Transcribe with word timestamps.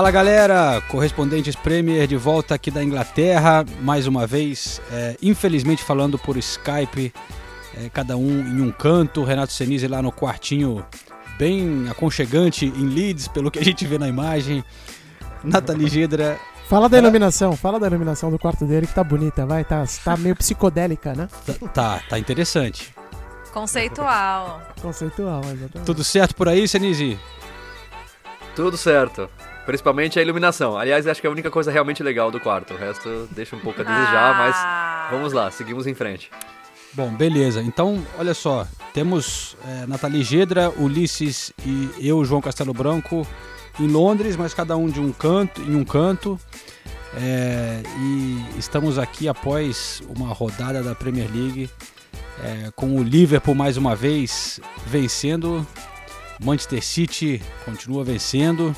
Fala 0.00 0.10
galera, 0.10 0.80
correspondentes 0.88 1.54
Premier 1.54 2.06
de 2.06 2.16
volta 2.16 2.54
aqui 2.54 2.70
da 2.70 2.82
Inglaterra, 2.82 3.66
mais 3.82 4.06
uma 4.06 4.26
vez, 4.26 4.80
é, 4.90 5.14
infelizmente 5.20 5.84
falando 5.84 6.18
por 6.18 6.38
Skype, 6.38 7.12
é, 7.76 7.90
cada 7.90 8.16
um 8.16 8.30
em 8.30 8.62
um 8.62 8.72
canto, 8.72 9.22
Renato 9.22 9.52
Senise 9.52 9.86
lá 9.86 10.00
no 10.00 10.10
quartinho 10.10 10.82
bem 11.36 11.86
aconchegante 11.90 12.64
em 12.64 12.86
Leeds, 12.86 13.28
pelo 13.28 13.50
que 13.50 13.58
a 13.58 13.62
gente 13.62 13.86
vê 13.86 13.98
na 13.98 14.08
imagem, 14.08 14.64
Nathalie 15.44 15.86
Gedra, 15.86 16.40
Fala 16.66 16.88
da 16.88 16.96
iluminação, 16.96 17.54
fala 17.54 17.78
da 17.78 17.86
iluminação 17.86 18.30
do 18.30 18.38
quarto 18.38 18.64
dele 18.64 18.86
que 18.86 18.94
tá 18.94 19.04
bonita, 19.04 19.44
vai, 19.44 19.66
tá, 19.66 19.84
tá 20.02 20.16
meio 20.16 20.34
psicodélica, 20.34 21.12
né? 21.12 21.28
tá, 21.44 21.68
tá, 21.68 22.02
tá 22.08 22.18
interessante. 22.18 22.94
Conceitual. 23.52 24.62
Conceitual, 24.80 25.42
exatamente. 25.44 25.84
Tudo 25.84 26.02
certo 26.02 26.34
por 26.34 26.48
aí, 26.48 26.66
Senise? 26.66 27.18
Tudo 28.56 28.78
certo. 28.78 29.28
Principalmente 29.66 30.18
a 30.18 30.22
iluminação. 30.22 30.76
Aliás, 30.76 31.06
acho 31.06 31.20
que 31.20 31.26
é 31.26 31.30
a 31.30 31.32
única 31.32 31.50
coisa 31.50 31.70
realmente 31.70 32.02
legal 32.02 32.30
do 32.30 32.40
quarto. 32.40 32.74
O 32.74 32.76
resto 32.76 33.28
deixa 33.30 33.54
um 33.54 33.60
pouco 33.60 33.80
a 33.80 33.84
desejar, 33.84 34.36
mas 34.38 34.56
Ah. 34.56 35.08
vamos 35.12 35.32
lá, 35.32 35.50
seguimos 35.50 35.86
em 35.86 35.94
frente. 35.94 36.30
Bom, 36.92 37.10
beleza. 37.14 37.62
Então, 37.62 38.04
olha 38.18 38.34
só, 38.34 38.66
temos 38.92 39.56
é, 39.64 39.86
Nathalie 39.86 40.24
Gedra, 40.24 40.70
Ulisses 40.70 41.52
e 41.64 41.88
eu, 42.00 42.24
João 42.24 42.40
Castelo 42.40 42.72
Branco, 42.72 43.24
em 43.78 43.86
Londres, 43.86 44.34
mas 44.36 44.52
cada 44.52 44.76
um 44.76 44.88
de 44.88 44.98
um 44.98 45.12
canto, 45.12 45.60
em 45.62 45.76
um 45.76 45.84
canto. 45.84 46.38
É, 47.14 47.82
e 47.98 48.44
estamos 48.58 48.98
aqui 48.98 49.28
após 49.28 50.02
uma 50.16 50.32
rodada 50.32 50.82
da 50.82 50.94
Premier 50.94 51.28
League, 51.32 51.70
é, 52.42 52.70
com 52.74 52.96
o 52.96 53.02
Liverpool 53.02 53.54
mais 53.54 53.76
uma 53.76 53.94
vez 53.94 54.60
vencendo, 54.86 55.64
Manchester 56.42 56.82
City 56.84 57.42
continua 57.64 58.02
vencendo 58.02 58.74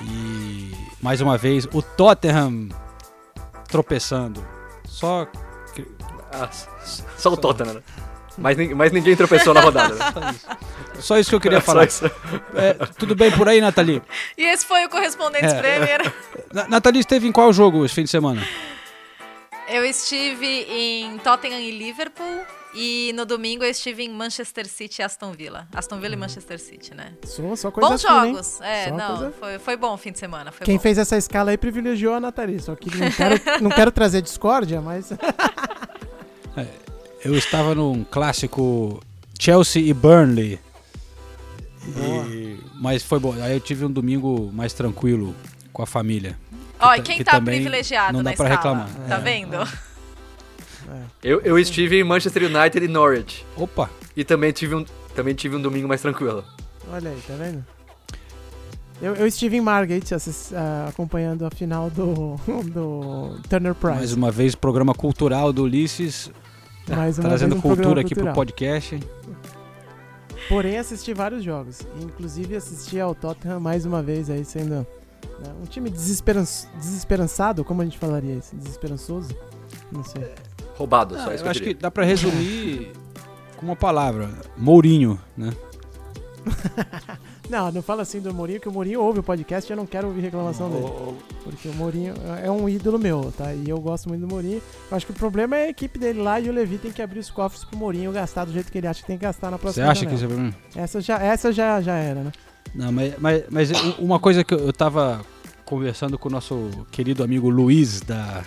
e 0.00 0.72
mais 1.00 1.20
uma 1.20 1.36
vez 1.36 1.66
o 1.72 1.82
Tottenham 1.82 2.68
tropeçando. 3.68 4.44
Só 4.86 5.26
Ah, 6.32 6.44
s- 6.50 7.04
só 7.16 7.30
o 7.32 7.36
Tottenham, 7.36 7.74
né? 7.74 7.82
Mas, 8.38 8.56
mas 8.74 8.92
ninguém 8.92 9.14
tropeçou 9.14 9.52
na 9.52 9.60
rodada. 9.60 9.94
Né? 9.94 10.00
Só 10.14 10.30
isso. 10.30 10.46
Só 11.06 11.18
isso 11.18 11.30
que 11.30 11.36
eu 11.36 11.40
queria 11.40 11.60
Só 11.60 11.66
falar. 11.66 11.84
isso. 11.84 12.06
É, 12.54 12.72
tudo 12.98 13.14
bem 13.14 13.30
por 13.30 13.46
aí, 13.48 13.60
Nathalie? 13.60 14.00
E 14.38 14.44
esse 14.44 14.64
foi 14.64 14.86
o 14.86 14.88
Correspondentes 14.88 15.52
É. 15.52 15.60
Premier. 15.60 16.12
Na- 16.52 16.66
Nathalie 16.68 17.00
esteve 17.00 17.26
em 17.28 17.32
qual 17.32 17.52
jogo 17.52 17.84
esse 17.84 17.94
fim 17.94 18.04
de 18.04 18.10
semana? 18.10 18.42
Eu 19.68 19.84
estive 19.84 20.46
em 20.46 21.18
Tottenham 21.18 21.60
e 21.60 21.70
Liverpool. 21.78 22.40
E 22.74 23.12
no 23.14 23.26
domingo 23.26 23.62
eu 23.64 23.70
estive 23.70 24.02
em 24.02 24.08
Manchester 24.08 24.66
City 24.66 25.02
e 25.02 25.04
Aston 25.04 25.32
Villa. 25.32 25.68
Aston 25.74 26.00
Villa 26.00 26.14
e 26.14 26.16
Manchester 26.16 26.58
City, 26.58 26.94
né? 26.94 27.12
Só, 27.24 27.54
só 27.54 27.70
coisa 27.70 27.90
Bons 27.90 28.02
fina, 28.02 28.26
hein? 28.26 28.32
jogos. 28.32 28.60
É, 28.62 28.88
Só 28.88 28.96
não, 28.96 29.08
coisa- 29.18 29.32
foi, 29.38 29.58
foi 29.58 29.76
bom 29.76 29.92
o 29.92 29.98
fim 29.98 30.10
de 30.12 30.18
semana. 30.18 30.50
Foi 30.50 30.64
Quem 30.64 30.76
bom. 30.76 30.82
fez 30.82 30.96
essa 30.96 31.16
escala 31.16 31.50
aí 31.50 31.58
privilegiou 31.58 32.14
a 32.14 32.20
Nathalie, 32.20 32.60
só 32.60 32.74
que 32.74 32.88
não 32.96 33.10
quero, 33.10 33.40
não 33.62 33.70
quero 33.70 33.92
trazer 33.92 34.22
discórdia, 34.22 34.80
mas 34.80 35.12
Eu 37.24 37.36
estava 37.36 37.74
num 37.74 38.02
clássico 38.04 39.00
Chelsea 39.38 39.82
e 39.82 39.92
Burnley. 39.94 40.58
E- 41.96 42.58
mas 42.80 43.02
foi 43.02 43.18
bom. 43.20 43.34
Aí 43.40 43.52
eu 43.54 43.60
tive 43.60 43.84
um 43.84 43.90
domingo 43.90 44.50
mais 44.52 44.72
tranquilo 44.72 45.34
com 45.72 45.82
a 45.82 45.86
família. 45.86 46.36
Ó, 46.80 46.94
e 46.96 47.02
quem 47.02 47.18
que 47.18 47.24
tá 47.24 47.40
privilegiado 47.40 48.12
não 48.16 48.24
dá 48.24 48.30
na 48.30 48.36
pra 48.36 48.54
escala? 48.54 48.84
reclamar. 48.86 49.08
Tá 49.08 49.16
É. 49.16 49.20
vendo? 49.20 49.56
Eu, 51.22 51.40
eu 51.40 51.58
estive 51.58 52.00
em 52.00 52.04
Manchester 52.04 52.44
United 52.44 52.84
e 52.84 52.88
Norwich. 52.88 53.44
Opa! 53.56 53.88
E 54.16 54.24
também 54.24 54.52
tive 54.52 54.74
um, 54.74 54.84
também 55.14 55.34
tive 55.34 55.56
um 55.56 55.60
domingo 55.62 55.88
mais 55.88 56.00
tranquilo. 56.02 56.44
olha 56.90 57.10
aí, 57.10 57.18
tá 57.26 57.34
vendo? 57.34 57.64
Eu, 59.00 59.16
eu 59.16 59.26
estive 59.26 59.56
em 59.56 59.60
Margate 59.60 60.14
assis- 60.14 60.52
ah, 60.54 60.86
acompanhando 60.88 61.44
a 61.44 61.50
final 61.50 61.90
do, 61.90 62.36
do 62.72 63.36
Turner 63.48 63.74
Prize. 63.74 63.96
Mais 63.96 64.12
uma 64.12 64.30
vez, 64.30 64.54
programa 64.54 64.94
cultural 64.94 65.52
do 65.52 65.64
Ulisses, 65.64 66.30
Mais 66.88 67.18
uma 67.18 67.28
trazendo 67.28 67.56
vez 67.56 67.64
um 67.64 67.68
cultura 67.68 68.00
aqui 68.00 68.10
cultural. 68.14 68.32
pro 68.34 68.44
podcast. 68.44 69.00
Porém, 70.48 70.78
assisti 70.78 71.12
vários 71.14 71.42
jogos. 71.42 71.80
Inclusive, 72.00 72.56
assisti 72.56 73.00
ao 73.00 73.14
Tottenham 73.14 73.58
mais 73.60 73.84
uma 73.86 74.02
vez 74.02 74.28
aí, 74.30 74.44
sendo 74.44 74.74
né, 74.74 75.52
um 75.60 75.64
time 75.66 75.88
desesperan 75.90 76.44
desesperançado, 76.76 77.64
como 77.64 77.80
a 77.82 77.84
gente 77.84 77.98
falaria 77.98 78.34
isso? 78.34 78.54
Desesperançoso? 78.54 79.34
Não 79.90 80.04
sei. 80.04 80.30
Roubado, 80.76 81.14
só 81.16 81.30
Ah, 81.30 81.34
isso 81.34 81.38
eu 81.38 81.42
que 81.44 81.48
acho 81.48 81.60
eu 81.62 81.66
que 81.68 81.74
dá 81.74 81.90
pra 81.90 82.04
resumir 82.04 82.92
com 83.56 83.66
uma 83.66 83.76
palavra: 83.76 84.30
Mourinho, 84.56 85.18
né? 85.36 85.50
Não, 87.50 87.70
não 87.70 87.82
fala 87.82 88.00
assim 88.02 88.18
do 88.18 88.32
Mourinho, 88.32 88.58
que 88.60 88.68
o 88.68 88.72
Mourinho 88.72 89.00
ouve 89.02 89.18
o 89.18 89.22
podcast 89.22 89.70
e 89.70 89.72
eu 89.74 89.76
não 89.76 89.84
quero 89.84 90.06
ouvir 90.08 90.22
reclamação 90.22 90.70
dele. 90.70 90.86
Porque 91.44 91.68
o 91.68 91.74
Mourinho 91.74 92.14
é 92.42 92.50
um 92.50 92.66
ídolo 92.66 92.98
meu, 92.98 93.30
tá? 93.36 93.52
E 93.52 93.68
eu 93.68 93.78
gosto 93.78 94.08
muito 94.08 94.22
do 94.22 94.28
Mourinho. 94.28 94.62
Eu 94.90 94.96
acho 94.96 95.04
que 95.04 95.12
o 95.12 95.14
problema 95.14 95.56
é 95.56 95.64
a 95.66 95.68
equipe 95.68 95.98
dele 95.98 96.22
lá 96.22 96.40
e 96.40 96.48
o 96.48 96.52
Levi 96.52 96.78
tem 96.78 96.90
que 96.90 97.02
abrir 97.02 97.18
os 97.18 97.30
cofres 97.30 97.62
pro 97.64 97.76
Mourinho 97.76 98.10
gastar 98.10 98.46
do 98.46 98.52
jeito 98.52 98.72
que 98.72 98.78
ele 98.78 98.86
acha 98.86 99.02
que 99.02 99.06
tem 99.06 99.18
que 99.18 99.24
gastar 99.24 99.50
na 99.50 99.58
Você 99.58 99.62
próxima 99.62 99.90
acha 99.90 100.06
que 100.06 100.16
janela. 100.16 100.48
isso 100.48 100.78
é... 100.78 100.82
Essa 100.82 101.00
já, 101.02 101.18
essa 101.22 101.52
já, 101.52 101.80
já 101.82 101.94
era, 101.96 102.20
né? 102.22 102.32
Não, 102.74 102.90
mas, 102.90 103.14
mas, 103.18 103.44
mas 103.50 103.70
uma 103.98 104.18
coisa 104.18 104.42
que 104.42 104.54
eu 104.54 104.60
eu 104.60 104.72
tava 104.72 105.20
conversando 105.66 106.18
com 106.18 106.30
o 106.30 106.32
nosso 106.32 106.70
querido 106.90 107.22
amigo 107.22 107.50
Luiz, 107.50 108.00
da 108.00 108.44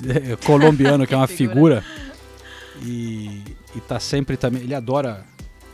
colombiano, 0.44 1.06
que 1.06 1.14
é 1.14 1.16
uma 1.16 1.26
Figura. 1.28 1.84
e, 2.82 3.42
e 3.74 3.80
tá 3.80 3.98
sempre 4.00 4.36
também. 4.36 4.62
Ele 4.62 4.74
adora 4.74 5.24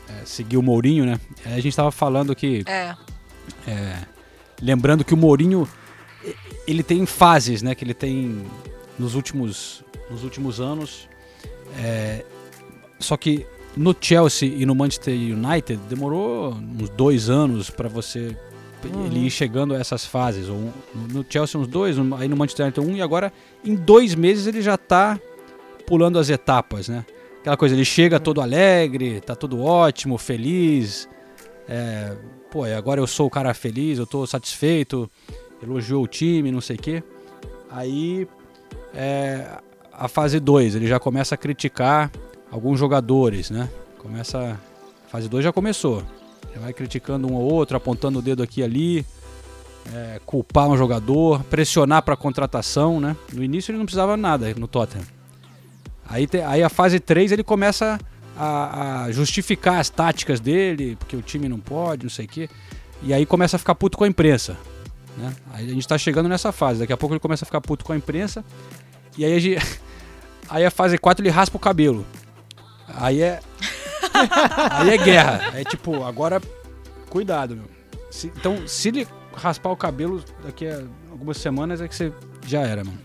é, 0.08 0.24
seguir 0.24 0.56
o 0.56 0.62
Mourinho, 0.62 1.04
né? 1.04 1.20
Aí 1.44 1.54
a 1.54 1.62
gente 1.62 1.74
tava 1.74 1.90
falando 1.90 2.34
que. 2.34 2.64
É. 2.66 2.94
é, 3.66 3.98
lembrando 4.60 5.04
que 5.04 5.14
o 5.14 5.16
Mourinho 5.16 5.68
ele 6.66 6.82
tem 6.82 7.04
fases, 7.06 7.62
né? 7.62 7.74
Que 7.74 7.84
ele 7.84 7.94
tem 7.94 8.44
nos 8.98 9.14
últimos, 9.14 9.84
nos 10.10 10.22
últimos 10.24 10.60
anos. 10.60 11.08
É, 11.78 12.24
só 12.98 13.16
que 13.16 13.46
no 13.76 13.94
Chelsea 13.98 14.48
e 14.48 14.66
no 14.66 14.74
Manchester 14.74 15.14
United 15.14 15.80
demorou 15.88 16.52
uns 16.52 16.90
dois 16.90 17.30
anos 17.30 17.70
para 17.70 17.88
você 17.88 18.36
Uhum. 18.88 19.06
ele 19.06 19.26
ir 19.26 19.30
chegando 19.30 19.74
a 19.74 19.78
essas 19.78 20.04
fases. 20.04 20.48
Um- 20.48 20.70
no 20.94 21.24
Chelsea 21.28 21.60
uns 21.60 21.66
dois, 21.66 21.98
um- 21.98 22.14
aí 22.14 22.28
no 22.28 22.36
Manchester 22.36 22.66
United 22.66 22.80
um 22.86 22.96
e 22.96 23.02
agora 23.02 23.32
em 23.64 23.74
dois 23.74 24.14
meses 24.14 24.46
ele 24.46 24.62
já 24.62 24.76
tá 24.76 25.18
pulando 25.86 26.18
as 26.18 26.30
etapas, 26.30 26.88
né? 26.88 27.04
Aquela 27.40 27.56
coisa, 27.56 27.74
ele 27.74 27.84
chega 27.84 28.20
todo 28.20 28.40
alegre, 28.40 29.20
tá 29.20 29.34
tudo 29.34 29.62
ótimo, 29.62 30.18
feliz. 30.18 31.08
É, 31.68 32.14
pô, 32.50 32.64
agora 32.64 33.00
eu 33.00 33.06
sou 33.06 33.26
o 33.26 33.30
cara 33.30 33.54
feliz, 33.54 33.98
eu 33.98 34.06
tô 34.06 34.26
satisfeito, 34.26 35.10
elogiou 35.62 36.04
o 36.04 36.06
time, 36.06 36.52
não 36.52 36.60
sei 36.60 36.76
o 36.76 36.78
quê. 36.78 37.02
Aí 37.70 38.26
é, 38.94 39.46
a 39.92 40.08
fase 40.08 40.38
2, 40.40 40.74
ele 40.74 40.86
já 40.86 40.98
começa 40.98 41.34
a 41.34 41.38
criticar 41.38 42.10
alguns 42.50 42.78
jogadores, 42.78 43.50
né? 43.50 43.68
Começa. 43.98 44.58
A 45.06 45.08
fase 45.10 45.28
2 45.28 45.44
já 45.44 45.52
começou. 45.52 46.02
Já 46.54 46.60
vai 46.60 46.72
criticando 46.72 47.28
um 47.30 47.34
ou 47.34 47.42
outro, 47.52 47.76
apontando 47.76 48.18
o 48.18 48.22
dedo 48.22 48.42
aqui 48.42 48.60
e 48.60 48.64
ali, 48.64 49.06
é, 49.94 50.20
culpar 50.26 50.68
um 50.68 50.76
jogador, 50.76 51.42
pressionar 51.44 52.02
para 52.02 52.16
contratação, 52.16 53.00
né? 53.00 53.16
No 53.32 53.42
início 53.42 53.70
ele 53.70 53.78
não 53.78 53.84
precisava 53.86 54.16
nada 54.16 54.52
no 54.56 54.66
Tottenham. 54.68 55.04
Aí, 56.08 56.26
te- 56.26 56.40
aí 56.42 56.62
a 56.62 56.68
fase 56.68 56.98
3 56.98 57.30
ele 57.32 57.44
começa 57.44 57.98
a, 58.36 59.04
a 59.04 59.12
justificar 59.12 59.78
as 59.78 59.88
táticas 59.88 60.40
dele, 60.40 60.96
porque 60.96 61.16
o 61.16 61.22
time 61.22 61.48
não 61.48 61.60
pode, 61.60 62.02
não 62.04 62.10
sei 62.10 62.24
o 62.26 62.28
quê. 62.28 62.48
E 63.02 63.14
aí 63.14 63.24
começa 63.24 63.56
a 63.56 63.58
ficar 63.58 63.74
puto 63.76 63.96
com 63.96 64.04
a 64.04 64.08
imprensa. 64.08 64.56
Né? 65.16 65.32
Aí 65.52 65.70
a 65.70 65.74
gente 65.74 65.86
tá 65.86 65.96
chegando 65.96 66.28
nessa 66.28 66.50
fase. 66.52 66.80
Daqui 66.80 66.92
a 66.92 66.96
pouco 66.96 67.14
ele 67.14 67.20
começa 67.20 67.44
a 67.44 67.46
ficar 67.46 67.60
puto 67.60 67.84
com 67.84 67.92
a 67.92 67.96
imprensa. 67.96 68.44
E 69.16 69.24
aí 69.24 69.34
a, 69.34 69.38
gente- 69.38 69.80
aí 70.50 70.64
a 70.64 70.70
fase 70.70 70.98
4 70.98 71.22
ele 71.22 71.30
raspa 71.30 71.56
o 71.56 71.60
cabelo. 71.60 72.04
Aí 72.88 73.22
é. 73.22 73.40
Aí 74.70 74.90
é 74.90 74.98
guerra. 74.98 75.58
É 75.58 75.64
tipo, 75.64 76.02
agora. 76.04 76.40
Cuidado, 77.08 77.56
meu. 77.56 77.66
Se- 78.10 78.28
então, 78.36 78.66
se 78.68 78.88
ele 78.88 79.08
raspar 79.34 79.70
o 79.70 79.76
cabelo 79.76 80.22
daqui 80.44 80.66
a 80.66 80.82
algumas 81.10 81.36
semanas, 81.38 81.80
é 81.80 81.88
que 81.88 81.94
você 81.94 82.12
já 82.46 82.60
era, 82.62 82.84
mano. 82.84 82.98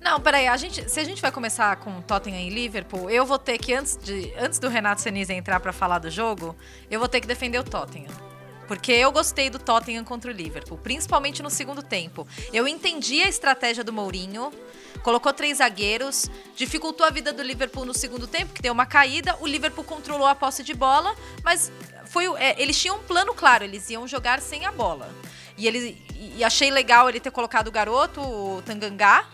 Não, 0.00 0.20
peraí, 0.20 0.46
a 0.46 0.56
gente, 0.56 0.88
se 0.88 1.00
a 1.00 1.04
gente 1.04 1.20
vai 1.20 1.32
começar 1.32 1.74
com 1.76 2.00
Tottenham 2.00 2.40
e 2.40 2.50
Liverpool, 2.50 3.10
eu 3.10 3.26
vou 3.26 3.38
ter 3.38 3.58
que, 3.58 3.74
antes, 3.74 3.96
de, 4.02 4.32
antes 4.38 4.58
do 4.58 4.68
Renato 4.68 5.00
Senise 5.00 5.32
entrar 5.34 5.58
pra 5.60 5.72
falar 5.72 5.98
do 5.98 6.08
jogo, 6.10 6.56
eu 6.90 6.98
vou 7.00 7.08
ter 7.08 7.20
que 7.20 7.26
defender 7.26 7.58
o 7.58 7.64
Tottenham. 7.64 8.12
Porque 8.68 8.92
eu 8.92 9.10
gostei 9.10 9.50
do 9.50 9.58
Tottenham 9.58 10.04
contra 10.04 10.30
o 10.30 10.34
Liverpool, 10.34 10.78
principalmente 10.78 11.42
no 11.42 11.50
segundo 11.50 11.82
tempo. 11.82 12.26
Eu 12.52 12.68
entendi 12.68 13.22
a 13.22 13.28
estratégia 13.28 13.82
do 13.82 13.92
Mourinho, 13.92 14.52
colocou 15.02 15.32
três 15.32 15.58
zagueiros, 15.58 16.30
dificultou 16.56 17.06
a 17.06 17.10
vida 17.10 17.32
do 17.32 17.42
Liverpool 17.42 17.84
no 17.84 17.94
segundo 17.94 18.26
tempo, 18.26 18.52
que 18.52 18.62
deu 18.62 18.72
uma 18.72 18.86
caída. 18.86 19.36
O 19.40 19.46
Liverpool 19.46 19.84
controlou 19.84 20.26
a 20.26 20.34
posse 20.34 20.62
de 20.62 20.74
bola, 20.74 21.14
mas 21.42 21.72
foi, 22.06 22.26
é, 22.36 22.60
eles 22.60 22.80
tinham 22.80 22.96
um 22.96 23.02
plano 23.02 23.34
claro, 23.34 23.64
eles 23.64 23.88
iam 23.90 24.06
jogar 24.06 24.40
sem 24.40 24.64
a 24.66 24.72
bola. 24.72 25.10
E, 25.56 25.66
eles, 25.66 25.96
e 26.14 26.44
achei 26.44 26.70
legal 26.70 27.08
ele 27.08 27.20
ter 27.20 27.30
colocado 27.30 27.68
o 27.68 27.72
garoto, 27.72 28.20
o 28.20 28.62
Tangangá, 28.64 29.26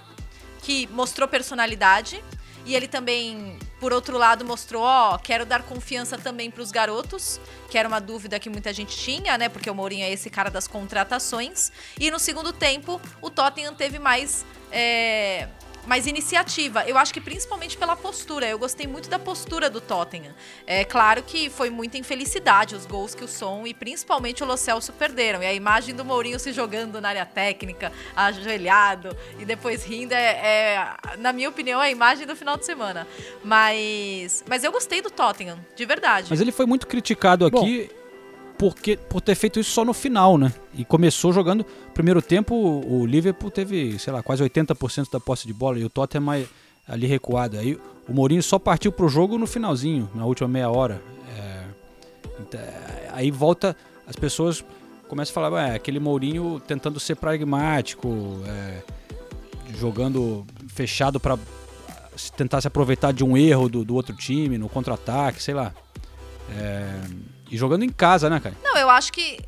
que 0.63 0.87
mostrou 0.89 1.29
personalidade. 1.29 2.23
E 2.65 2.75
ele 2.75 2.89
também, 2.89 3.59
por 3.85 3.93
outro 3.93 4.17
lado, 4.17 4.47
mostrou, 4.47 4.83
ó, 4.83 5.19
quero 5.19 5.45
dar 5.45 5.63
confiança 5.63 6.17
também 6.17 6.51
para 6.51 6.63
os 6.63 6.71
garotos, 6.71 7.39
que 7.69 7.77
era 7.77 7.87
uma 7.87 8.01
dúvida 8.01 8.41
que 8.41 8.49
muita 8.49 8.73
gente 8.73 8.97
tinha, 8.97 9.37
né? 9.37 9.47
Porque 9.47 9.69
o 9.69 9.75
Mourinho 9.75 10.07
é 10.07 10.11
esse 10.11 10.31
cara 10.31 10.51
das 10.51 10.67
contratações. 10.67 11.71
E 12.01 12.11
no 12.11 12.19
segundo 12.19 12.51
tempo, 12.51 12.99
o 13.21 13.29
Tottenham 13.29 13.75
teve 13.75 13.99
mais. 13.99 14.47
é, 14.73 15.49
mais 15.87 16.07
iniciativa. 16.07 16.85
Eu 16.87 16.97
acho 16.97 17.13
que 17.13 17.21
principalmente 17.21 17.77
pela 17.77 17.97
postura. 17.97 18.47
Eu 18.47 18.59
gostei 18.59 18.87
muito 18.87 19.09
da 19.09 19.19
postura 19.19 19.69
do 19.69 19.81
Tottenham. 19.81 20.35
É 20.67 20.85
claro 20.85 21.23
que 21.23 21.51
foi 21.51 21.71
muita 21.71 21.99
infelicidade 21.99 22.75
os 22.75 22.87
gols 22.87 23.15
que 23.15 23.25
o 23.25 23.29
Som 23.29 23.67
e 23.67 23.75
principalmente 23.75 24.43
o 24.43 24.47
Lo 24.47 24.57
Celso 24.57 24.93
perderam. 24.93 25.43
E 25.43 25.47
a 25.47 25.55
imagem 25.55 25.95
do 25.95 26.05
Mourinho 26.05 26.39
se 26.39 26.53
jogando 26.53 27.01
na 27.01 27.09
área 27.09 27.27
técnica, 27.27 27.93
ajoelhado 28.15 29.17
e 29.39 29.45
depois 29.45 29.85
rindo 29.85 30.13
é, 30.13 30.17
é, 30.17 31.17
na 31.19 31.33
minha 31.33 31.49
opinião, 31.49 31.81
a 31.81 31.91
imagem 31.91 32.27
do 32.27 32.37
final 32.37 32.57
de 32.57 32.65
semana. 32.65 33.07
Mas, 33.43 34.45
mas 34.49 34.65
eu 34.65 34.73
gostei 34.73 35.03
do 35.03 35.11
Tottenham, 35.11 35.59
de 35.75 35.85
verdade. 35.85 36.27
Mas 36.31 36.41
ele 36.41 36.53
foi 36.53 36.67
muito 36.67 36.87
criticado 36.87 37.47
aqui 37.47 37.91
porque, 38.71 38.97
por 38.97 39.21
ter 39.21 39.35
feito 39.35 39.61
isso 39.61 39.71
só 39.73 39.85
no 39.85 39.93
final, 39.93 40.39
né? 40.39 40.51
E 40.75 40.87
começou 40.87 41.35
jogando. 41.35 41.67
Primeiro 41.93 42.23
tempo, 42.23 42.55
o 42.55 43.05
Liverpool 43.05 43.51
teve, 43.51 43.99
sei 43.99 44.11
lá, 44.11 44.23
quase 44.23 44.43
80% 44.43 45.11
da 45.13 45.21
posse 45.21 45.47
de 45.47 45.53
bola 45.53 45.79
e 45.79 45.85
o 45.85 45.91
Tottenham 45.91 46.25
mais 46.25 46.49
ali 46.89 47.07
recuado. 47.07 47.59
Aí 47.59 47.79
o 48.09 48.15
Mourinho 48.15 48.43
só 48.43 48.59
partiu 48.59 48.91
pro 48.91 49.07
jogo 49.07 49.37
no 49.37 49.47
finalzinho, 49.47 50.09
na 50.15 50.25
última 50.25 50.49
meia 50.49 50.71
hora. 50.71 51.03
É, 51.37 51.65
então, 52.41 52.61
aí 53.13 53.31
volta, 53.31 53.77
as 54.07 54.17
pessoas 54.17 54.65
começam 55.09 55.33
a 55.33 55.35
falar, 55.35 55.51
"Ué, 55.51 55.75
aquele 55.75 56.01
Mourinho 56.01 56.59
tentando 56.67 56.99
ser 56.99 57.17
pragmático, 57.17 58.09
é, 58.47 58.83
jogando 59.79 60.47
fechado 60.69 61.21
para 61.21 61.39
tentar 62.35 62.63
se 62.63 62.67
aproveitar 62.67 63.13
de 63.13 63.23
um 63.23 63.37
erro 63.37 63.69
do, 63.69 63.85
do 63.85 63.95
outro 63.95 64.17
time 64.17 64.57
no 64.57 64.71
contra-ataque, 64.71 65.43
sei 65.43 65.53
lá. 65.53 65.71
É, 66.51 67.01
e 67.55 67.57
jogando 67.57 67.85
em 67.85 67.89
casa, 67.89 68.29
né, 68.29 68.41
cara? 68.41 68.57
Não, 68.65 68.77
eu 68.77 68.91
acho 68.91 69.13
que. 69.13 69.39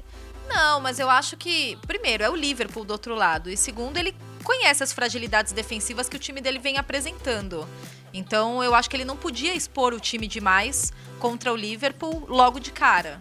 Não, 0.49 0.81
mas 0.81 1.01
eu 1.01 1.11
acho 1.11 1.37
que, 1.37 1.77
primeiro, 1.89 2.23
é 2.23 2.31
o 2.31 2.37
Liverpool 2.37 2.85
do 2.85 2.93
outro 2.93 3.17
lado. 3.17 3.51
E 3.51 3.57
segundo, 3.57 3.97
ele 3.97 4.15
conhece 4.45 4.81
as 4.85 4.93
fragilidades 4.93 5.53
defensivas 5.53 6.09
que 6.09 6.15
o 6.15 6.19
time 6.21 6.41
dele 6.41 6.61
vem 6.61 6.79
apresentando. 6.79 7.67
Então, 8.15 8.63
eu 8.63 8.77
acho 8.77 8.89
que 8.89 8.97
ele 8.97 9.05
não 9.05 9.17
podia 9.17 9.53
expor 9.55 9.93
o 9.93 9.99
time 9.99 10.29
demais 10.29 10.93
contra 11.19 11.53
o 11.53 11.57
Liverpool 11.57 12.25
logo 12.29 12.61
de 12.61 12.71
cara. 12.71 13.21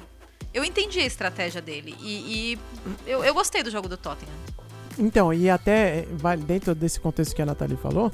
Eu 0.54 0.64
entendi 0.64 1.00
a 1.00 1.06
estratégia 1.06 1.62
dele. 1.62 1.96
E, 2.00 2.54
e 2.54 2.60
eu, 3.08 3.24
eu 3.24 3.34
gostei 3.34 3.64
do 3.64 3.72
jogo 3.72 3.90
do 3.90 3.98
Tottenham. 3.98 4.36
Então, 5.00 5.34
e 5.34 5.50
até 5.50 6.02
eh, 6.02 6.38
dentro 6.46 6.76
desse 6.76 7.00
contexto 7.00 7.36
que 7.36 7.42
a 7.42 7.46
Nathalie 7.46 7.76
falou, 7.76 8.12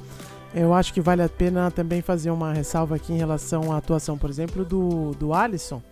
eu 0.55 0.73
acho 0.73 0.93
que 0.93 1.01
vale 1.01 1.21
a 1.21 1.29
pena 1.29 1.69
também 1.69 2.01
fazer 2.01 2.31
uma 2.31 2.53
ressalva 2.53 2.95
aqui 2.95 3.11
em 3.11 3.17
relação 3.17 3.73
à 3.73 3.77
atuação, 3.77 4.17
por 4.17 4.29
exemplo, 4.29 4.63
do, 4.63 5.11
do 5.15 5.33
Alisson, 5.33 5.83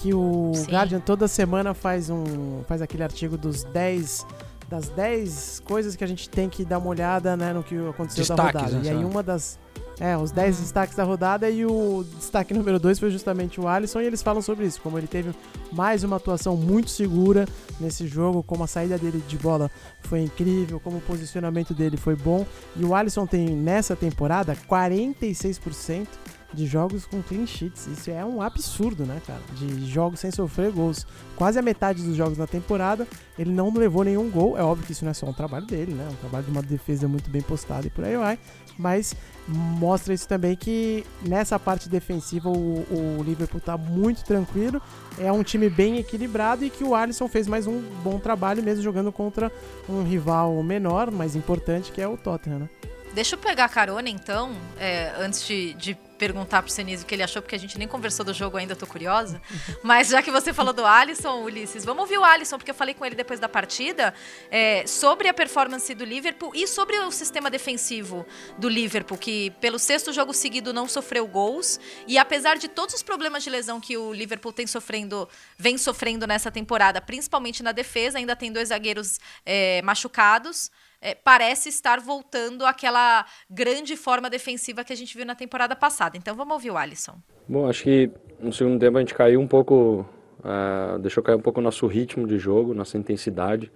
que 0.00 0.14
o 0.14 0.52
Sim. 0.54 0.70
Guardian 0.70 1.00
toda 1.00 1.28
semana 1.28 1.74
faz 1.74 2.08
um 2.08 2.62
faz 2.66 2.80
aquele 2.80 3.02
artigo 3.02 3.36
dos 3.36 3.64
10 3.64 4.26
das 4.68 4.88
10 4.88 5.62
coisas 5.64 5.96
que 5.96 6.04
a 6.04 6.06
gente 6.06 6.30
tem 6.30 6.48
que 6.48 6.64
dar 6.64 6.78
uma 6.78 6.88
olhada, 6.88 7.36
né, 7.36 7.52
no 7.52 7.62
que 7.62 7.76
aconteceu 7.88 8.22
Destaques, 8.22 8.52
da 8.52 8.60
rodada. 8.60 8.78
né, 8.78 8.84
e 8.84 8.88
aí 8.88 9.04
uma 9.04 9.22
das 9.22 9.58
é, 9.98 10.16
os 10.16 10.30
10 10.30 10.60
destaques 10.60 10.96
da 10.96 11.04
rodada 11.04 11.50
e 11.50 11.66
o 11.66 12.06
destaque 12.16 12.54
número 12.54 12.78
2 12.78 12.98
foi 12.98 13.10
justamente 13.10 13.60
o 13.60 13.68
Alisson 13.68 14.00
e 14.00 14.06
eles 14.06 14.22
falam 14.22 14.40
sobre 14.40 14.64
isso, 14.64 14.80
como 14.80 14.96
ele 14.96 15.06
teve 15.06 15.34
mais 15.70 16.02
uma 16.02 16.16
atuação 16.16 16.56
muito 16.56 16.88
segura 16.88 17.46
nesse 17.78 18.06
jogo, 18.06 18.42
como 18.42 18.64
a 18.64 18.66
saída 18.66 18.96
dele 18.96 19.22
de 19.28 19.36
bola 19.36 19.70
foi 20.00 20.22
incrível, 20.22 20.80
como 20.80 20.96
o 20.96 21.00
posicionamento 21.02 21.74
dele 21.74 21.98
foi 21.98 22.16
bom. 22.16 22.46
E 22.76 22.84
o 22.84 22.94
Alisson 22.94 23.26
tem 23.26 23.50
nessa 23.50 23.94
temporada 23.94 24.56
46% 24.66 26.06
de 26.52 26.66
jogos 26.66 27.06
com 27.06 27.22
clean 27.22 27.46
sheets. 27.46 27.86
Isso 27.86 28.10
é 28.10 28.24
um 28.24 28.42
absurdo, 28.42 29.04
né, 29.04 29.20
cara? 29.26 29.40
De 29.54 29.86
jogos 29.86 30.20
sem 30.20 30.30
sofrer 30.30 30.70
gols. 30.72 31.06
Quase 31.36 31.58
a 31.58 31.62
metade 31.62 32.02
dos 32.02 32.16
jogos 32.16 32.38
na 32.38 32.46
temporada, 32.46 33.06
ele 33.38 33.50
não 33.50 33.72
levou 33.72 34.04
nenhum 34.04 34.28
gol. 34.30 34.58
É 34.58 34.62
óbvio 34.62 34.86
que 34.86 34.92
isso 34.92 35.04
não 35.04 35.10
é 35.10 35.14
só 35.14 35.26
um 35.26 35.32
trabalho 35.32 35.66
dele, 35.66 35.92
né? 35.92 36.06
É 36.08 36.12
um 36.12 36.16
trabalho 36.16 36.44
de 36.44 36.50
uma 36.50 36.62
defesa 36.62 37.06
muito 37.08 37.30
bem 37.30 37.42
postada 37.42 37.86
e 37.86 37.90
por 37.90 38.04
aí 38.04 38.16
vai. 38.16 38.38
Mas 38.78 39.14
mostra 39.46 40.14
isso 40.14 40.26
também 40.26 40.56
que 40.56 41.04
nessa 41.22 41.58
parte 41.58 41.88
defensiva 41.88 42.48
o, 42.48 43.18
o 43.18 43.22
Liverpool 43.22 43.60
tá 43.60 43.76
muito 43.76 44.24
tranquilo. 44.24 44.80
É 45.18 45.30
um 45.30 45.42
time 45.42 45.68
bem 45.68 45.98
equilibrado 45.98 46.64
e 46.64 46.70
que 46.70 46.82
o 46.82 46.94
Alisson 46.94 47.28
fez 47.28 47.46
mais 47.46 47.66
um 47.66 47.80
bom 48.02 48.18
trabalho 48.18 48.62
mesmo 48.62 48.82
jogando 48.82 49.12
contra 49.12 49.52
um 49.88 50.02
rival 50.02 50.62
menor, 50.62 51.10
mais 51.10 51.36
importante, 51.36 51.92
que 51.92 52.00
é 52.00 52.08
o 52.08 52.16
Tottenham, 52.16 52.60
né? 52.60 52.68
Deixa 53.12 53.34
eu 53.34 53.38
pegar 53.38 53.68
carona, 53.68 54.08
então, 54.08 54.52
é, 54.78 55.12
antes 55.18 55.44
de, 55.44 55.74
de 55.74 55.98
perguntar 56.20 56.60
pro 56.62 56.70
Senise 56.70 57.02
o 57.02 57.06
que 57.06 57.14
ele 57.14 57.22
achou, 57.22 57.40
porque 57.40 57.54
a 57.54 57.58
gente 57.58 57.78
nem 57.78 57.88
conversou 57.88 58.26
do 58.26 58.34
jogo 58.34 58.58
ainda, 58.58 58.76
tô 58.76 58.86
curiosa. 58.86 59.40
Mas 59.82 60.08
já 60.08 60.20
que 60.20 60.30
você 60.30 60.52
falou 60.52 60.74
do 60.74 60.84
Alisson, 60.84 61.42
Ulisses, 61.42 61.82
vamos 61.82 62.02
ouvir 62.02 62.18
o 62.18 62.24
Alisson, 62.24 62.58
porque 62.58 62.70
eu 62.70 62.74
falei 62.74 62.94
com 62.94 63.06
ele 63.06 63.14
depois 63.14 63.40
da 63.40 63.48
partida 63.48 64.12
é, 64.50 64.86
sobre 64.86 65.28
a 65.28 65.32
performance 65.32 65.94
do 65.94 66.04
Liverpool 66.04 66.52
e 66.54 66.66
sobre 66.66 66.98
o 66.98 67.10
sistema 67.10 67.48
defensivo 67.48 68.26
do 68.58 68.68
Liverpool, 68.68 69.16
que 69.16 69.50
pelo 69.62 69.78
sexto 69.78 70.12
jogo 70.12 70.34
seguido 70.34 70.74
não 70.74 70.86
sofreu 70.86 71.26
gols. 71.26 71.80
E 72.06 72.18
apesar 72.18 72.58
de 72.58 72.68
todos 72.68 72.94
os 72.94 73.02
problemas 73.02 73.42
de 73.42 73.48
lesão 73.48 73.80
que 73.80 73.96
o 73.96 74.12
Liverpool 74.12 74.52
tem 74.52 74.66
sofrendo, 74.66 75.26
vem 75.56 75.78
sofrendo 75.78 76.26
nessa 76.26 76.50
temporada, 76.50 77.00
principalmente 77.00 77.62
na 77.62 77.72
defesa, 77.72 78.18
ainda 78.18 78.36
tem 78.36 78.52
dois 78.52 78.68
zagueiros 78.68 79.18
é, 79.46 79.80
machucados 79.80 80.70
é, 81.00 81.14
parece 81.14 81.68
estar 81.68 82.00
voltando 82.00 82.64
àquela 82.66 83.24
grande 83.48 83.96
forma 83.96 84.28
defensiva 84.28 84.84
que 84.84 84.92
a 84.92 84.96
gente 84.96 85.16
viu 85.16 85.26
na 85.26 85.34
temporada 85.34 85.74
passada. 85.74 86.16
Então 86.16 86.34
vamos 86.34 86.54
ouvir 86.54 86.70
o 86.70 86.76
Alisson. 86.76 87.16
Bom, 87.48 87.68
acho 87.68 87.84
que 87.84 88.10
no 88.38 88.52
segundo 88.52 88.78
tempo 88.78 88.96
a 88.96 89.00
gente 89.00 89.14
caiu 89.14 89.40
um 89.40 89.46
pouu 89.46 90.06
ah, 90.42 90.98
deixou 91.00 91.22
cair 91.22 91.36
um 91.36 91.40
pouco 91.40 91.60
o 91.60 91.62
nosso 91.62 91.86
ritmo 91.86 92.26
de 92.26 92.38
jogo, 92.38 92.74
nossa 92.74 92.96
intensidade. 92.96 93.70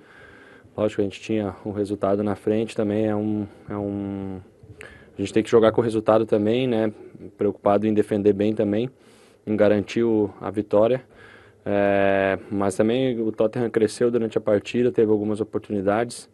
Lógico, 0.76 1.02
a 1.02 1.04
gente 1.04 1.20
tinha 1.20 1.54
o 1.64 1.70
resultado 1.70 2.22
na 2.22 2.34
frente 2.34 2.74
também, 2.74 3.06
é 3.06 3.14
um, 3.14 3.46
é 3.68 3.76
um... 3.76 4.40
A 5.16 5.20
gente 5.20 5.32
tem 5.32 5.42
que 5.42 5.50
jogar 5.50 5.70
com 5.70 5.80
o 5.80 5.84
resultado 5.84 6.26
também, 6.26 6.66
né? 6.66 6.92
Preocupado 7.38 7.86
em 7.86 7.94
defender 7.94 8.32
bem 8.32 8.52
também, 8.52 8.90
em 9.46 9.56
garantir 9.56 10.02
o, 10.02 10.34
a 10.40 10.50
vitória. 10.50 11.04
É, 11.64 12.38
mas 12.50 12.74
também 12.74 13.20
o 13.20 13.30
Tottenham 13.30 13.70
cresceu 13.70 14.10
durante 14.10 14.36
a 14.36 14.40
partida, 14.40 14.90
teve 14.90 15.10
algumas 15.10 15.40
oportunidades, 15.40 16.28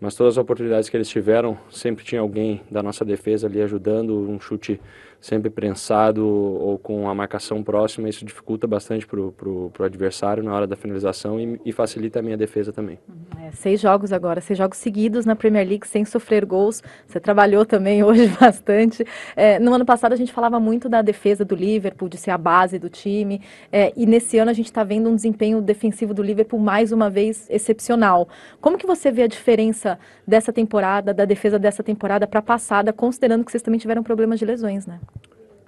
mas 0.00 0.14
todas 0.14 0.34
as 0.34 0.38
oportunidades 0.42 0.88
que 0.88 0.96
eles 0.96 1.08
tiveram, 1.08 1.56
sempre 1.70 2.04
tinha 2.04 2.20
alguém 2.20 2.62
da 2.70 2.82
nossa 2.82 3.04
defesa 3.04 3.46
ali 3.46 3.62
ajudando, 3.62 4.18
um 4.28 4.38
chute 4.40 4.80
sempre 5.24 5.48
prensado 5.48 6.22
ou 6.26 6.78
com 6.78 7.08
a 7.08 7.14
marcação 7.14 7.62
próxima, 7.62 8.10
isso 8.10 8.26
dificulta 8.26 8.66
bastante 8.66 9.06
para 9.06 9.18
o 9.18 9.72
adversário 9.80 10.42
na 10.42 10.54
hora 10.54 10.66
da 10.66 10.76
finalização 10.76 11.40
e, 11.40 11.58
e 11.64 11.72
facilita 11.72 12.18
a 12.18 12.22
minha 12.22 12.36
defesa 12.36 12.74
também. 12.74 12.98
É, 13.42 13.50
seis 13.52 13.80
jogos 13.80 14.12
agora, 14.12 14.42
seis 14.42 14.58
jogos 14.58 14.76
seguidos 14.76 15.24
na 15.24 15.34
Premier 15.34 15.66
League 15.66 15.88
sem 15.88 16.04
sofrer 16.04 16.44
gols. 16.44 16.82
Você 17.06 17.18
trabalhou 17.18 17.64
também 17.64 18.04
hoje 18.04 18.28
bastante. 18.38 19.02
É, 19.34 19.58
no 19.58 19.72
ano 19.72 19.86
passado 19.86 20.12
a 20.12 20.16
gente 20.16 20.30
falava 20.30 20.60
muito 20.60 20.90
da 20.90 21.00
defesa 21.00 21.42
do 21.42 21.54
Liverpool, 21.54 22.06
de 22.06 22.18
ser 22.18 22.30
a 22.30 22.36
base 22.36 22.78
do 22.78 22.90
time. 22.90 23.40
É, 23.72 23.94
e 23.96 24.04
nesse 24.04 24.36
ano 24.36 24.50
a 24.50 24.54
gente 24.54 24.66
está 24.66 24.84
vendo 24.84 25.08
um 25.08 25.16
desempenho 25.16 25.62
defensivo 25.62 26.12
do 26.12 26.22
Liverpool 26.22 26.60
mais 26.60 26.92
uma 26.92 27.08
vez 27.08 27.48
excepcional. 27.48 28.28
Como 28.60 28.76
que 28.76 28.86
você 28.86 29.10
vê 29.10 29.22
a 29.22 29.26
diferença 29.26 29.98
dessa 30.28 30.52
temporada, 30.52 31.14
da 31.14 31.24
defesa 31.24 31.58
dessa 31.58 31.82
temporada 31.82 32.26
para 32.26 32.40
a 32.40 32.42
passada, 32.42 32.92
considerando 32.92 33.42
que 33.42 33.50
vocês 33.50 33.62
também 33.62 33.80
tiveram 33.80 34.02
problemas 34.02 34.38
de 34.38 34.44
lesões, 34.44 34.86
né? 34.86 35.00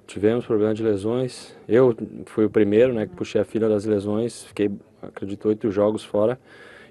Tivemos 0.07 0.45
problema 0.45 0.73
de 0.73 0.81
lesões. 0.81 1.53
Eu 1.67 1.95
fui 2.25 2.45
o 2.45 2.49
primeiro, 2.49 2.93
né, 2.93 3.05
que 3.05 3.13
puxei 3.13 3.41
a 3.41 3.45
fila 3.45 3.67
das 3.67 3.85
lesões. 3.85 4.45
Fiquei, 4.45 4.71
acredito, 5.01 5.49
oito 5.49 5.69
jogos 5.69 6.03
fora. 6.03 6.39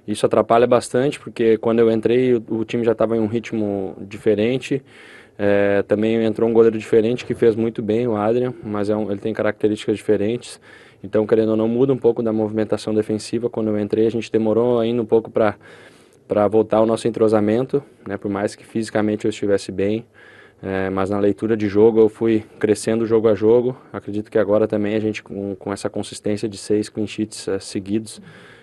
Isso 0.07 0.25
atrapalha 0.27 0.67
bastante, 0.67 1.19
porque 1.19 1.57
quando 1.57 1.79
eu 1.79 1.91
entrei, 1.91 2.35
o, 2.35 2.45
o 2.51 2.65
time 2.65 2.85
já 2.85 2.93
estava 2.93 3.17
em 3.17 3.21
um 3.21 3.27
ritmo 3.27 3.97
diferente. 4.03 4.83
É, 5.39 5.83
também 5.83 6.23
entrou 6.25 6.49
um 6.49 6.53
goleiro 6.53 6.79
diferente 6.79 7.25
que 7.25 7.35
fez 7.35 7.57
muito 7.57 7.83
bem, 7.83 8.07
o 8.07 8.17
Adrian, 8.17 8.55
mas 8.63 8.89
é 8.89 8.97
um, 8.97 9.11
ele 9.11 9.21
tem 9.21 9.33
características 9.33 9.97
diferentes. 9.97 10.61
Então, 11.03 11.27
querendo 11.27 11.51
ou 11.51 11.57
não, 11.57 11.69
muda 11.69 11.93
um 11.93 11.99
pouco 11.99 12.23
da 12.23 12.33
movimentação 12.33 12.95
defensiva. 12.95 13.49
Quando 13.49 13.69
eu 13.69 13.79
entrei, 13.79 14.07
a 14.07 14.11
gente 14.11 14.31
demorou 14.31 14.79
ainda 14.79 15.01
um 15.01 15.07
pouco 15.07 15.31
para 15.31 16.49
voltar 16.49 16.79
ao 16.79 16.87
nosso 16.87 17.09
entrosamento, 17.09 17.83
né, 18.07 18.17
por 18.17 18.31
mais 18.31 18.55
que 18.55 18.65
fisicamente 18.65 19.25
eu 19.25 19.31
estivesse 19.31 19.73
bem, 19.73 20.05
é, 20.63 20.89
mas 20.89 21.11
na 21.11 21.19
leitura 21.19 21.57
de 21.57 21.69
jogo 21.69 22.01
eu 22.01 22.09
fui 22.09 22.45
crescendo 22.59 23.07
jogo 23.07 23.29
a 23.29 23.35
jogo. 23.35 23.77
Acredito 23.93 24.31
que 24.31 24.39
agora 24.39 24.67
também 24.67 24.95
a 24.95 25.01
gente, 25.01 25.23
com, 25.23 25.55
com 25.55 25.73
essa 25.73 25.91
consistência 25.91 26.49
de 26.49 26.57
seis 26.57 26.89
clean 26.89 27.07
sheets 27.07 27.47
é, 27.49 27.59
seguidos, 27.59 28.21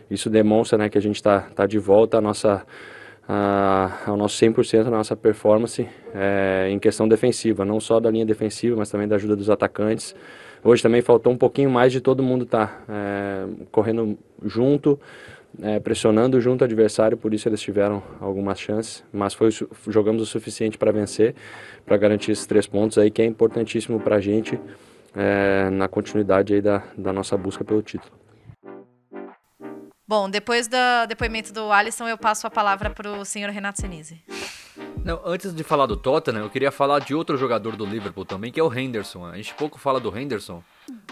isso 0.09 0.29
demonstra 0.29 0.77
né, 0.77 0.89
que 0.89 0.97
a 0.97 1.01
gente 1.01 1.15
está 1.15 1.41
tá 1.41 1.65
de 1.65 1.79
volta 1.79 2.17
à 2.17 2.21
nossa, 2.21 2.65
ao 4.05 4.17
nosso 4.17 4.43
100%, 4.43 4.87
a 4.87 4.89
nossa 4.89 5.15
performance 5.15 5.87
é, 6.13 6.67
em 6.69 6.77
questão 6.77 7.07
defensiva, 7.07 7.63
não 7.63 7.79
só 7.79 7.99
da 7.99 8.11
linha 8.11 8.25
defensiva, 8.25 8.75
mas 8.75 8.89
também 8.89 9.07
da 9.07 9.15
ajuda 9.15 9.35
dos 9.35 9.49
atacantes. 9.49 10.15
Hoje 10.63 10.81
também 10.81 11.01
faltou 11.01 11.33
um 11.33 11.37
pouquinho 11.37 11.69
mais 11.69 11.91
de 11.91 11.99
todo 11.99 12.23
mundo 12.23 12.43
estar 12.43 12.67
tá, 12.67 12.93
é, 12.93 13.45
correndo 13.71 14.17
junto, 14.45 14.99
é, 15.61 15.79
pressionando 15.79 16.39
junto 16.41 16.63
ao 16.63 16.65
adversário, 16.65 17.17
por 17.17 17.33
isso 17.33 17.47
eles 17.47 17.61
tiveram 17.61 18.01
algumas 18.19 18.59
chances, 18.59 19.03
mas 19.11 19.33
foi, 19.33 19.49
jogamos 19.87 20.21
o 20.21 20.25
suficiente 20.25 20.77
para 20.77 20.91
vencer, 20.91 21.35
para 21.85 21.97
garantir 21.97 22.31
esses 22.31 22.45
três 22.45 22.65
pontos 22.65 22.97
aí, 22.97 23.11
que 23.11 23.21
é 23.21 23.25
importantíssimo 23.25 23.99
para 23.99 24.15
a 24.15 24.21
gente 24.21 24.59
é, 25.15 25.69
na 25.69 25.87
continuidade 25.87 26.53
aí 26.53 26.61
da, 26.61 26.83
da 26.97 27.13
nossa 27.13 27.37
busca 27.37 27.63
pelo 27.63 27.81
título. 27.81 28.11
Bom, 30.07 30.29
depois 30.29 30.67
do 30.67 31.05
depoimento 31.07 31.53
do 31.53 31.71
Alisson, 31.71 32.07
eu 32.07 32.17
passo 32.17 32.45
a 32.45 32.51
palavra 32.51 32.89
para 32.89 33.09
o 33.09 33.23
senhor 33.23 33.49
Renato 33.49 33.79
Senise. 33.79 34.21
Não, 35.03 35.19
antes 35.25 35.53
de 35.53 35.63
falar 35.63 35.85
do 35.85 35.97
Tottenham, 35.97 36.43
eu 36.43 36.49
queria 36.49 36.71
falar 36.71 36.99
de 36.99 37.13
outro 37.13 37.35
jogador 37.35 37.75
do 37.75 37.85
Liverpool 37.85 38.23
também, 38.23 38.53
que 38.53 38.59
é 38.59 38.63
o 38.63 38.73
Henderson. 38.73 39.25
A 39.25 39.35
gente 39.35 39.53
pouco 39.53 39.77
fala 39.77 39.99
do 39.99 40.17
Henderson, 40.17 40.63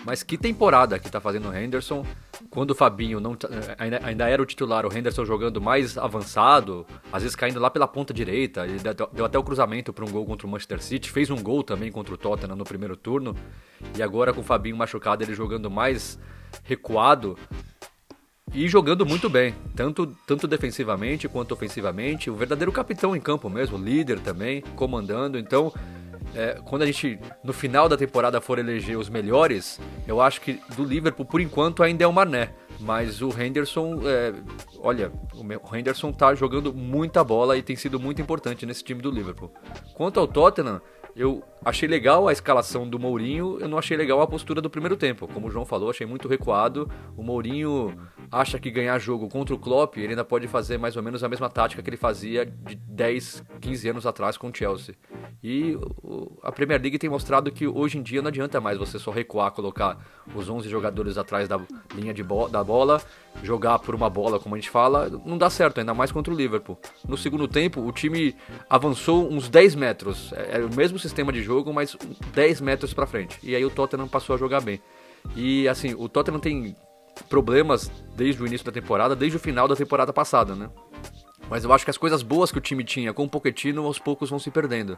mas 0.06 0.24
que 0.24 0.38
temporada 0.38 0.98
que 0.98 1.12
tá 1.12 1.20
fazendo 1.20 1.50
o 1.50 1.54
Henderson. 1.54 2.06
Quando 2.50 2.72
o 2.72 2.76
Fabinho 2.76 3.20
não 3.20 3.38
ainda, 3.78 4.00
ainda 4.02 4.30
era 4.30 4.42
o 4.42 4.46
titular, 4.46 4.86
o 4.86 4.98
Henderson 4.98 5.26
jogando 5.26 5.60
mais 5.60 5.98
avançado, 5.98 6.86
às 7.12 7.24
vezes 7.24 7.36
caindo 7.36 7.60
lá 7.60 7.70
pela 7.70 7.86
ponta 7.86 8.14
direita. 8.14 8.66
Ele 8.66 8.80
deu 9.12 9.26
até 9.26 9.38
o 9.38 9.44
cruzamento 9.44 9.92
para 9.92 10.06
um 10.06 10.10
gol 10.10 10.26
contra 10.26 10.48
o 10.48 10.50
Manchester 10.50 10.82
City, 10.82 11.12
fez 11.12 11.30
um 11.30 11.44
gol 11.44 11.62
também 11.62 11.92
contra 11.92 12.14
o 12.14 12.18
Tottenham 12.18 12.56
no 12.56 12.64
primeiro 12.64 12.96
turno. 12.96 13.36
E 13.98 14.02
agora 14.02 14.32
com 14.32 14.40
o 14.40 14.44
Fabinho 14.44 14.78
machucado, 14.78 15.22
ele 15.22 15.34
jogando 15.34 15.70
mais 15.70 16.18
recuado 16.64 17.38
e 18.54 18.68
jogando 18.68 19.06
muito 19.06 19.30
bem, 19.30 19.56
tanto, 19.76 20.08
tanto 20.28 20.48
defensivamente 20.48 21.28
quanto 21.28 21.54
ofensivamente. 21.54 22.30
O 22.30 22.36
verdadeiro 22.36 22.72
capitão 22.72 23.16
em 23.16 23.20
campo 23.20 23.50
mesmo, 23.50 23.78
líder 23.78 24.20
também, 24.20 24.62
comandando. 24.76 25.38
Então, 25.38 25.72
é, 26.36 26.60
quando 26.66 26.82
a 26.82 26.86
gente 26.86 27.18
no 27.44 27.54
final 27.54 27.88
da 27.88 27.98
temporada 27.98 28.42
for 28.42 28.60
eleger 28.60 28.98
os 28.98 29.10
melhores, 29.10 29.80
eu 30.08 30.22
acho 30.22 30.42
que 30.42 30.60
do 30.76 30.84
Liverpool 30.84 31.26
por 31.26 31.40
enquanto 31.40 31.82
ainda 31.82 32.04
é 32.04 32.08
o 32.08 32.14
Mané. 32.14 32.54
Mas 32.80 33.22
o 33.22 33.30
Henderson, 33.30 34.02
é, 34.06 34.34
olha, 34.80 35.12
o 35.34 35.76
Henderson 35.76 36.12
tá 36.12 36.34
jogando 36.34 36.74
muita 36.74 37.24
bola 37.24 37.56
e 37.56 37.62
tem 37.62 37.76
sido 37.76 38.00
muito 38.00 38.22
importante 38.22 38.66
nesse 38.66 38.84
time 38.84 39.02
do 39.02 39.12
Liverpool. 39.12 39.54
Quanto 39.94 40.20
ao 40.20 40.28
Tottenham, 40.28 40.82
eu 41.16 41.44
achei 41.64 41.88
legal 41.88 42.28
a 42.28 42.32
escalação 42.32 42.88
do 42.88 42.98
Mourinho, 42.98 43.60
eu 43.60 43.68
não 43.68 43.78
achei 43.78 43.96
legal 43.96 44.22
a 44.22 44.28
postura 44.28 44.62
do 44.62 44.70
primeiro 44.70 44.96
tempo. 44.96 45.28
Como 45.28 45.48
o 45.48 45.52
João 45.52 45.66
falou, 45.66 45.90
achei 45.90 46.08
muito 46.08 46.28
recuado. 46.28 46.90
O 47.16 47.24
Mourinho 47.24 47.96
acha 48.32 48.58
que 48.58 48.72
ganhar 48.72 48.98
jogo 48.98 49.28
contra 49.28 49.54
o 49.54 49.60
Klopp, 49.60 49.98
ele 49.98 50.10
ainda 50.10 50.24
pode 50.24 50.48
fazer 50.48 50.78
mais 50.78 50.96
ou 50.96 51.04
menos 51.04 51.24
a 51.24 51.30
mesma 51.30 51.50
tática 51.50 51.84
que 51.84 51.90
ele 51.90 51.98
fazia 51.98 52.46
de 52.46 52.76
10, 52.76 53.44
15 53.60 53.90
anos 53.90 54.06
atrás 54.06 54.38
com 54.38 54.48
o 54.48 54.56
Chelsea. 54.56 54.96
E 55.44 55.78
a 56.42 56.52
Premier 56.52 56.82
League 56.82 56.98
tem 56.98 57.10
mostrado 57.10 57.52
que 57.52 57.68
hoje 57.68 57.98
em 57.98 58.02
dia 58.02 58.22
não 58.22 58.30
adianta 58.30 58.62
mais 58.62 58.78
você 58.78 58.98
só 58.98 59.12
recuar, 59.12 59.52
colocar 59.52 59.98
os 60.34 60.50
11 60.50 60.70
jogadores 60.70 61.18
atrás 61.18 61.48
da 61.48 61.60
linha 61.94 62.14
de 62.14 62.24
bo 62.24 62.48
da 62.48 62.64
bola, 62.64 63.02
jogar 63.44 63.80
por 63.80 63.94
uma 63.94 64.10
bola, 64.10 64.40
como 64.40 64.56
a 64.56 64.58
gente 64.58 64.70
fala, 64.70 65.10
não 65.26 65.38
dá 65.38 65.50
certo, 65.50 65.80
ainda 65.80 65.94
mais 65.94 66.12
contra 66.12 66.34
o 66.34 66.38
Liverpool. 66.38 66.78
No 67.08 67.18
segundo 67.18 67.48
tempo, 67.48 67.82
o 67.82 67.92
time 67.92 68.36
avançou 68.70 69.30
uns 69.30 69.50
10 69.50 69.76
metros. 69.76 70.32
É, 70.34 70.56
era 70.56 70.66
o 70.66 70.76
mesmo 70.76 70.98
sistema 70.98 71.34
de 71.34 71.42
jogo, 71.42 71.74
mas 71.74 71.98
10 72.34 72.62
metros 72.62 72.94
para 72.94 73.06
frente. 73.06 73.38
E 73.44 73.56
aí 73.56 73.66
o 73.66 73.70
Tottenham 73.70 74.08
passou 74.08 74.36
a 74.36 74.40
jogar 74.40 74.62
bem. 74.62 74.80
E 75.36 75.68
assim, 75.68 75.94
o 75.98 76.08
Tottenham 76.08 76.40
tem 76.40 76.76
problemas 77.30 77.92
desde 78.16 78.42
o 78.42 78.48
início 78.48 78.66
da 78.66 78.72
temporada, 78.72 79.16
desde 79.16 79.38
o 79.38 79.40
final 79.40 79.68
da 79.68 79.76
temporada 79.76 80.12
passada, 80.12 80.56
né? 80.56 80.70
Mas 81.50 81.64
eu 81.64 81.74
acho 81.74 81.84
que 81.84 81.92
as 81.92 81.98
coisas 81.98 82.24
boas 82.24 82.52
que 82.52 82.58
o 82.58 82.62
time 82.62 82.84
tinha 82.84 83.14
com 83.14 83.24
o 83.24 83.30
Pochettino 83.30 83.86
aos 83.86 84.00
poucos 84.00 84.30
vão 84.30 84.40
se 84.40 84.50
perdendo. 84.50 84.98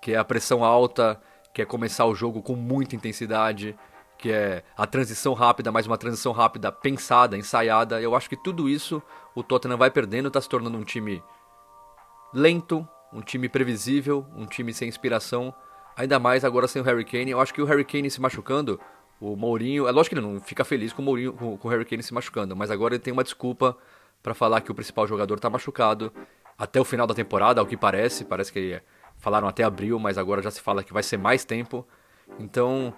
Que 0.00 0.12
é 0.12 0.16
a 0.16 0.24
pressão 0.24 0.64
alta, 0.64 1.20
que 1.52 1.62
é 1.62 1.64
começar 1.64 2.04
o 2.04 2.14
jogo 2.14 2.42
com 2.42 2.54
muita 2.54 2.94
intensidade, 2.94 3.76
que 4.18 4.30
é 4.30 4.62
a 4.76 4.86
transição 4.86 5.34
rápida, 5.34 5.72
mas 5.72 5.86
uma 5.86 5.98
transição 5.98 6.32
rápida 6.32 6.70
pensada, 6.70 7.36
ensaiada. 7.36 8.00
Eu 8.00 8.14
acho 8.14 8.28
que 8.28 8.36
tudo 8.36 8.68
isso 8.68 9.02
o 9.34 9.42
Tottenham 9.42 9.76
vai 9.76 9.90
perdendo, 9.90 10.28
está 10.28 10.40
se 10.40 10.48
tornando 10.48 10.78
um 10.78 10.84
time 10.84 11.22
lento, 12.32 12.86
um 13.12 13.20
time 13.20 13.48
previsível, 13.48 14.26
um 14.36 14.46
time 14.46 14.72
sem 14.72 14.88
inspiração, 14.88 15.54
ainda 15.96 16.18
mais 16.18 16.44
agora 16.44 16.68
sem 16.68 16.80
o 16.80 16.84
Harry 16.84 17.04
Kane. 17.04 17.30
Eu 17.30 17.40
acho 17.40 17.52
que 17.52 17.62
o 17.62 17.64
Harry 17.64 17.84
Kane 17.84 18.10
se 18.10 18.20
machucando, 18.20 18.78
o 19.20 19.36
Mourinho, 19.36 19.86
é 19.86 19.90
lógico 19.90 20.14
que 20.14 20.20
ele 20.20 20.26
não 20.26 20.40
fica 20.40 20.64
feliz 20.64 20.92
com 20.92 21.02
o 21.02 21.04
Mourinho, 21.04 21.32
com, 21.32 21.56
com 21.56 21.68
o 21.68 21.70
Harry 21.70 21.84
Kane 21.84 22.02
se 22.02 22.12
machucando, 22.12 22.54
mas 22.54 22.70
agora 22.70 22.94
ele 22.94 23.02
tem 23.02 23.12
uma 23.12 23.24
desculpa 23.24 23.76
para 24.22 24.34
falar 24.34 24.60
que 24.60 24.70
o 24.70 24.74
principal 24.74 25.06
jogador 25.06 25.36
está 25.36 25.48
machucado 25.48 26.12
até 26.58 26.80
o 26.80 26.84
final 26.84 27.06
da 27.06 27.14
temporada, 27.14 27.60
ao 27.60 27.66
que 27.66 27.76
parece, 27.76 28.24
parece 28.24 28.52
que 28.52 28.80
falaram 29.18 29.48
até 29.48 29.62
abril, 29.62 29.98
mas 29.98 30.18
agora 30.18 30.42
já 30.42 30.50
se 30.50 30.60
fala 30.60 30.82
que 30.82 30.92
vai 30.92 31.02
ser 31.02 31.16
mais 31.16 31.44
tempo. 31.44 31.86
Então, 32.38 32.92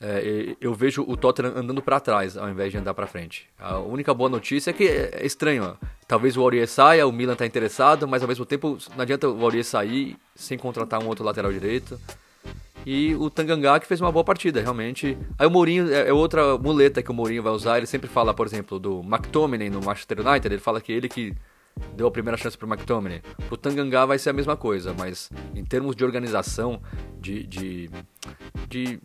é, 0.00 0.56
eu 0.60 0.74
vejo 0.74 1.02
o 1.06 1.16
Tottenham 1.16 1.56
andando 1.56 1.80
para 1.80 1.98
trás 2.00 2.36
ao 2.36 2.48
invés 2.48 2.70
de 2.70 2.78
andar 2.78 2.94
para 2.94 3.06
frente. 3.06 3.48
A 3.58 3.78
única 3.78 4.12
boa 4.12 4.28
notícia 4.28 4.70
é 4.70 4.72
que 4.72 4.86
é 4.86 5.24
estranho. 5.24 5.64
Ó. 5.64 5.86
Talvez 6.06 6.36
o 6.36 6.42
Aurier 6.42 6.68
saia, 6.68 7.06
o 7.06 7.12
Milan 7.12 7.34
tá 7.34 7.46
interessado, 7.46 8.06
mas 8.06 8.22
ao 8.22 8.28
mesmo 8.28 8.44
tempo 8.44 8.76
não 8.94 9.02
adianta 9.02 9.28
o 9.28 9.42
Aurier 9.42 9.64
sair 9.64 10.16
sem 10.34 10.58
contratar 10.58 11.02
um 11.02 11.06
outro 11.06 11.24
lateral 11.24 11.52
direito. 11.52 11.98
E 12.86 13.14
o 13.14 13.30
Tanganga 13.30 13.80
que 13.80 13.86
fez 13.86 14.00
uma 14.00 14.12
boa 14.12 14.24
partida, 14.24 14.60
realmente. 14.60 15.16
Aí 15.38 15.46
o 15.46 15.50
Mourinho 15.50 15.92
é, 15.92 16.08
é 16.08 16.12
outra 16.12 16.58
muleta 16.58 17.02
que 17.02 17.10
o 17.10 17.14
Mourinho 17.14 17.42
vai 17.42 17.52
usar. 17.52 17.78
Ele 17.78 17.86
sempre 17.86 18.08
fala, 18.08 18.34
por 18.34 18.46
exemplo, 18.46 18.78
do 18.78 19.00
McTominay 19.00 19.70
no 19.70 19.80
Manchester 19.82 20.20
United. 20.26 20.54
Ele 20.54 20.60
fala 20.60 20.80
que 20.80 20.92
ele 20.92 21.08
que 21.08 21.34
deu 21.96 22.06
a 22.06 22.10
primeira 22.10 22.36
chance 22.36 22.56
pro 22.56 22.68
McTominay. 22.68 23.22
Pro 23.48 23.56
Tanganga 23.56 24.06
vai 24.06 24.18
ser 24.18 24.30
a 24.30 24.32
mesma 24.32 24.56
coisa, 24.56 24.94
mas 24.98 25.30
em 25.54 25.64
termos 25.64 25.96
de 25.96 26.04
organização, 26.04 26.80
de, 27.18 27.46
de, 27.46 27.90
de 28.68 29.00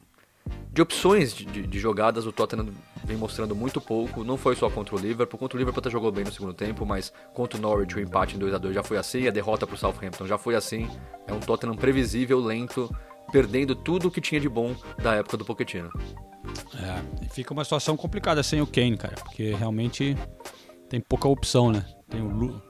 de 0.72 0.82
opções 0.82 1.34
de, 1.34 1.46
de, 1.46 1.68
de, 1.68 1.80
jogadas, 1.80 2.26
o 2.26 2.32
Tottenham 2.32 2.68
vem 3.04 3.18
mostrando 3.18 3.56
muito 3.56 3.82
pouco. 3.82 4.24
Não 4.24 4.38
foi 4.38 4.56
só 4.56 4.70
contra 4.70 4.96
o 4.96 5.00
Liverpool. 5.00 5.40
Contra 5.40 5.58
o 5.58 5.60
Liverpool 5.60 5.80
até 5.80 5.90
jogou 5.90 6.12
bem 6.12 6.24
no 6.24 6.32
segundo 6.32 6.54
tempo, 6.54 6.86
mas 6.86 7.12
contra 7.34 7.58
o 7.58 7.62
Norwich 7.62 7.96
o 7.96 8.00
empate 8.00 8.36
em 8.36 8.40
2 8.40 8.54
a 8.54 8.58
2 8.58 8.76
já 8.76 8.84
foi 8.84 8.98
assim. 8.98 9.28
A 9.28 9.32
derrota 9.32 9.66
para 9.66 9.76
o 9.76 9.78
Southampton 9.78 10.28
já 10.28 10.38
foi 10.38 10.56
assim. 10.56 10.88
É 11.28 11.34
um 11.34 11.40
Tottenham 11.40 11.76
previsível, 11.76 12.40
lento, 12.40 12.90
perdendo 13.32 13.76
tudo 13.76 14.08
o 14.08 14.12
que 14.12 14.22
tinha 14.22 14.40
de 14.40 14.50
bom 14.50 14.76
da 15.02 15.16
época 15.16 15.38
do 15.38 15.46
Pochettino. 15.46 15.90
É, 16.76 17.26
e 17.26 17.30
fica 17.30 17.54
uma 17.54 17.64
situação 17.64 17.96
complicada 17.96 18.42
sem 18.42 18.62
o 18.62 18.68
Kane, 18.68 18.98
cara, 18.98 19.16
porque 19.16 19.54
realmente 19.54 20.18
tem 20.90 21.00
pouca 21.00 21.28
opção, 21.28 21.72
né? 21.72 21.86
Tem 22.10 22.22
o 22.22 22.30
Lu... 22.30 22.62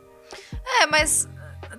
É, 0.82 0.86
mas 0.86 1.28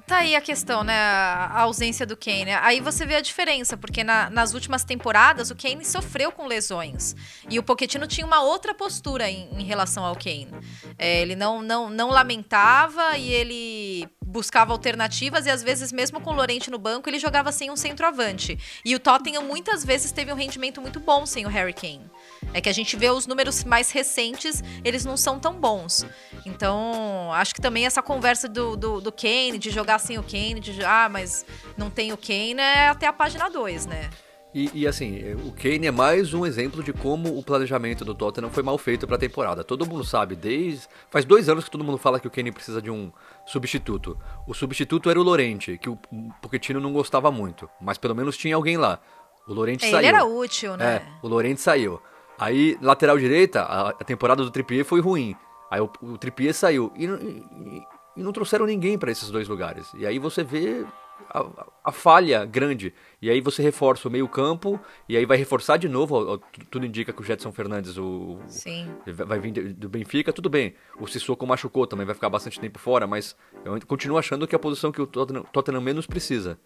Tá 0.06 0.18
aí 0.18 0.34
a 0.34 0.40
questão, 0.40 0.82
né? 0.82 0.92
A 0.92 1.60
ausência 1.60 2.04
do 2.04 2.16
Kane. 2.16 2.52
Aí 2.62 2.80
você 2.80 3.06
vê 3.06 3.16
a 3.16 3.20
diferença, 3.20 3.76
porque 3.76 4.04
na, 4.04 4.28
nas 4.28 4.54
últimas 4.54 4.84
temporadas 4.84 5.50
o 5.50 5.56
Kane 5.56 5.84
sofreu 5.84 6.30
com 6.32 6.46
lesões. 6.46 7.14
E 7.49 7.58
o 7.58 7.62
Pochettino 7.62 8.06
tinha 8.06 8.26
uma 8.26 8.42
outra 8.42 8.75
postura 8.75 9.30
em, 9.30 9.49
em 9.52 9.64
relação 9.64 10.04
ao 10.04 10.14
Kane. 10.14 10.50
É, 10.99 11.22
ele 11.22 11.34
não, 11.34 11.62
não, 11.62 11.88
não 11.88 12.10
lamentava 12.10 13.16
e 13.16 13.32
ele 13.32 14.08
buscava 14.30 14.72
alternativas 14.72 15.44
e 15.44 15.50
às 15.50 15.62
vezes 15.62 15.92
mesmo 15.92 16.20
com 16.20 16.30
o 16.30 16.34
Lorente 16.34 16.70
no 16.70 16.78
banco 16.78 17.08
ele 17.08 17.18
jogava 17.18 17.50
sem 17.50 17.70
um 17.70 17.76
centroavante. 17.76 18.58
E 18.84 18.94
o 18.94 19.00
Tottenham 19.00 19.42
muitas 19.42 19.84
vezes 19.84 20.12
teve 20.12 20.32
um 20.32 20.37
rendimento 20.37 20.80
muito 20.80 21.00
bom 21.00 21.26
sem 21.26 21.44
o 21.44 21.49
Harry 21.49 21.72
Kane. 21.72 22.10
É 22.54 22.60
que 22.60 22.68
a 22.68 22.72
gente 22.72 22.96
vê 22.96 23.10
os 23.10 23.26
números 23.26 23.64
mais 23.64 23.90
recentes, 23.90 24.62
eles 24.84 25.04
não 25.04 25.16
são 25.16 25.38
tão 25.38 25.54
bons. 25.54 26.06
Então, 26.46 27.32
acho 27.32 27.54
que 27.54 27.60
também 27.60 27.84
essa 27.84 28.02
conversa 28.02 28.49
do, 28.49 28.76
do, 28.76 29.00
do 29.00 29.12
Kane, 29.12 29.58
de 29.58 29.70
jogar 29.70 29.99
sem 29.99 30.18
o 30.18 30.22
Kane, 30.22 30.60
de 30.60 30.84
ah, 30.84 31.08
mas 31.10 31.44
não 31.76 31.90
tem 31.90 32.12
o 32.12 32.16
Kane, 32.16 32.60
é 32.60 32.88
até 32.88 33.06
a 33.06 33.12
página 33.12 33.49
2, 33.50 33.87
né? 33.87 34.10
E, 34.52 34.68
e, 34.75 34.87
assim, 34.87 35.32
o 35.46 35.52
Kane 35.52 35.87
é 35.87 35.90
mais 35.92 36.34
um 36.34 36.44
exemplo 36.44 36.82
de 36.82 36.92
como 36.92 37.38
o 37.38 37.42
planejamento 37.42 38.04
do 38.04 38.14
Tottenham 38.14 38.50
foi 38.50 38.64
mal 38.64 38.76
feito 38.76 39.06
para 39.06 39.14
a 39.14 39.18
temporada. 39.18 39.62
Todo 39.62 39.87
mundo 39.87 40.02
sabe, 40.04 40.34
desde. 40.34 40.88
Faz 41.08 41.25
dois 41.25 41.49
anos 41.49 41.64
que 41.64 41.70
todo 41.70 41.84
mundo 41.84 41.99
fala 41.99 42.18
que 42.18 42.26
o 42.26 42.30
Kane 42.30 42.50
precisa 42.50 42.82
de 42.82 42.90
um 42.90 43.12
substituto. 43.50 44.16
O 44.47 44.54
substituto 44.54 45.11
era 45.11 45.19
o 45.21 45.23
Lorente, 45.23 45.76
que 45.76 45.88
o 45.88 45.99
Pochettino 46.40 46.80
não 46.80 46.92
gostava 46.92 47.30
muito, 47.30 47.69
mas 47.80 47.99
pelo 47.99 48.14
menos 48.14 48.37
tinha 48.37 48.54
alguém 48.54 48.76
lá. 48.76 49.00
O 49.47 49.52
Lorente 49.52 49.85
é, 49.85 49.90
saiu. 49.90 49.99
Ele 49.99 50.07
era 50.07 50.25
útil, 50.25 50.76
né? 50.76 50.97
É, 50.97 51.02
o 51.23 51.28
Lorente 51.28 51.61
saiu. 51.61 52.00
Aí, 52.38 52.78
lateral 52.80 53.19
direita, 53.19 53.62
a, 53.62 53.88
a 53.90 54.04
temporada 54.04 54.42
do 54.42 54.50
Trippier 54.50 54.85
foi 54.85 55.00
ruim. 55.00 55.35
Aí 55.71 55.80
o, 55.80 55.90
o 56.02 56.16
Trippier 56.16 56.54
saiu. 56.54 56.92
E, 56.97 57.04
e, 57.04 57.83
e 58.16 58.23
não 58.23 58.33
trouxeram 58.33 58.66
ninguém 58.66 58.97
para 58.97 59.11
esses 59.11 59.30
dois 59.30 59.49
lugares. 59.49 59.92
E 59.95 60.07
aí 60.07 60.19
você 60.19 60.45
vê 60.45 60.87
a, 61.28 61.66
a 61.84 61.92
falha 61.92 62.44
grande. 62.44 62.92
E 63.20 63.30
aí 63.30 63.40
você 63.40 63.62
reforça 63.62 64.08
o 64.08 64.10
meio 64.10 64.28
campo, 64.28 64.80
e 65.08 65.16
aí 65.16 65.26
vai 65.26 65.36
reforçar 65.36 65.76
de 65.76 65.88
novo, 65.88 66.38
tudo 66.70 66.86
indica 66.86 67.12
que 67.12 67.20
o 67.20 67.24
Jetson 67.24 67.52
Fernandes 67.52 67.98
o, 67.98 68.38
Sim. 68.46 68.88
vai 69.06 69.38
vir 69.38 69.74
do 69.74 69.88
Benfica, 69.88 70.32
tudo 70.32 70.48
bem. 70.48 70.74
O 70.98 71.06
Sissoko 71.06 71.46
machucou 71.46 71.86
também, 71.86 72.06
vai 72.06 72.14
ficar 72.14 72.30
bastante 72.30 72.58
tempo 72.58 72.78
fora, 72.78 73.06
mas 73.06 73.36
eu 73.64 73.78
continuo 73.86 74.18
achando 74.18 74.46
que 74.46 74.54
é 74.54 74.56
a 74.56 74.60
posição 74.60 74.90
que 74.90 75.02
o 75.02 75.06
Tottenham, 75.06 75.44
Tottenham 75.52 75.80
menos 75.80 76.06
precisa. 76.06 76.58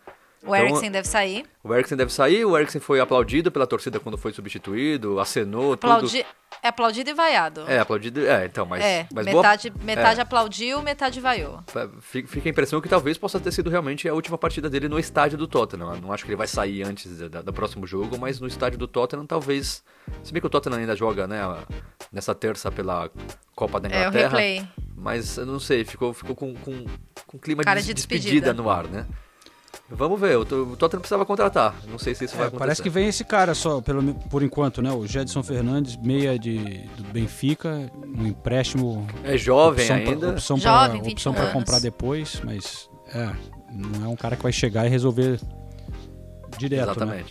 O 0.47 0.55
Então, 0.55 0.67
Eriksen 0.69 0.91
deve 0.91 1.09
sair. 1.09 1.47
O 1.63 1.75
Eriksen 1.75 1.97
deve 1.97 2.13
sair, 2.13 2.45
o 2.45 2.57
Eriksen 2.57 2.81
foi 2.81 3.01
aplaudido 3.01 3.51
pela 3.51 3.67
torcida 3.67 3.99
quando 3.99 4.19
foi 4.19 4.33
substituído, 4.33 5.19
acenou, 5.19 5.77
tudo. 5.77 5.93
Aplaudi... 5.93 6.27
É 6.63 6.69
aplaudido 6.69 7.11
e 7.11 7.13
vaiado. 7.15 7.65
É, 7.69 7.79
aplaudido, 7.79 8.27
é, 8.27 8.47
então, 8.47 8.65
mas... 8.65 8.83
É, 8.83 9.07
mas 9.13 9.27
boa- 9.27 9.43
metade, 9.43 9.73
metade 9.83 10.19
é. 10.21 10.23
aplaudiu, 10.23 10.83
metade 10.83 11.21
vaiou. 11.21 11.63
Fi- 12.01 12.27
Fica 12.27 12.49
a 12.49 12.51
impressão 12.51 12.81
que 12.81 12.89
talvez 12.89 13.19
possa 13.19 13.39
ter 13.39 13.53
sido 13.53 13.69
realmente 13.69 14.09
a 14.09 14.15
última 14.15 14.39
partida 14.39 14.71
dele 14.71 14.89
no 14.89 14.99
estádio 14.99 15.37
do 15.37 15.47
Tottenham. 15.47 15.95
Eu 15.95 16.01
não 16.01 16.11
acho 16.11 16.25
que 16.25 16.31
ele 16.31 16.37
vai 16.39 16.47
sair 16.47 16.83
antes 16.83 17.19
da- 17.29 17.43
do 17.43 17.53
próximo 17.53 17.87
jogo, 17.87 18.17
mas 18.19 18.41
no 18.41 18.47
estádio 18.47 18.79
do 18.79 18.89
Tottenham 18.89 19.27
talvez. 19.27 19.83
Se 20.23 20.33
bem 20.33 20.41
que 20.41 20.47
o 20.47 20.51
Tottenham 20.51 20.79
ainda 20.79 20.97
joga, 20.97 21.27
né, 21.27 21.41
nessa 22.11 22.35
terça 22.35 22.71
pela 22.73 23.11
Copa 23.55 23.79
da 23.79 23.89
É, 23.89 23.93
o 23.93 24.01
Inglaterra. 24.09 24.29
replay. 24.29 24.69
Mas 24.97 25.37
eu 25.37 25.45
não 25.45 25.61
sei, 25.61 25.85
ficou, 25.85 26.15
ficou 26.15 26.35
com, 26.35 26.55
com, 26.55 26.87
com 27.27 27.39
clima 27.39 27.63
Cara 27.63 27.81
de, 27.81 27.89
de 27.89 27.95
despedida. 27.95 28.31
despedida. 28.33 28.55
no 28.55 28.71
ar, 28.71 28.87
né? 28.89 29.07
Vamos 29.91 30.19
ver, 30.19 30.39
o, 30.39 30.45
To- 30.47 30.63
o 30.73 30.77
Tottenham 30.77 31.01
precisava 31.01 31.27
contratar. 31.27 31.75
Não 31.87 31.99
sei 31.99 32.15
se 32.15 32.25
isso 32.25 32.35
vai 32.35 32.45
É, 32.45 32.49
acontecer. 32.49 32.59
parece 32.59 32.83
que 32.83 32.89
vem 32.91 33.07
esse 33.07 33.23
cara 33.23 33.55
só, 33.55 33.81
pelo, 33.83 34.15
por 34.15 34.43
enquanto, 34.43 34.81
né? 34.81 34.91
O 34.91 35.07
Jedson 35.07 35.43
Fernandes, 35.43 35.97
meia 35.97 36.39
de, 36.39 36.59
do 36.97 37.05
Benfica, 37.13 37.91
um 38.17 38.27
empréstimo. 38.27 39.07
É 39.23 39.37
jovem 39.37 39.85
opção 39.85 40.01
pra- 40.03 40.11
ainda. 40.13 40.31
opção 40.31 40.57
Jovem, 40.57 40.89
pra, 41.01 41.09
21 41.09 41.13
opção 41.13 41.33
pra 41.35 41.43
anos. 41.43 41.53
comprar 41.53 41.79
depois, 41.81 42.41
mas 42.43 42.89
é, 43.09 43.31
não 43.73 44.07
é 44.07 44.09
um 44.09 44.17
cara 44.17 44.37
que 44.37 44.43
vai 44.43 44.53
chegar 44.53 44.87
e 44.87 44.89
resolver 44.89 45.39
direto, 46.59 47.05
né? 47.05 47.25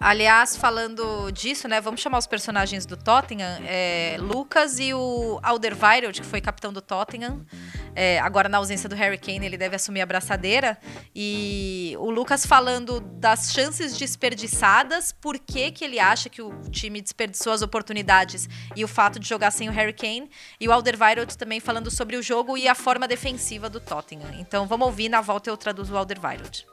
Aliás, 0.00 0.56
falando 0.56 1.28
disso, 1.32 1.66
né? 1.66 1.80
Vamos 1.80 2.00
chamar 2.00 2.18
os 2.18 2.26
personagens 2.26 2.86
do 2.86 2.96
Tottenham. 2.96 3.58
é, 3.66 4.16
Lucas 4.20 4.78
e 4.78 4.94
o 4.94 5.40
Alderweireld, 5.42 6.20
que 6.20 6.26
foi 6.26 6.40
capitão 6.40 6.72
do 6.72 6.80
Tottenham. 6.80 7.44
É, 7.96 8.20
agora, 8.20 8.48
na 8.48 8.58
ausência 8.58 8.88
do 8.88 8.94
Harry 8.94 9.18
Kane, 9.18 9.44
ele 9.44 9.58
deve 9.58 9.74
assumir 9.74 10.00
a 10.00 10.06
braçadeira. 10.06 10.78
E 11.12 11.96
o 11.98 12.10
Lucas 12.10 12.46
falando 12.46 13.00
das 13.00 13.52
chances 13.52 13.98
desperdiçadas, 13.98 15.10
por 15.10 15.36
que, 15.36 15.72
que 15.72 15.84
ele 15.84 15.98
acha 15.98 16.28
que 16.28 16.40
o 16.40 16.52
time 16.70 17.00
desperdiçou 17.00 17.52
as 17.52 17.60
oportunidades 17.60 18.48
e 18.76 18.84
o 18.84 18.88
fato 18.88 19.18
de 19.18 19.28
jogar 19.28 19.50
sem 19.50 19.68
o 19.68 19.72
Harry 19.72 19.92
Kane. 19.92 20.30
E 20.60 20.68
o 20.68 20.72
Alderweireld 20.72 21.36
também 21.36 21.58
falando 21.58 21.90
sobre 21.90 22.16
o 22.16 22.22
jogo 22.22 22.56
e 22.56 22.68
a 22.68 22.74
forma 22.76 23.08
defensiva 23.08 23.68
do 23.68 23.80
Tottenham. 23.80 24.32
Então, 24.38 24.64
vamos 24.64 24.86
ouvir, 24.86 25.08
na 25.08 25.20
volta 25.20 25.50
eu 25.50 25.56
traduzo 25.56 25.92
o 25.92 25.98
Alderweireld. 25.98 26.64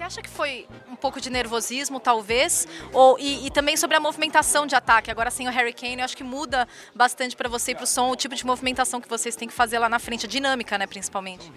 Você 0.00 0.04
acha 0.04 0.22
que 0.22 0.30
foi 0.30 0.66
um 0.90 0.96
pouco 0.96 1.20
de 1.20 1.28
nervosismo, 1.28 2.00
talvez? 2.00 2.66
Ou, 2.90 3.18
e, 3.18 3.46
e 3.46 3.50
também 3.50 3.76
sobre 3.76 3.98
a 3.98 4.00
movimentação 4.00 4.66
de 4.66 4.74
ataque. 4.74 5.10
Agora, 5.10 5.30
sem 5.30 5.46
o 5.46 5.50
Harry 5.50 5.74
Kane, 5.74 5.98
eu 5.98 6.04
acho 6.06 6.16
que 6.16 6.24
muda 6.24 6.66
bastante 6.94 7.36
para 7.36 7.50
você 7.50 7.72
e 7.72 7.74
para 7.74 7.84
o 7.84 7.86
som 7.86 8.10
o 8.10 8.16
tipo 8.16 8.34
de 8.34 8.46
movimentação 8.46 8.98
que 8.98 9.06
vocês 9.06 9.36
têm 9.36 9.46
que 9.46 9.52
fazer 9.52 9.78
lá 9.78 9.90
na 9.90 9.98
frente. 9.98 10.24
A 10.24 10.28
dinâmica, 10.28 10.78
né, 10.78 10.86
principalmente. 10.86 11.52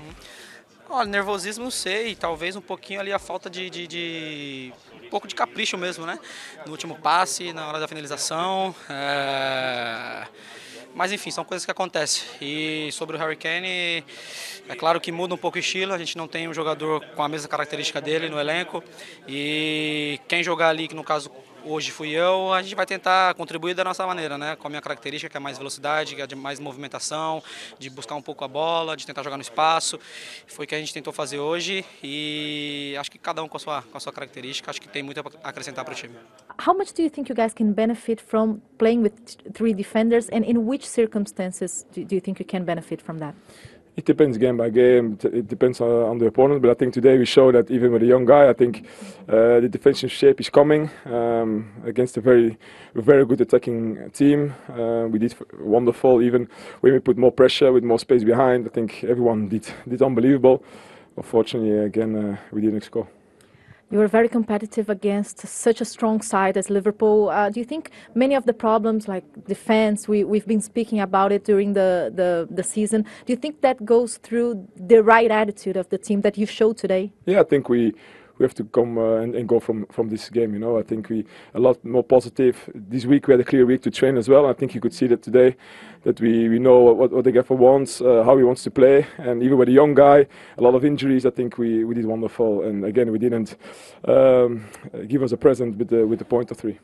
Olha, 0.89 1.07
nervosismo 1.07 1.63
não 1.63 1.71
sei, 1.71 2.15
talvez 2.17 2.57
um 2.57 2.62
pouquinho 2.62 3.00
ali 3.00 3.13
a 3.13 3.17
falta 3.17 3.50
de, 3.50 3.69
de, 3.69 3.88
de- 3.88 4.73
um 5.05 5.09
pouco 5.09 5.25
de 5.25 5.35
capricho 5.35 5.77
mesmo, 5.77 6.05
né? 6.05 6.19
No 6.65 6.73
último 6.73 6.95
passe, 7.00 7.53
na 7.53 7.65
hora 7.65 7.79
da 7.79 7.88
finalização. 7.88 8.75
é, 8.89 10.27
Mas 10.93 11.12
enfim, 11.12 11.31
são 11.31 11.43
coisas 11.43 11.65
que 11.65 11.71
acontecem. 11.71 12.23
E 12.41 12.91
sobre 12.91 13.15
o 13.15 13.19
Harry 13.19 13.35
Kane, 13.35 14.03
é 14.67 14.75
claro 14.77 15.01
que 15.01 15.12
muda 15.12 15.33
um 15.33 15.38
pouco 15.38 15.57
o 15.57 15.59
estilo, 15.59 15.93
a 15.93 15.97
gente 15.97 16.17
não 16.17 16.27
tem 16.27 16.47
um 16.47 16.53
jogador 16.53 17.03
com 17.15 17.23
a 17.23 17.27
mesma 17.27 17.47
característica 17.47 18.00
dele 18.00 18.29
no 18.29 18.39
elenco. 18.39 18.83
E 19.27 20.19
quem 20.27 20.43
jogar 20.43 20.69
ali, 20.69 20.88
que 20.88 20.95
no 20.95 21.03
caso 21.03 21.31
hoje 21.65 21.91
fui 21.91 22.10
eu, 22.10 22.53
a 22.53 22.62
gente 22.62 22.75
vai 22.75 22.86
tentar 22.86 23.34
contribuir 23.36 23.74
da 23.74 23.84
nossa 23.84 24.05
maneira, 24.05 24.38
né? 24.38 24.55
Com 24.55 24.67
a 24.67 24.70
minha 24.70 24.82
característica, 24.82 25.29
que 25.29 25.38
é 25.38 25.39
mais 25.39 25.58
velocidade, 25.58 26.15
que 26.15 26.22
é 26.22 26.27
de 26.27 26.36
mais 26.36 26.60
movimentação, 26.60 27.41
de 27.79 27.89
buscar 27.89 28.15
um 28.15 28.22
pouco 28.22 28.43
a 28.43 28.48
bola, 28.48 28.96
de 28.96 29.05
tentar 29.05 29.24
jogar 29.24 29.38
no 29.38 29.41
espaço. 29.41 30.00
Foi 30.48 30.65
o 30.65 30.67
que 30.67 30.75
a 30.75 30.79
gente 30.79 30.93
tentou 30.93 31.13
fazer 31.13 31.39
hoje 31.39 31.86
e 32.03 32.96
acho 33.00 33.10
que 33.10 33.17
cada 33.17 33.43
um 33.43 33.48
com 33.48 33.58
a 33.58 33.60
sua, 33.60 33.82
com 33.84 33.98
a 33.98 34.00
sua 34.00 34.12
característica, 34.12 34.70
acho 34.70 34.82
que 34.82 34.88
tem 34.88 35.03
muito 35.03 35.20
a 35.20 35.50
acrescentar 35.50 35.84
para 35.84 35.93
o 35.93 35.96
time. 35.96 36.15
How 36.65 36.77
much 36.77 36.93
do 36.93 37.01
you 37.01 37.10
think 37.10 37.29
you 37.29 37.36
guys 37.36 37.53
can 37.53 37.72
benefit 37.74 38.21
from 38.21 38.60
playing 38.78 39.02
with 39.02 39.13
three 39.54 39.73
defenders, 39.73 40.30
and 40.30 40.43
in 40.45 40.58
which 40.67 40.88
circumstances 40.88 41.86
do 41.93 42.15
you 42.15 42.21
think 42.21 42.39
you 42.39 42.45
can 42.45 42.63
benefit 42.63 43.02
from 43.02 43.17
that? 43.19 43.36
It 43.95 44.06
depends 44.06 44.39
game 44.39 44.58
by 44.58 44.69
game. 44.69 45.19
It 45.23 45.47
depends 45.47 45.79
on, 45.79 45.89
on 45.89 46.17
the 46.17 46.25
opponent. 46.25 46.62
But 46.63 46.71
I 46.71 46.73
think 46.73 46.93
today 46.93 47.17
we 47.17 47.25
show 47.25 47.51
that 47.51 47.69
even 47.69 47.91
with 47.91 48.01
a 48.01 48.08
young 48.08 48.25
guy, 48.25 48.49
I 48.49 48.53
think 48.53 48.88
uh, 49.29 49.60
the 49.60 49.69
defensive 49.69 50.12
shape 50.12 50.39
is 50.39 50.49
coming 50.49 50.89
um, 51.06 51.71
against 51.86 52.17
a 52.17 52.21
very, 52.21 52.58
very 52.95 53.23
good 53.23 53.41
attacking 53.41 54.10
team. 54.12 54.56
Uh, 54.67 55.08
we 55.08 55.19
did 55.19 55.36
wonderful. 55.60 56.23
Even 56.23 56.47
when 56.82 56.93
we 56.93 56.99
put 56.99 57.17
more 57.17 57.32
pressure 57.32 57.71
with 57.71 57.84
more 57.84 57.99
space 57.99 58.23
behind, 58.23 58.65
I 58.65 58.69
think 58.69 59.03
everyone 59.03 59.47
did 59.47 59.67
did 59.88 60.01
unbelievable. 60.01 60.63
Unfortunately, 61.15 61.86
again, 61.86 62.15
uh, 62.15 62.38
we 62.51 62.62
didn't 62.62 62.82
score. 62.82 63.08
You 63.93 63.99
were 63.99 64.08
very 64.08 64.27
competitive 64.27 64.89
against 64.89 65.38
such 65.45 65.79
a 65.79 65.86
strong 65.86 66.23
side 66.23 66.58
as 66.58 66.71
Liverpool. 66.71 67.29
Uh, 67.29 67.51
do 67.51 67.60
you 67.60 67.63
think 67.63 67.91
many 68.15 68.34
of 68.34 68.47
the 68.47 68.51
problems, 68.51 69.08
like 69.08 69.23
defense, 69.45 70.08
we, 70.08 70.23
we've 70.23 70.47
been 70.47 70.62
speaking 70.62 70.99
about 70.99 71.32
it 71.32 71.43
during 71.43 71.73
the, 71.73 72.12
the, 72.12 72.47
the 72.49 72.63
season, 72.63 73.03
do 73.03 73.34
you 73.34 73.38
think 73.38 73.62
that 73.62 73.86
goes 73.86 74.17
through 74.17 74.67
the 74.75 75.03
right 75.03 75.29
attitude 75.29 75.77
of 75.77 75.89
the 75.89 75.99
team 75.99 76.21
that 76.21 76.39
you 76.39 76.47
showed 76.47 76.75
today? 76.75 77.13
Yeah, 77.27 77.41
I 77.41 77.43
think 77.43 77.69
we 77.69 77.93
we 78.43 78.45
have 78.45 78.53
to 78.56 78.65
come 78.65 78.97
uh, 78.97 79.21
and, 79.23 79.36
and 79.36 79.47
go 79.47 79.60
from 79.60 79.86
from 79.86 80.10
this 80.10 80.29
game. 80.29 80.53
You 80.53 80.60
know, 80.60 80.77
I 80.77 80.84
think 80.84 81.10
we 81.10 81.25
a 81.53 81.60
lot 81.60 81.84
more 81.86 82.03
positive. 82.03 82.56
This 82.75 83.06
week 83.06 83.27
we 83.27 83.34
had 83.34 83.39
a 83.39 83.43
clear 83.43 83.65
week 83.65 83.82
to 83.84 83.91
train 83.91 84.17
as 84.17 84.27
well. 84.27 84.45
I 84.45 84.53
think 84.53 84.75
you 84.75 84.82
could 84.82 84.93
see 84.93 85.08
that 85.08 85.21
today, 85.21 85.56
that 86.03 86.19
we, 86.19 86.49
we 86.49 86.60
know 86.60 86.79
what, 86.93 87.12
what 87.12 87.23
the 87.23 87.32
gaffer 87.32 87.56
wants, 87.56 88.01
uh, 88.01 88.23
how 88.23 88.38
he 88.38 88.43
wants 88.43 88.63
to 88.63 88.71
play, 88.71 89.06
and 89.17 89.41
even 89.41 89.58
with 89.58 89.69
a 89.69 89.71
young 89.71 89.93
guy, 89.95 90.27
a 90.58 90.62
lot 90.62 90.75
of 90.75 90.84
injuries. 90.84 91.25
I 91.25 91.29
think 91.29 91.58
we, 91.58 91.86
we 91.86 91.95
did 91.95 92.06
wonderful. 92.06 92.63
And 92.63 92.84
again, 92.86 93.12
we 93.12 93.19
didn't 93.19 93.56
um, 94.06 94.65
give 95.08 95.23
us 95.23 95.32
a 95.32 95.38
present 95.38 95.77
with 95.77 95.88
the 95.88 96.06
with 96.06 96.19
the 96.19 96.25
point 96.25 96.51
of 96.51 96.58
three. 96.58 96.79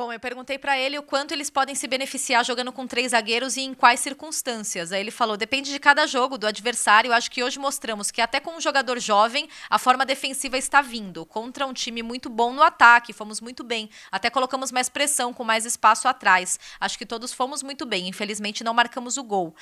Bom, 0.00 0.10
eu 0.10 0.18
perguntei 0.18 0.58
pra 0.58 0.78
ele 0.78 0.98
o 0.98 1.02
quanto 1.02 1.32
eles 1.32 1.50
podem 1.50 1.74
se 1.74 1.86
beneficiar 1.86 2.42
jogando 2.42 2.72
com 2.72 2.86
três 2.86 3.10
zagueiros 3.10 3.58
e 3.58 3.60
em 3.60 3.74
quais 3.74 4.00
circunstâncias. 4.00 4.92
Aí 4.92 5.00
ele 5.00 5.10
falou: 5.10 5.36
depende 5.36 5.70
de 5.70 5.78
cada 5.78 6.06
jogo, 6.06 6.38
do 6.38 6.46
adversário. 6.46 7.12
Acho 7.12 7.30
que 7.30 7.44
hoje 7.44 7.58
mostramos 7.58 8.10
que 8.10 8.22
até 8.22 8.40
com 8.40 8.56
um 8.56 8.60
jogador 8.62 8.98
jovem, 8.98 9.46
a 9.68 9.78
forma 9.78 10.06
defensiva 10.06 10.56
está 10.56 10.80
vindo. 10.80 11.26
Contra 11.26 11.66
um 11.66 11.74
time 11.74 12.02
muito 12.02 12.30
bom 12.30 12.54
no 12.54 12.62
ataque, 12.62 13.12
fomos 13.12 13.42
muito 13.42 13.62
bem. 13.62 13.90
Até 14.10 14.30
colocamos 14.30 14.72
mais 14.72 14.88
pressão, 14.88 15.34
com 15.34 15.44
mais 15.44 15.66
espaço 15.66 16.08
atrás. 16.08 16.58
Acho 16.80 16.96
que 16.96 17.04
todos 17.04 17.34
fomos 17.34 17.62
muito 17.62 17.84
bem. 17.84 18.08
Infelizmente 18.08 18.64
não 18.64 18.72
marcamos 18.72 19.18
o 19.18 19.22
gol. 19.22 19.54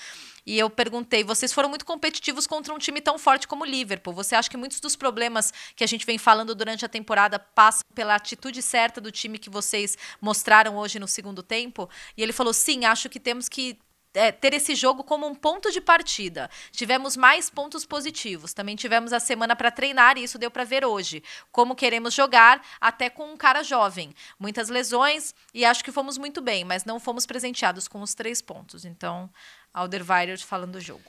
E 0.46 0.58
eu 0.58 0.68
perguntei: 0.70 1.24
vocês 1.24 1.52
foram 1.52 1.68
muito 1.68 1.84
competitivos 1.84 2.46
contra 2.46 2.74
um 2.74 2.78
time 2.78 3.00
tão 3.00 3.18
forte 3.18 3.46
como 3.48 3.64
o 3.64 3.66
Liverpool. 3.66 4.12
Você 4.14 4.34
acha 4.34 4.50
que 4.50 4.56
muitos 4.56 4.80
dos 4.80 4.96
problemas 4.96 5.52
que 5.76 5.84
a 5.84 5.86
gente 5.86 6.06
vem 6.06 6.18
falando 6.18 6.54
durante 6.54 6.84
a 6.84 6.88
temporada 6.88 7.38
passam 7.38 7.84
pela 7.94 8.14
atitude 8.14 8.62
certa 8.62 9.00
do 9.00 9.10
time 9.10 9.38
que 9.38 9.50
vocês 9.50 9.96
mostraram 10.20 10.76
hoje 10.76 10.98
no 10.98 11.08
segundo 11.08 11.42
tempo? 11.42 11.88
E 12.16 12.22
ele 12.22 12.32
falou: 12.32 12.52
sim, 12.52 12.84
acho 12.84 13.08
que 13.08 13.20
temos 13.20 13.48
que. 13.48 13.78
é, 14.14 14.32
ter 14.32 14.54
esse 14.54 14.74
jogo 14.74 15.04
como 15.04 15.26
um 15.26 15.34
ponto 15.34 15.70
de 15.70 15.80
partida. 15.80 16.50
Tivemos 16.72 17.16
mais 17.16 17.50
pontos 17.50 17.84
positivos. 17.84 18.52
Também 18.52 18.74
tivemos 18.74 19.12
a 19.12 19.20
semana 19.20 19.54
para 19.54 19.70
treinar 19.70 20.16
e 20.16 20.24
isso 20.24 20.38
deu 20.38 20.50
para 20.50 20.64
ver 20.64 20.84
hoje. 20.84 21.22
Como 21.52 21.76
queremos 21.76 22.14
jogar, 22.14 22.60
até 22.80 23.10
com 23.10 23.32
um 23.32 23.36
cara 23.36 23.62
jovem. 23.62 24.12
Muitas 24.38 24.68
lesões 24.68 25.34
e 25.54 25.64
acho 25.64 25.84
que 25.84 25.92
fomos 25.92 26.18
muito 26.18 26.40
bem, 26.40 26.64
mas 26.64 26.84
não 26.84 26.98
fomos 26.98 27.26
presenteados 27.26 27.86
com 27.86 28.00
os 28.02 28.14
três 28.14 28.40
pontos. 28.42 28.84
Então, 28.84 29.30
Alderweireld 29.78 30.44
falando 30.44 30.72
do 30.72 30.80
jogo. 30.80 31.00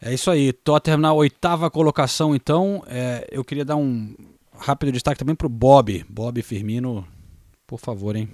É 0.00 0.12
isso 0.12 0.30
aí. 0.30 0.52
Tottenham 0.52 0.98
na 0.98 1.12
oitava 1.12 1.70
colocação, 1.70 2.34
então. 2.34 2.82
É, 2.86 3.26
eu 3.30 3.44
queria 3.44 3.64
dar 3.64 3.76
um 3.76 4.14
rápido 4.58 4.92
destaque 4.92 5.18
também 5.18 5.34
pro 5.34 5.48
Bob. 5.48 6.04
Bob 6.08 6.40
Firmino, 6.42 7.06
por 7.66 7.78
favor, 7.78 8.14
hein? 8.16 8.28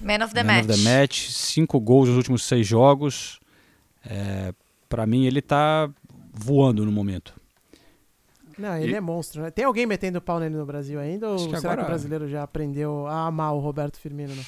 Man 0.00 0.24
of 0.24 0.34
the 0.34 0.42
Man 0.42 0.54
match. 0.62 0.64
of 0.70 0.84
the 0.84 0.90
match. 1.00 1.28
Cinco 1.30 1.80
gols 1.80 2.08
nos 2.08 2.16
últimos 2.16 2.42
seis 2.44 2.66
jogos. 2.66 3.40
É, 4.04 4.52
para 4.88 5.06
mim, 5.06 5.24
ele 5.26 5.40
tá 5.42 5.90
voando 6.32 6.84
no 6.84 6.92
momento. 6.92 7.34
Não, 8.58 8.76
ele 8.78 8.92
E- 8.92 8.96
é 8.96 9.00
monstro, 9.00 9.42
né? 9.42 9.50
Tem 9.50 9.64
alguém 9.66 9.84
metendo 9.84 10.20
pau 10.20 10.38
nele 10.40 10.54
no 10.56 10.64
Brasil 10.64 10.98
ainda? 10.98 11.28
Ou 11.28 11.36
que 11.36 11.42
será 11.44 11.60
que 11.60 11.66
agora- 11.66 11.82
o 11.82 11.86
brasileiro 11.86 12.28
já 12.28 12.42
aprendeu 12.42 13.06
a 13.06 13.26
amar 13.26 13.52
o 13.54 13.58
Roberto 13.58 13.98
Firmino? 13.98 14.34
Né? 14.34 14.42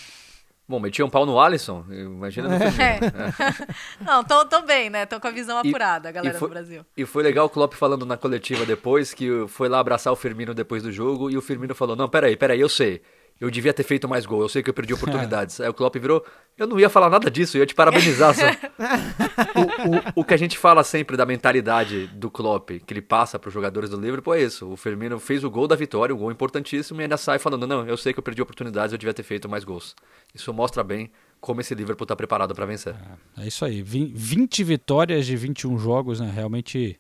Bom, 0.69 0.79
metia 0.79 1.05
um 1.05 1.09
pau 1.09 1.25
no 1.25 1.41
Alisson, 1.41 1.83
imagina 1.91 2.47
no 2.49 2.55
É. 2.55 2.71
Firmino. 2.71 3.13
É. 4.01 4.05
Não, 4.05 4.23
tão, 4.23 4.47
tão 4.47 4.67
bem, 4.67 4.91
né? 4.91 5.07
Tão 5.07 5.19
com 5.19 5.27
a 5.27 5.31
visão 5.31 5.63
E- 5.65 5.69
apurada, 5.69 6.11
a 6.11 6.13
galera 6.13 6.37
e 6.37 6.39
foi- 6.39 6.49
do 6.49 6.53
Brasil. 6.53 6.85
E 6.97 7.07
foi 7.07 7.23
legal 7.23 7.47
o 7.47 7.49
Klopp 7.49 7.73
falando 7.75 8.05
na 8.05 8.17
coletiva 8.19 8.67
depois, 8.67 9.15
que 9.15 9.47
foi 9.49 9.69
lá 9.69 9.79
abraçar 9.81 10.13
o 10.13 10.17
Firmino 10.17 10.53
depois 10.53 10.83
do 10.83 10.93
jogo, 10.93 11.31
e 11.31 11.39
o 11.39 11.41
Firmino 11.41 11.75
falou, 11.75 11.97
não, 11.97 12.09
peraí, 12.09 12.37
peraí, 12.37 12.61
eu 12.61 12.69
sei. 12.69 13.01
Eu 13.41 13.51
devia 13.51 13.73
ter 13.73 13.83
feito 13.83 14.09
mais 14.09 14.27
gol, 14.27 14.43
eu 14.43 14.49
sei 14.49 14.63
que 14.63 14.71
eu 14.71 14.75
perdi 14.75 14.93
oportunidades. 14.95 15.61
Aí 15.61 15.69
o 15.69 15.75
Klopp 15.75 15.97
virou, 15.97 16.25
eu 16.57 16.67
não 16.67 16.79
ia 16.79 16.89
falar 16.89 17.09
nada 17.09 17.31
disso, 17.31 17.57
eu 17.57 17.61
ia 17.61 17.67
te 17.67 17.75
parabenizar 17.75 18.35
só. 18.35 18.47
o, 19.55 20.19
o, 20.19 20.23
o, 20.23 20.25
que 20.25 20.35
a 20.35 20.37
gente 20.37 20.59
fala 20.59 20.83
sempre 20.83 21.17
da 21.17 21.25
mentalidade 21.25 22.07
do 22.09 22.31
Klopp, 22.31 22.71
que 22.85 22.93
ele 22.93 23.03
passa 23.03 23.39
para 23.39 23.49
os 23.49 23.55
jogadores 23.55 23.91
do 23.91 24.01
Liverpool 24.01 24.35
é 24.35 24.43
isso. 24.43 24.71
O 24.71 24.77
Firmino 24.77 25.19
fez 25.19 25.45
o 25.45 25.51
gol 25.51 25.69
da 25.69 25.77
vitória, 25.77 26.15
um 26.15 26.19
gol 26.19 26.33
importantíssimo, 26.33 27.01
e 27.01 27.03
ainda 27.03 27.17
sai 27.17 27.39
falando, 27.39 27.67
não, 27.67 27.87
eu 27.87 27.97
sei 27.97 28.13
que 28.13 28.19
eu 28.19 28.23
perdi 28.23 28.43
oportunidades, 28.43 28.93
eu 28.93 28.99
devia 28.99 29.15
ter 29.15 29.23
feito 29.23 29.49
mais 29.49 29.65
gols. 29.65 29.95
Isso 30.35 30.53
mostra 30.53 30.83
bem 30.83 31.11
como 31.41 31.61
esse 31.61 31.75
Liverpool 31.75 32.05
está 32.05 32.17
preparado 32.17 32.55
para 32.55 32.67
vencer. 32.67 32.95
É, 33.37 33.45
é, 33.45 33.47
isso 33.47 33.65
aí, 33.65 33.83
20 33.83 34.65
vitórias 34.65 35.27
de 35.27 35.37
21 35.37 35.79
jogos, 35.79 36.21
né? 36.21 36.31
Realmente 36.35 36.99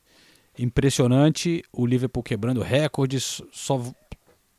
impressionante. 0.58 1.62
O 1.72 1.86
Liverpool 1.86 2.22
quebrando 2.22 2.60
recordes, 2.60 3.42
só 3.52 3.82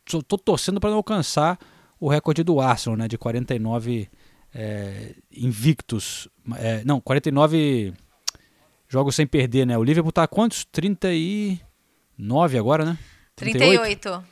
tô 0.04 0.38
torcendo 0.38 0.80
para 0.80 0.90
não 0.90 0.96
alcançar 0.96 1.58
o 1.98 2.08
recorde 2.08 2.42
do 2.42 2.60
Arsenal, 2.60 2.96
né, 2.96 3.08
de 3.08 3.18
49 3.18 4.08
é, 4.54 5.14
invictos. 5.30 6.28
É, 6.56 6.82
não, 6.84 7.00
49 7.00 7.92
jogos 8.88 9.14
sem 9.14 9.26
perder, 9.26 9.66
né? 9.66 9.78
O 9.78 9.84
Liverpool 9.84 10.12
tá 10.12 10.26
quantos? 10.26 10.64
39 10.64 12.58
agora, 12.58 12.84
né? 12.84 12.98
38. 13.36 13.80
38. 13.82 14.24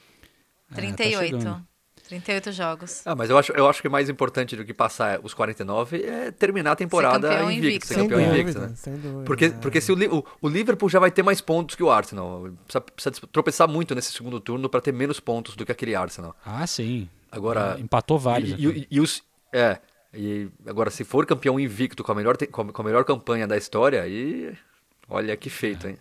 38. 0.75 1.37
É, 1.37 1.68
38 2.09 2.53
jogos. 2.53 3.03
Ah, 3.05 3.15
mas 3.15 3.29
eu 3.29 3.37
acho, 3.37 3.53
eu 3.53 3.69
acho 3.69 3.83
que 3.83 3.89
mais 3.89 4.09
importante 4.09 4.57
do 4.57 4.65
que 4.65 4.73
passar 4.73 5.21
os 5.23 5.35
49 5.35 6.03
é 6.03 6.31
terminar 6.31 6.73
a 6.73 6.77
temporada 6.77 7.29
ser 7.29 7.45
invicto, 7.45 7.67
invicto. 7.67 7.87
ser 7.87 7.95
campeão 7.97 8.21
dúvida, 8.21 8.39
invicto, 8.41 8.61
né? 8.61 8.75
Dúvida, 8.87 9.25
porque, 9.25 9.51
porque 9.51 9.81
se 9.81 9.93
o, 9.93 10.17
o, 10.17 10.25
o, 10.41 10.49
Liverpool 10.49 10.89
já 10.89 10.99
vai 10.99 11.11
ter 11.11 11.23
mais 11.23 11.41
pontos 11.41 11.77
que 11.77 11.83
o 11.83 11.91
Arsenal. 11.91 12.51
Precisa, 12.65 12.81
precisa 12.81 13.27
tropeçar 13.31 13.69
muito 13.69 13.95
nesse 13.95 14.11
segundo 14.13 14.41
turno 14.41 14.69
para 14.71 14.81
ter 14.81 14.93
menos 14.93 15.21
pontos 15.21 15.55
do 15.55 15.67
que 15.67 15.73
aquele 15.73 15.95
Arsenal. 15.95 16.35
Ah, 16.45 16.67
sim. 16.67 17.09
Agora 17.31 17.77
empatou 17.79 18.19
vários. 18.19 18.59
E, 18.59 18.67
e, 18.67 18.87
e, 18.91 19.01
os 19.01 19.23
é, 19.53 19.79
e 20.15 20.49
agora 20.67 20.91
se 20.91 21.05
for 21.05 21.27
campeão 21.27 21.61
invicto 21.61 22.03
com 22.03 22.13
a 22.13 22.15
melhor 22.15 22.39
com 22.39 22.83
a 22.83 22.85
melhor 22.85 23.05
campanha 23.05 23.47
da 23.47 23.57
história, 23.57 24.03
aí 24.03 24.57
olha 25.09 25.37
que 25.37 25.51
feito, 25.51 25.87
é. 25.87 25.91
hein? 25.91 25.99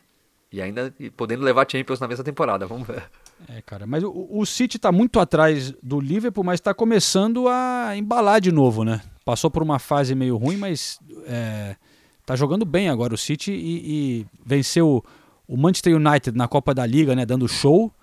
E 0.52 0.62
ainda 0.62 0.94
podendo 1.18 1.44
levar 1.44 1.70
Champions 1.70 2.00
na 2.00 2.08
mesma 2.08 2.24
temporada, 2.24 2.66
vamos 2.66 2.88
ver. 2.88 3.04
É, 3.50 3.62
cara, 3.62 3.86
mas 3.86 4.04
o, 4.04 4.28
o 4.30 4.46
City 4.46 4.78
está 4.78 4.92
muito 4.92 5.20
atrás 5.20 5.72
do 5.84 6.00
Liverpool, 6.00 6.44
mas 6.44 6.60
está 6.60 6.74
começando 6.74 7.48
a 7.48 7.94
embalar 7.96 8.42
de 8.42 8.52
novo, 8.52 8.84
né? 8.84 9.02
Passou 9.24 9.52
por 9.52 9.62
uma 9.62 9.80
fase 9.80 10.16
meio 10.16 10.38
ruim, 10.38 10.58
mas 10.58 11.00
é, 11.26 11.76
tá 12.26 12.36
jogando 12.36 12.66
bem 12.66 12.90
agora 12.90 13.14
o 13.14 13.18
City 13.18 13.52
e, 13.52 14.22
e 14.22 14.26
venceu 14.46 15.04
o 15.48 15.56
Manchester 15.56 15.96
United 15.96 16.36
na 16.36 16.48
Copa 16.48 16.74
da 16.74 16.86
Liga, 16.86 17.16
né? 17.16 17.26
Dando 17.26 17.48
show. 17.48 17.94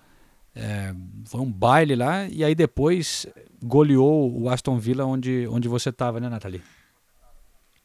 É, 0.54 0.94
foi 1.26 1.40
um 1.40 1.50
baile 1.50 1.96
lá 1.96 2.28
e 2.28 2.44
aí 2.44 2.54
depois 2.54 3.26
goleou 3.62 4.40
o 4.40 4.48
Aston 4.48 4.78
Villa 4.78 5.04
onde, 5.04 5.48
onde 5.50 5.66
você 5.66 5.88
estava, 5.88 6.20
né, 6.20 6.28
Nathalie? 6.28 6.62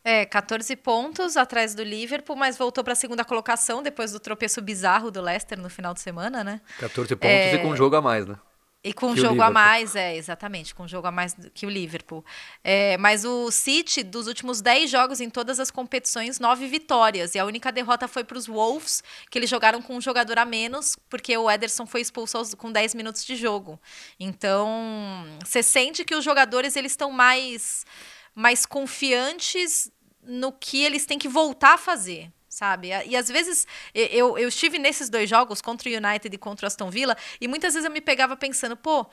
É, 0.10 0.26
14 0.26 0.76
pontos 0.76 1.38
atrás 1.38 1.76
do 1.76 1.84
Liverpool, 1.84 2.36
mas 2.36 2.58
voltou 2.58 2.84
para 2.84 2.93
a 2.93 2.95
segunda 2.95 3.24
colocação 3.24 3.84
depois 3.84 4.12
do 4.12 4.19
tropeço 4.19 4.60
bizarro 4.60 5.12
do 5.12 5.22
Leicester 5.22 5.60
no 5.60 5.69
final 5.69 5.93
de 5.93 6.02
semana, 6.02 6.43
né? 6.43 6.62
14 6.80 7.15
pontos 7.15 7.30
é... 7.30 7.54
e 7.54 7.60
com 7.60 7.67
um 7.67 7.76
jogo 7.76 7.95
a 7.95 8.02
mais, 8.02 8.26
né? 8.26 8.36
E 8.84 8.91
com 8.91 9.08
um 9.08 9.15
jogo 9.15 9.39
a 9.41 9.52
mais, 9.52 9.95
é, 9.95 10.15
exatamente, 10.15 10.74
com 10.74 10.84
um 10.84 10.88
jogo 10.88 11.06
a 11.06 11.12
mais 11.12 11.36
que 11.54 11.67
o 11.67 11.69
Liverpool. 11.69 12.26
É, 12.63 12.98
mas 12.98 13.24
o 13.24 13.52
City, 13.52 14.02
dos 14.02 14.26
últimos 14.26 14.62
10 14.62 14.89
jogos 14.89 15.22
em 15.22 15.30
todas 15.30 15.60
as 15.60 15.69
competições, 15.69 16.39
9 16.39 16.65
vitórias. 16.65 17.36
E 17.36 17.39
a 17.39 17.45
única 17.45 17.72
derrota 17.72 18.08
foi 18.08 18.24
para 18.24 18.38
os 18.38 18.48
Wolves, 18.48 19.04
que 19.30 19.38
eles 19.38 19.50
jogaram 19.50 19.80
com 19.80 19.95
um 19.95 20.02
jogador 20.02 20.39
a 20.39 20.45
menos, 20.45 20.98
porque 21.08 21.38
o 21.38 21.52
Ederson 21.52 21.86
foi 21.86 22.02
expulso 22.02 22.38
aos, 22.38 22.56
com 22.56 22.72
10 22.72 22.95
minutos 22.95 23.24
de 23.24 23.36
jogo. 23.36 23.80
Então, 24.19 25.24
você 25.45 25.62
sente 25.62 26.04
que 26.04 26.15
os 26.15 26.24
jogadores 26.24 26.76
eles 26.76 26.93
estão 26.93 27.12
mais 27.12 27.86
mais 28.34 28.65
confiantes 28.65 29.91
no 30.30 30.52
que 30.52 30.84
eles 30.84 31.06
têm 31.06 31.18
que 31.18 31.28
voltar 31.28 31.74
a 31.74 31.78
fazer, 31.78 32.32
sabe? 32.48 32.89
E 33.08 33.15
às 33.15 33.28
vezes 33.28 33.65
eu, 33.94 34.38
eu 34.38 34.48
estive 34.48 34.78
nesses 34.78 35.10
dois 35.10 35.30
jogos, 35.30 35.62
contra 35.62 35.89
o 35.89 35.92
United 35.92 36.34
e 36.34 36.38
contra 36.38 36.65
o 36.65 36.68
Aston 36.68 36.89
Villa, 36.89 37.18
e 37.42 37.48
muitas 37.48 37.74
vezes 37.74 37.86
eu 37.86 37.92
me 37.92 38.02
pegava 38.02 38.38
pensando, 38.38 38.78
pô, 38.78 39.08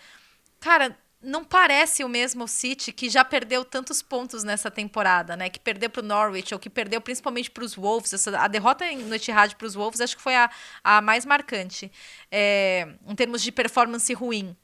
cara, 0.61 0.97
não 1.23 1.45
parece 1.45 2.05
o 2.05 2.09
mesmo 2.09 2.47
City 2.47 2.93
que 2.93 3.09
já 3.09 3.25
perdeu 3.25 3.65
tantos 3.65 4.03
pontos 4.03 4.45
nessa 4.45 4.71
temporada, 4.71 5.37
né? 5.37 5.49
Que 5.49 5.59
perdeu 5.59 5.89
para 5.89 6.03
o 6.03 6.05
Norwich 6.07 6.53
ou 6.53 6.61
que 6.61 6.69
perdeu 6.69 7.01
principalmente 7.01 7.51
para 7.51 7.65
os 7.65 7.75
Wolves. 7.75 8.13
Essa, 8.13 8.39
a 8.39 8.47
derrota 8.47 8.85
no 8.93 9.15
Etihad 9.15 9.55
para 9.57 9.67
os 9.67 9.75
Wolves 9.75 10.01
acho 10.01 10.17
que 10.17 10.23
foi 10.23 10.37
a, 10.37 10.51
a 10.85 11.01
mais 11.01 11.25
marcante 11.25 11.91
é, 12.31 12.87
em 13.07 13.15
termos 13.15 13.43
de 13.43 13.51
performance 13.51 14.13
ruim. 14.13 14.57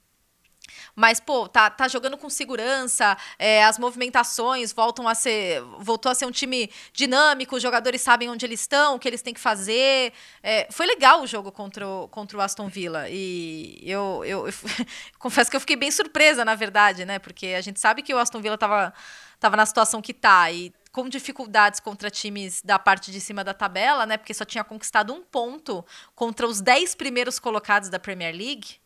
Mas, 0.94 1.20
pô, 1.20 1.48
tá, 1.48 1.70
tá 1.70 1.88
jogando 1.88 2.16
com 2.16 2.28
segurança, 2.28 3.16
é, 3.38 3.64
as 3.64 3.78
movimentações 3.78 4.72
voltam 4.72 5.08
a 5.08 5.14
ser. 5.14 5.62
Voltou 5.78 6.10
a 6.10 6.14
ser 6.14 6.26
um 6.26 6.30
time 6.30 6.70
dinâmico, 6.92 7.56
os 7.56 7.62
jogadores 7.62 8.00
sabem 8.00 8.28
onde 8.28 8.44
eles 8.44 8.60
estão, 8.60 8.94
o 8.94 8.98
que 8.98 9.08
eles 9.08 9.22
têm 9.22 9.34
que 9.34 9.40
fazer. 9.40 10.12
É, 10.42 10.68
foi 10.70 10.86
legal 10.86 11.22
o 11.22 11.26
jogo 11.26 11.50
contra 11.50 11.86
o, 11.86 12.08
contra 12.08 12.38
o 12.38 12.40
Aston 12.40 12.68
Villa. 12.68 13.08
E 13.08 13.80
eu, 13.82 14.22
eu, 14.24 14.46
eu 14.46 14.54
confesso 15.18 15.50
que 15.50 15.56
eu 15.56 15.60
fiquei 15.60 15.76
bem 15.76 15.90
surpresa, 15.90 16.44
na 16.44 16.54
verdade, 16.54 17.04
né? 17.04 17.18
Porque 17.18 17.48
a 17.48 17.60
gente 17.60 17.80
sabe 17.80 18.02
que 18.02 18.14
o 18.14 18.18
Aston 18.18 18.40
Villa 18.40 18.58
tava, 18.58 18.92
tava 19.40 19.56
na 19.56 19.66
situação 19.66 20.02
que 20.02 20.14
tá. 20.14 20.50
E 20.50 20.72
com 20.92 21.08
dificuldades 21.08 21.80
contra 21.80 22.10
times 22.10 22.60
da 22.62 22.78
parte 22.78 23.10
de 23.10 23.18
cima 23.18 23.42
da 23.42 23.54
tabela, 23.54 24.04
né? 24.04 24.18
Porque 24.18 24.34
só 24.34 24.44
tinha 24.44 24.62
conquistado 24.62 25.12
um 25.12 25.22
ponto 25.22 25.84
contra 26.14 26.46
os 26.46 26.60
10 26.60 26.94
primeiros 26.94 27.38
colocados 27.38 27.88
da 27.88 27.98
Premier 27.98 28.34
League. 28.36 28.76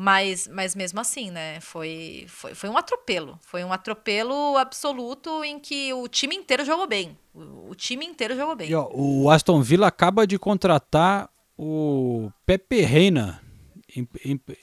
Mas, 0.00 0.46
mas 0.46 0.76
mesmo 0.76 1.00
assim, 1.00 1.28
né? 1.28 1.58
Foi, 1.60 2.24
foi, 2.28 2.54
foi 2.54 2.70
um 2.70 2.78
atropelo. 2.78 3.36
Foi 3.42 3.64
um 3.64 3.72
atropelo 3.72 4.56
absoluto 4.56 5.42
em 5.42 5.58
que 5.58 5.92
o 5.92 6.06
time 6.06 6.36
inteiro 6.36 6.64
jogou 6.64 6.86
bem. 6.86 7.18
O, 7.34 7.70
o 7.70 7.74
time 7.74 8.06
inteiro 8.06 8.36
jogou 8.36 8.54
bem. 8.54 8.70
E, 8.70 8.74
ó, 8.76 8.88
o 8.92 9.28
Aston 9.28 9.60
Villa 9.60 9.88
acaba 9.88 10.24
de 10.24 10.38
contratar 10.38 11.28
o 11.58 12.30
Pepe 12.46 12.82
Reina. 12.82 13.42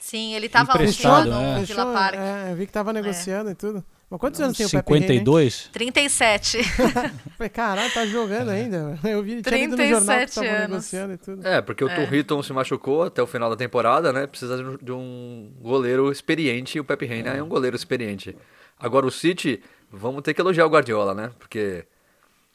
Sim, 0.00 0.34
ele 0.34 0.46
estava 0.46 0.72
emprestado 0.72 1.28
no 1.28 1.38
né? 1.38 1.64
Villa 1.64 1.92
Park. 1.92 2.14
É, 2.14 2.52
eu 2.52 2.56
vi 2.56 2.64
que 2.64 2.70
estava 2.70 2.90
negociando 2.94 3.50
é. 3.50 3.52
e 3.52 3.54
tudo. 3.54 3.84
Mas 4.08 4.20
quantos 4.20 4.40
anos 4.40 4.56
tem 4.56 4.66
o 4.66 4.70
Pepe 4.70 4.92
52? 4.92 5.70
37. 5.72 6.62
Falei, 7.36 7.50
caralho, 7.50 7.92
tá 7.92 8.06
jogando 8.06 8.50
ainda. 8.50 8.96
Eu 9.02 9.20
vi, 9.20 9.42
tinha 9.42 9.66
no 9.66 9.76
jornal 9.76 10.18
que 10.20 10.32
tava 10.32 10.58
negociando 10.60 11.12
e 11.14 11.16
tudo. 11.16 11.46
É, 11.46 11.60
porque 11.60 11.82
o 11.82 11.88
é. 11.88 11.94
Turriton 11.94 12.40
se 12.40 12.52
machucou 12.52 13.02
até 13.02 13.20
o 13.20 13.26
final 13.26 13.50
da 13.50 13.56
temporada, 13.56 14.12
né? 14.12 14.28
Precisa 14.28 14.78
de 14.80 14.92
um 14.92 15.52
goleiro 15.60 16.12
experiente 16.12 16.78
e 16.78 16.80
o 16.80 16.84
Pepe 16.84 17.04
Reina 17.04 17.34
é. 17.34 17.38
é 17.38 17.42
um 17.42 17.48
goleiro 17.48 17.74
experiente. 17.74 18.36
Agora 18.78 19.06
o 19.06 19.10
City, 19.10 19.60
vamos 19.90 20.22
ter 20.22 20.34
que 20.34 20.40
elogiar 20.40 20.66
o 20.66 20.70
Guardiola, 20.70 21.12
né? 21.12 21.32
Porque 21.40 21.84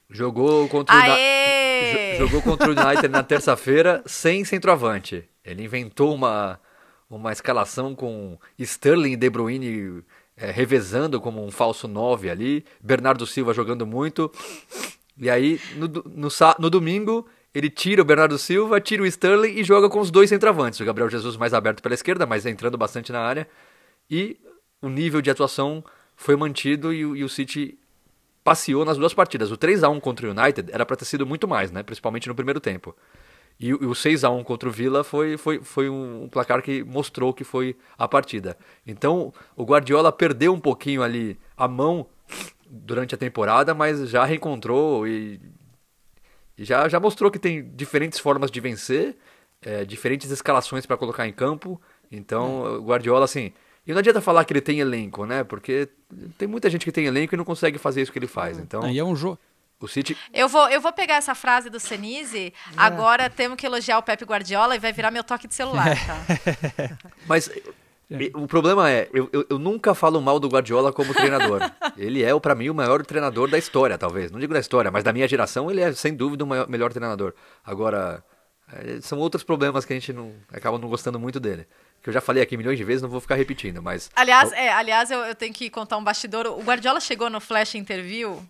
jogou 0.10 0.70
contra 0.70 0.96
Aê! 0.96 2.16
o 2.16 2.18
jogou 2.20 2.42
contra 2.42 2.70
o 2.70 2.72
United 2.72 3.10
na 3.10 3.24
terça-feira 3.24 4.02
sem 4.06 4.46
centroavante. 4.46 5.28
Ele 5.44 5.64
inventou 5.64 6.16
uma 6.16 6.60
uma 7.10 7.34
escalação 7.34 7.94
com 7.94 8.40
Sterling 8.58 9.12
e 9.12 9.18
De 9.18 9.30
Bruyne 9.30 10.02
é, 10.36 10.50
revezando 10.52 11.20
como 11.20 11.44
um 11.46 11.52
falso 11.52 11.88
9 11.88 12.30
ali, 12.30 12.66
Bernardo 12.82 13.26
Silva 13.26 13.54
jogando 13.54 13.86
muito. 13.86 14.32
E 15.18 15.30
aí, 15.30 15.60
no, 15.76 15.88
no, 15.88 16.30
no 16.60 16.70
domingo, 16.70 17.28
ele 17.54 17.70
tira 17.70 18.02
o 18.02 18.06
Bernardo 18.06 18.38
Silva, 18.38 18.80
tira 18.80 19.04
o 19.04 19.06
Sterling 19.06 19.60
e 19.60 19.64
joga 19.64 19.90
com 19.90 20.00
os 20.00 20.10
dois 20.10 20.30
centravantes. 20.30 20.80
O 20.80 20.86
Gabriel 20.86 21.10
Jesus 21.10 21.36
mais 21.36 21.54
aberto 21.54 21.82
pela 21.82 21.94
esquerda, 21.94 22.26
mas 22.26 22.46
entrando 22.46 22.78
bastante 22.78 23.12
na 23.12 23.20
área. 23.20 23.48
E 24.10 24.40
o 24.82 24.90
nível 24.90 25.22
de 25.22 25.30
atuação 25.30 25.84
foi 26.16 26.36
mantido 26.36 26.94
e, 26.94 27.00
e 27.00 27.24
o 27.24 27.30
City 27.30 27.78
passeou 28.44 28.86
nas 28.86 28.98
duas 28.98 29.14
partidas. 29.14 29.52
O 29.52 29.58
3 29.58 29.84
a 29.84 29.90
1 29.90 30.00
contra 30.00 30.28
o 30.28 30.32
United 30.32 30.72
era 30.72 30.86
para 30.86 30.96
ter 30.96 31.06
sido 31.06 31.26
muito 31.26 31.48
mais, 31.48 31.72
né? 31.72 31.84
principalmente 31.84 32.28
no 32.28 32.36
primeiro 32.36 32.60
tempo. 32.60 32.96
E, 33.60 33.70
e 33.70 33.74
o 33.74 33.94
6 33.94 34.24
a 34.24 34.30
1 34.30 34.44
contra 34.44 34.68
o 34.68 34.72
Villa 34.72 35.04
foi, 35.04 35.38
foi, 35.38 35.60
foi 35.60 35.90
um 35.90 36.28
placar 36.32 36.62
que 36.62 36.84
mostrou 36.84 37.34
que 37.34 37.44
foi 37.44 37.76
a 37.98 38.08
partida. 38.08 38.58
Então, 38.86 39.34
o 39.56 39.64
Guardiola 39.64 40.12
perdeu 40.12 40.54
um 40.54 40.60
pouquinho 40.60 41.04
ali 41.04 41.38
a 41.56 41.68
mão 41.68 42.08
durante 42.68 43.14
a 43.14 43.18
temporada, 43.18 43.74
mas 43.74 44.10
já 44.10 44.24
reencontrou 44.26 45.08
e, 45.08 45.40
e 46.58 46.64
já, 46.64 46.88
já 46.88 47.00
mostrou 47.00 47.30
que 47.30 47.38
tem 47.38 47.70
diferentes 47.76 48.18
formas 48.18 48.50
de 48.50 48.60
vencer, 48.60 49.16
é, 49.62 49.86
diferentes 49.86 50.32
escalações 50.32 50.86
para 50.86 50.98
colocar 50.98 51.28
em 51.28 51.34
campo. 51.34 51.80
Então, 52.12 52.80
o 52.80 52.84
Guardiola, 52.84 53.26
assim. 53.26 53.52
E 53.86 53.92
não 53.92 54.00
adianta 54.00 54.22
falar 54.22 54.46
que 54.46 54.54
ele 54.54 54.62
tem 54.62 54.80
elenco, 54.80 55.26
né? 55.26 55.44
Porque 55.44 55.90
tem 56.38 56.48
muita 56.48 56.70
gente 56.70 56.86
que 56.86 56.92
tem 56.92 57.06
elenco 57.06 57.34
e 57.34 57.38
não 57.38 57.46
consegue 57.46 57.78
fazer 57.78 58.02
isso 58.02 58.12
que 58.12 58.20
ele 58.20 58.28
faz. 58.28 58.60
Então, 58.60 58.84
Aí 58.84 58.98
é 58.98 59.04
um 59.04 59.16
jogo. 59.16 59.40
O 59.82 59.88
City. 59.88 60.16
Eu 60.32 60.48
vou, 60.48 60.70
eu 60.70 60.80
vou 60.80 60.94
pegar 60.94 61.16
essa 61.16 61.34
frase 61.34 61.70
do 61.70 61.80
Senise. 61.80 62.54
É. 62.72 62.74
Agora 62.78 63.30
temos 63.30 63.58
que 63.58 63.66
elogiar 63.66 63.98
o 63.98 64.04
Pepe 64.04 64.24
Guardiola 64.24 64.76
e 64.76 64.80
vai 64.80 64.94
virar 64.94 65.10
meu 65.10 65.24
toque 65.24 65.48
de 65.48 65.56
celular, 65.56 65.98
tá? 66.06 66.98
Mas 67.28 67.50
o 68.36 68.46
problema 68.46 68.92
é, 68.92 69.10
eu, 69.14 69.30
eu, 69.34 69.46
eu, 69.50 69.58
nunca 69.58 69.96
falo 69.96 70.22
mal 70.22 70.40
do 70.40 70.48
Guardiola 70.48 70.94
como 70.94 71.14
treinador. 71.14 71.62
ele 71.98 72.24
é, 72.24 72.40
para 72.40 72.54
mim, 72.54 72.70
o 72.70 72.76
maior 72.76 73.06
treinador 73.06 73.50
da 73.50 73.58
história, 73.58 73.98
talvez. 73.98 74.30
Não 74.32 74.40
digo 74.40 74.54
da 74.54 74.60
história, 74.60 74.92
mas 74.92 75.04
da 75.04 75.12
minha 75.12 75.28
geração, 75.28 75.72
ele 75.72 75.82
é, 75.82 75.92
sem 75.94 76.14
dúvida, 76.14 76.44
o 76.44 76.48
maior, 76.48 76.68
melhor 76.70 76.92
treinador. 76.92 77.34
Agora, 77.66 78.24
É, 78.74 79.02
são 79.02 79.20
outros 79.20 79.44
problemas 79.44 79.84
que 79.84 79.92
a 79.92 79.96
gente 80.00 80.14
não 80.14 80.34
acaba 80.52 80.78
não 80.78 80.88
gostando 80.88 81.20
muito 81.20 81.40
dele. 81.40 81.68
Que 82.02 82.10
eu 82.10 82.14
já 82.14 82.22
falei 82.22 82.42
aqui 82.42 82.56
milhões 82.56 82.78
de 82.78 82.84
vezes, 82.84 83.02
não 83.02 83.10
vou 83.10 83.20
ficar 83.20 83.36
repetindo, 83.36 83.82
mas. 83.82 84.10
Aliás, 84.16 84.52
é, 84.54 84.72
aliás 84.72 85.12
eu, 85.12 85.20
eu 85.20 85.36
tenho 85.36 85.54
que 85.54 85.70
contar 85.70 85.98
um 85.98 86.04
bastidor. 86.04 86.48
O 86.48 86.62
Guardiola 86.64 87.00
chegou 87.00 87.30
no 87.30 87.42
Flash 87.42 87.76
Interview, 87.76 88.42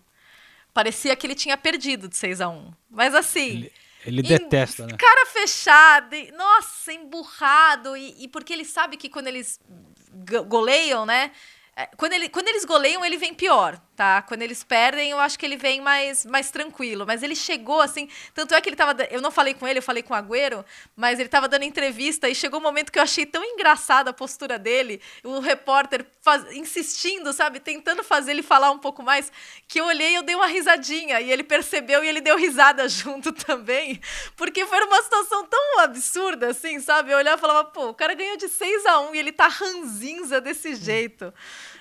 parecia 0.74 1.14
que 1.16 1.26
ele 1.26 1.34
tinha 1.34 1.56
perdido 1.56 2.08
de 2.08 2.16
6 2.16 2.40
a 2.40 2.48
1 2.48 2.72
Mas 2.90 3.14
assim. 3.14 3.48
Ele, 3.50 3.72
ele 4.06 4.20
em- 4.20 4.24
detesta, 4.24 4.86
né? 4.86 4.96
Cara 4.98 5.26
fechado, 5.26 6.14
e- 6.14 6.32
nossa, 6.32 6.92
emburrado. 6.92 7.96
E, 7.96 8.24
e 8.24 8.28
porque 8.28 8.52
ele 8.52 8.64
sabe 8.64 8.96
que 8.96 9.08
quando 9.08 9.26
eles 9.28 9.60
go- 10.28 10.44
goleiam, 10.44 11.04
né? 11.06 11.30
é, 11.76 11.86
Quando, 11.96 12.12
ele, 12.12 12.28
quando 12.28 12.48
eles 12.48 12.64
goleiam, 12.64 13.04
ele 13.04 13.16
vem 13.16 13.32
pior, 13.34 13.80
tá? 13.96 14.22
Quando 14.22 14.42
eles 14.42 14.62
perdem, 14.64 15.10
eu 15.10 15.20
acho 15.20 15.38
que 15.38 15.44
ele 15.46 15.56
vem 15.56 15.80
mais, 15.80 16.24
mais 16.26 16.50
tranquilo. 16.50 17.04
Mas 17.06 17.22
ele 17.22 17.34
chegou 17.36 17.80
assim. 17.80 18.08
Tanto 18.34 18.54
é 18.54 18.60
que 18.60 18.68
ele 18.68 18.76
tava. 18.76 18.96
Eu 19.10 19.20
não 19.20 19.30
falei 19.30 19.54
com 19.54 19.66
ele, 19.66 19.78
eu 19.78 19.82
falei 19.82 20.02
com 20.02 20.14
o 20.14 20.16
Agüero, 20.16 20.64
mas 20.96 21.18
ele 21.18 21.28
tava 21.28 21.48
dando 21.48 21.64
entrevista 21.64 22.28
e 22.28 22.34
chegou 22.34 22.60
um 22.60 22.62
momento 22.62 22.90
que 22.90 22.98
eu 22.98 23.02
achei 23.02 23.26
tão 23.26 23.44
engraçada 23.44 24.10
a 24.10 24.12
postura 24.12 24.58
dele, 24.58 25.00
o 25.22 25.38
repórter 25.40 26.04
faz- 26.20 26.50
insistindo, 26.52 27.32
sabe? 27.32 27.60
Tentando 27.60 28.02
fazer 28.02 28.32
ele 28.32 28.42
falar 28.42 28.70
um 28.70 28.78
pouco 28.78 29.02
mais, 29.02 29.30
que 29.68 29.80
eu 29.80 29.84
olhei 29.86 30.12
e 30.12 30.14
eu 30.14 30.22
dei 30.22 30.34
uma 30.34 30.46
risadinha. 30.46 31.20
E 31.20 31.30
ele 31.30 31.42
percebeu 31.42 32.02
e 32.04 32.08
ele 32.08 32.20
deu 32.20 32.36
risada 32.36 32.88
junto 32.90 33.32
também. 33.32 34.00
Porque 34.36 34.66
foi 34.66 34.82
uma 34.84 35.02
situação 35.02 35.46
tão 35.46 35.80
absurda, 35.80 36.48
assim, 36.48 36.80
sabe? 36.80 37.12
Eu 37.12 37.18
olhava 37.18 37.36
e 37.36 37.40
falava, 37.40 37.64
pô, 37.64 37.88
o 37.88 37.94
cara 37.94 38.14
ganhou 38.14 38.36
de 38.36 38.48
6 38.48 38.86
a 38.86 39.00
1 39.00 39.14
e 39.14 39.18
ele 39.18 39.32
tá 39.32 39.48
ranzinza 39.48 40.40
desse 40.40 40.74
jeito. 40.74 41.32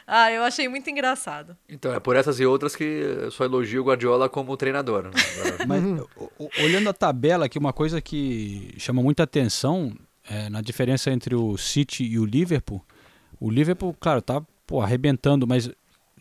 Ah, 0.05 0.31
eu 0.31 0.43
achei 0.43 0.67
muito 0.67 0.89
engraçado. 0.89 1.55
Então, 1.69 1.93
é 1.93 1.99
por 1.99 2.15
essas 2.15 2.39
e 2.39 2.45
outras 2.45 2.75
que 2.75 2.83
eu 2.83 3.31
só 3.31 3.45
elogio 3.45 3.81
o 3.81 3.85
Guardiola 3.85 4.27
como 4.27 4.55
treinador. 4.57 5.03
né? 5.03 5.11
Mas 5.67 5.83
o- 6.37 6.49
olhando 6.63 6.89
a 6.89 6.93
tabela 6.93 7.45
aqui, 7.45 7.57
uma 7.57 7.71
coisa 7.73 8.01
que 8.01 8.73
chama 8.77 9.01
muita 9.01 9.23
atenção 9.23 9.95
é, 10.29 10.49
na 10.49 10.61
diferença 10.61 11.11
entre 11.11 11.35
o 11.35 11.57
City 11.57 12.03
e 12.03 12.19
o 12.19 12.25
Liverpool. 12.25 12.83
O 13.39 13.49
Liverpool, 13.49 13.95
claro, 13.99 14.21
tá 14.21 14.41
pô, 14.67 14.81
arrebentando, 14.81 15.47
mas 15.47 15.69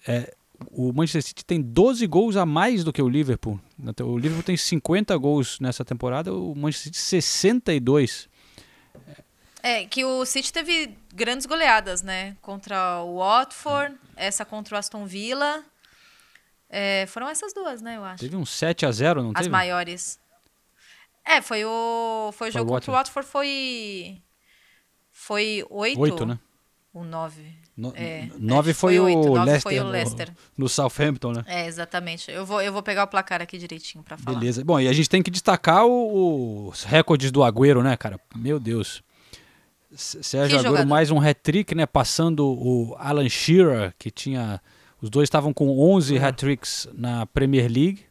é, 0.06 0.34
o 0.70 0.92
Manchester 0.92 1.22
City 1.22 1.44
tem 1.44 1.60
12 1.60 2.06
gols 2.06 2.36
a 2.36 2.46
mais 2.46 2.82
do 2.82 2.92
que 2.92 3.02
o 3.02 3.08
Liverpool. 3.08 3.60
O 4.02 4.16
Liverpool 4.18 4.42
tem 4.42 4.56
50 4.56 5.16
gols 5.18 5.58
nessa 5.60 5.84
temporada, 5.84 6.32
o 6.32 6.54
Manchester 6.54 6.84
City 6.94 6.98
62. 6.98 8.28
É, 9.62 9.84
que 9.84 10.04
o 10.04 10.24
City 10.24 10.50
teve 10.52 10.94
grandes 11.14 11.46
goleadas, 11.46 12.02
né? 12.02 12.36
Contra 12.40 13.00
o 13.02 13.18
Watford, 13.18 13.96
essa 14.16 14.44
contra 14.44 14.76
o 14.76 14.78
Aston 14.78 15.06
Villa. 15.06 15.62
É, 16.68 17.04
foram 17.08 17.28
essas 17.28 17.52
duas, 17.52 17.82
né, 17.82 17.96
eu 17.96 18.04
acho. 18.04 18.20
Teve 18.22 18.36
um 18.36 18.46
7 18.46 18.86
a 18.86 18.92
0 18.92 19.22
não 19.22 19.30
As 19.30 19.38
teve? 19.38 19.48
maiores. 19.48 20.18
É, 21.24 21.40
foi 21.42 21.64
o. 21.64 22.30
Foi 22.32 22.48
o 22.48 22.52
Foi 22.52 22.60
jogo 22.60 22.70
o 22.70 22.74
contra 22.74 22.90
o 22.90 22.94
Watford 22.94 23.28
foi. 23.28 24.22
Foi 25.12 25.64
oito. 25.68 26.00
Oito, 26.00 26.26
né? 26.26 26.38
O 26.92 27.04
nove. 27.04 27.54
No, 27.76 27.92
É, 27.96 28.28
nove 28.38 28.72
é, 28.72 28.74
foi, 28.74 28.96
foi 28.96 29.00
oito, 29.00 29.18
o 29.30 29.34
nove 29.36 29.50
Leicester, 29.50 29.62
foi 29.62 29.78
o 29.80 29.84
no- 29.84 29.90
Leicester. 29.90 30.30
No, 30.56 30.68
Southampton, 30.68 31.32
né? 31.32 31.44
É, 31.46 31.66
exatamente. 31.66 32.30
Eu 32.30 32.44
vou, 32.44 32.60
eu 32.60 32.72
vou 32.72 32.82
pegar 32.82 33.04
o 33.04 33.06
placar 33.06 33.40
aqui 33.40 33.56
direitinho 33.58 34.02
pra 34.04 34.18
falar. 34.18 34.38
Beleza. 34.38 34.64
Bom, 34.64 34.78
e 34.80 34.88
a 34.88 34.92
gente 34.92 35.08
tem 35.08 35.22
que 35.22 35.30
destacar 35.30 35.86
o- 35.86 36.68
os 36.68 36.84
recordes 36.84 37.30
do 37.30 37.42
Agüero, 37.42 37.82
né, 37.82 37.96
cara? 37.96 38.18
Meu 38.34 38.58
Deus. 38.58 39.02
Sérgio 39.92 40.60
Que 40.60 40.66
Agüero 40.66 40.86
mais 40.88 41.10
um 41.10 41.18
hat-trick, 41.20 41.74
né? 41.74 41.84
Passando 41.86 42.46
o 42.46 42.94
Alan 42.98 43.28
Shearer, 43.28 43.92
que 43.98 44.10
tinha... 44.10 44.60
Os 45.02 45.08
dois 45.10 45.26
estavam 45.26 45.52
com 45.52 45.68
11 45.94 46.16
É. 46.16 46.24
hat-tricks 46.24 46.88
na 46.92 47.26
Premier 47.26 47.70
League. 47.70 48.04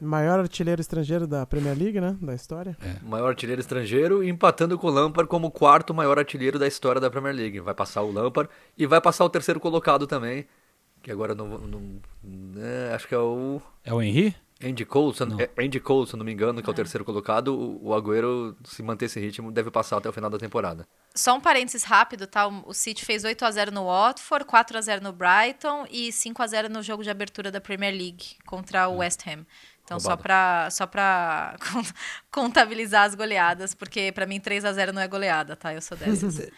Maior 0.00 0.38
artilheiro 0.40 0.80
estrangeiro 0.80 1.26
da 1.26 1.44
Premier 1.44 1.76
League, 1.76 2.00
né? 2.00 2.16
Da 2.22 2.34
história. 2.34 2.74
maior 3.02 3.28
artilheiro 3.28 3.60
estrangeiro 3.60 4.24
e 4.24 4.30
empatando 4.30 4.78
com 4.78 4.86
o 4.86 4.90
Lampard 4.90 5.28
como 5.28 5.48
o 5.48 5.50
quarto 5.50 5.92
maior 5.92 6.18
artilheiro 6.18 6.58
da 6.58 6.66
história 6.66 6.98
da 7.00 7.10
Premier 7.10 7.34
League. 7.34 7.60
Vai 7.60 7.74
passar 7.74 8.00
o 8.00 8.10
Lampard 8.10 8.48
e 8.78 8.86
vai 8.86 8.98
passar 9.00 9.26
o 9.26 9.28
terceiro 9.28 9.60
colocado 9.60 10.06
também, 10.06 10.46
que 11.02 11.10
agora 11.10 11.34
não, 11.34 11.48
não 11.58 11.82
né, 12.24 12.94
acho 12.94 13.06
que 13.06 13.14
é 13.14 13.18
o 13.18 13.60
É 13.84 13.92
o 13.92 14.00
Henry? 14.00 14.34
Andy 14.62 14.84
Cole, 14.84 15.14
se, 15.14 15.24
não- 15.24 15.40
é 15.40 15.48
Andy 15.58 15.80
Cole, 15.80 16.06
se 16.06 16.16
não 16.16 16.24
me 16.24 16.32
engano, 16.32 16.62
que 16.62 16.68
é 16.68 16.72
o 16.72 16.74
terceiro 16.74 17.04
colocado. 17.04 17.48
O, 17.58 17.88
o 17.88 17.94
Agüero, 17.94 18.54
se 18.64 18.82
manter 18.82 19.06
esse 19.06 19.18
ritmo, 19.18 19.50
deve 19.50 19.70
passar 19.70 19.96
até 19.96 20.08
o 20.08 20.12
final 20.12 20.28
da 20.28 20.38
temporada. 20.38 20.86
Só 21.14 21.34
um 21.34 21.40
parênteses 21.40 21.82
rápido, 21.82 22.26
tá? 22.26 22.46
O 22.46 22.74
City 22.74 23.04
fez 23.04 23.24
8 23.24 23.44
a 23.44 23.50
0 23.50 23.72
no 23.72 23.86
Watford, 23.86 24.44
4 24.44 24.76
a 24.78 24.80
0 24.80 25.02
no 25.02 25.12
Brighton 25.12 25.86
e 25.90 26.12
5 26.12 26.42
a 26.42 26.46
0 26.46 26.68
no 26.68 26.82
jogo 26.82 27.02
de 27.02 27.10
abertura 27.10 27.50
da 27.50 27.60
Premier 27.60 27.92
League 27.92 28.36
contra 28.46 28.86
o 28.88 28.98
West 28.98 29.26
Ham. 29.26 29.46
Então, 29.82 29.98
só 29.98 30.10
Roubada. 30.10 30.22
pra, 30.22 30.68
só 30.70 30.86
pra 30.86 31.56
con- 31.72 31.82
contabilizar 32.30 33.06
as 33.06 33.14
goleadas, 33.14 33.74
porque 33.74 34.12
pra 34.12 34.24
mim 34.26 34.38
3 34.38 34.64
a 34.64 34.72
0 34.72 34.92
não 34.92 35.02
é 35.02 35.08
goleada, 35.08 35.56
tá? 35.56 35.74
Eu 35.74 35.80
sou 35.82 35.96
dessas. 35.96 36.48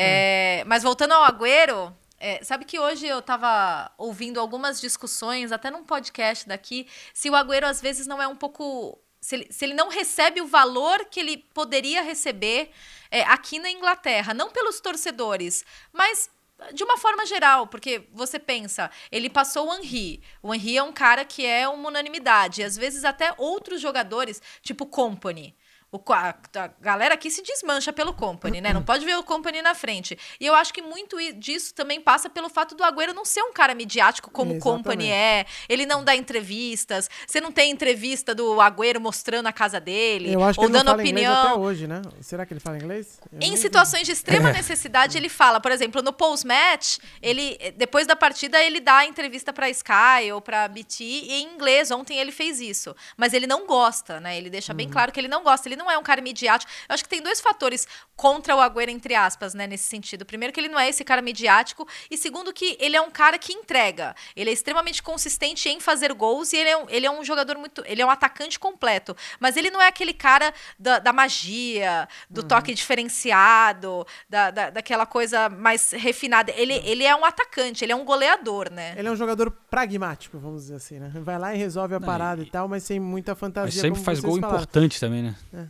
É, 0.00 0.62
mas 0.66 0.84
voltando 0.84 1.12
ao 1.12 1.24
Agüero, 1.24 1.92
é, 2.20 2.42
sabe 2.42 2.64
que 2.64 2.78
hoje 2.78 3.06
eu 3.06 3.22
tava 3.22 3.90
ouvindo 3.96 4.40
algumas 4.40 4.80
discussões, 4.80 5.52
até 5.52 5.70
num 5.70 5.84
podcast 5.84 6.48
daqui, 6.48 6.88
se 7.14 7.30
o 7.30 7.36
Agüero 7.36 7.66
às 7.66 7.80
vezes 7.80 8.06
não 8.06 8.20
é 8.20 8.26
um 8.26 8.36
pouco. 8.36 8.98
Se 9.20 9.34
ele, 9.34 9.48
se 9.50 9.64
ele 9.64 9.74
não 9.74 9.88
recebe 9.88 10.40
o 10.40 10.46
valor 10.46 11.04
que 11.06 11.18
ele 11.18 11.38
poderia 11.52 12.02
receber 12.02 12.70
é, 13.10 13.22
aqui 13.22 13.58
na 13.58 13.70
Inglaterra, 13.70 14.32
não 14.32 14.50
pelos 14.50 14.80
torcedores, 14.80 15.64
mas 15.92 16.30
de 16.72 16.82
uma 16.84 16.96
forma 16.96 17.24
geral, 17.26 17.66
porque 17.66 18.02
você 18.12 18.38
pensa, 18.38 18.90
ele 19.10 19.30
passou 19.30 19.68
o 19.68 19.74
Henry. 19.74 20.22
O 20.42 20.52
Henry 20.52 20.76
é 20.76 20.82
um 20.82 20.92
cara 20.92 21.24
que 21.24 21.46
é 21.46 21.68
uma 21.68 21.88
unanimidade. 21.88 22.62
Às 22.62 22.76
vezes 22.76 23.04
até 23.04 23.32
outros 23.38 23.80
jogadores, 23.80 24.42
tipo 24.62 24.86
Company. 24.86 25.54
O, 25.90 25.98
a, 26.12 26.34
a 26.54 26.70
galera 26.80 27.14
aqui 27.14 27.30
se 27.30 27.42
desmancha 27.42 27.90
pelo 27.94 28.12
Company, 28.12 28.60
né? 28.60 28.74
Não 28.74 28.82
pode 28.82 29.06
ver 29.06 29.16
o 29.16 29.22
Company 29.22 29.62
na 29.62 29.74
frente. 29.74 30.18
E 30.38 30.44
eu 30.44 30.54
acho 30.54 30.72
que 30.72 30.82
muito 30.82 31.16
disso 31.34 31.72
também 31.74 31.98
passa 31.98 32.28
pelo 32.28 32.50
fato 32.50 32.74
do 32.74 32.84
Agüero 32.84 33.14
não 33.14 33.24
ser 33.24 33.42
um 33.42 33.54
cara 33.54 33.74
midiático 33.74 34.30
como 34.30 34.56
o 34.56 34.58
Company 34.58 35.10
é. 35.10 35.46
Ele 35.66 35.86
não 35.86 36.04
dá 36.04 36.14
entrevistas. 36.14 37.08
Você 37.26 37.40
não 37.40 37.50
tem 37.50 37.70
entrevista 37.70 38.34
do 38.34 38.60
Agüero 38.60 39.00
mostrando 39.00 39.46
a 39.46 39.52
casa 39.52 39.80
dele. 39.80 40.30
Eu 40.34 40.44
acho 40.44 40.58
que 40.58 40.64
ou 40.64 40.68
ele 40.68 40.76
não 40.76 40.84
dando 40.84 40.90
fala 40.90 41.02
inglês 41.02 41.26
opinião. 41.26 41.52
até 41.52 41.58
hoje, 41.58 41.86
né? 41.86 42.02
Será 42.20 42.44
que 42.44 42.52
ele 42.52 42.60
fala 42.60 42.76
inglês? 42.76 43.18
Eu 43.32 43.38
Em 43.40 43.56
situações 43.56 44.04
de 44.04 44.12
extrema 44.12 44.52
necessidade, 44.52 45.16
ele 45.16 45.30
fala, 45.30 45.58
por 45.58 45.72
exemplo, 45.72 46.02
no 46.02 46.12
post-match, 46.12 46.98
ele 47.22 47.56
depois 47.78 48.06
da 48.06 48.14
partida 48.14 48.62
ele 48.62 48.80
dá 48.80 48.98
a 48.98 49.06
entrevista 49.06 49.54
para 49.54 49.70
Sky 49.70 50.32
ou 50.34 50.42
para 50.42 50.68
BT 50.68 51.02
em 51.02 51.54
inglês. 51.54 51.90
Ontem 51.90 52.18
ele 52.18 52.30
fez 52.30 52.60
isso, 52.60 52.94
mas 53.16 53.32
ele 53.32 53.46
não 53.46 53.66
gosta, 53.66 54.20
né? 54.20 54.36
Ele 54.36 54.50
deixa 54.50 54.74
bem 54.74 54.86
claro 54.86 55.10
que 55.10 55.18
ele 55.18 55.28
não 55.28 55.42
gosta. 55.42 55.66
Ele 55.66 55.77
não 55.78 55.90
é 55.90 55.96
um 55.96 56.02
cara 56.02 56.20
midiático. 56.20 56.70
Eu 56.88 56.94
acho 56.94 57.02
que 57.04 57.08
tem 57.08 57.22
dois 57.22 57.40
fatores 57.40 57.86
contra 58.16 58.54
o 58.54 58.60
Agüero 58.60 58.90
entre 58.90 59.14
aspas, 59.14 59.54
né, 59.54 59.66
nesse 59.66 59.84
sentido. 59.84 60.26
Primeiro 60.26 60.52
que 60.52 60.60
ele 60.60 60.68
não 60.68 60.78
é 60.78 60.88
esse 60.88 61.04
cara 61.04 61.22
midiático 61.22 61.88
e 62.10 62.18
segundo 62.18 62.52
que 62.52 62.76
ele 62.80 62.96
é 62.96 63.00
um 63.00 63.10
cara 63.10 63.38
que 63.38 63.52
entrega. 63.52 64.14
Ele 64.36 64.50
é 64.50 64.52
extremamente 64.52 65.02
consistente 65.02 65.68
em 65.68 65.78
fazer 65.80 66.12
gols 66.12 66.52
e 66.52 66.56
ele 66.56 66.68
é 66.68 66.76
um, 66.76 66.86
ele 66.90 67.06
é 67.06 67.10
um 67.10 67.24
jogador 67.24 67.56
muito, 67.56 67.82
ele 67.86 68.02
é 68.02 68.06
um 68.06 68.10
atacante 68.10 68.58
completo, 68.58 69.16
mas 69.38 69.56
ele 69.56 69.70
não 69.70 69.80
é 69.80 69.86
aquele 69.86 70.12
cara 70.12 70.52
da, 70.78 70.98
da 70.98 71.12
magia, 71.12 72.08
do 72.28 72.42
toque 72.42 72.74
diferenciado, 72.74 74.06
da, 74.28 74.50
da, 74.50 74.70
daquela 74.70 75.06
coisa 75.06 75.48
mais 75.48 75.92
refinada. 75.92 76.52
Ele, 76.56 76.74
ele 76.84 77.04
é 77.04 77.14
um 77.14 77.24
atacante, 77.24 77.84
ele 77.84 77.92
é 77.92 77.96
um 77.96 78.04
goleador, 78.04 78.70
né? 78.70 78.94
Ele 78.96 79.08
é 79.08 79.10
um 79.10 79.16
jogador 79.16 79.50
pragmático, 79.70 80.38
vamos 80.38 80.62
dizer 80.62 80.74
assim, 80.76 80.98
né? 80.98 81.10
Vai 81.14 81.38
lá 81.38 81.54
e 81.54 81.58
resolve 81.58 81.94
a 81.94 82.00
parada 82.00 82.42
e 82.42 82.46
tal, 82.46 82.66
mas 82.68 82.82
sem 82.82 82.98
muita 82.98 83.34
fantasia. 83.34 83.66
Mas 83.66 83.74
sempre 83.74 83.90
como 83.92 84.04
faz 84.04 84.18
vocês 84.18 84.30
gol 84.32 84.40
falaram. 84.40 84.58
importante 84.62 85.00
também, 85.00 85.22
né? 85.22 85.34
S- 85.52 85.67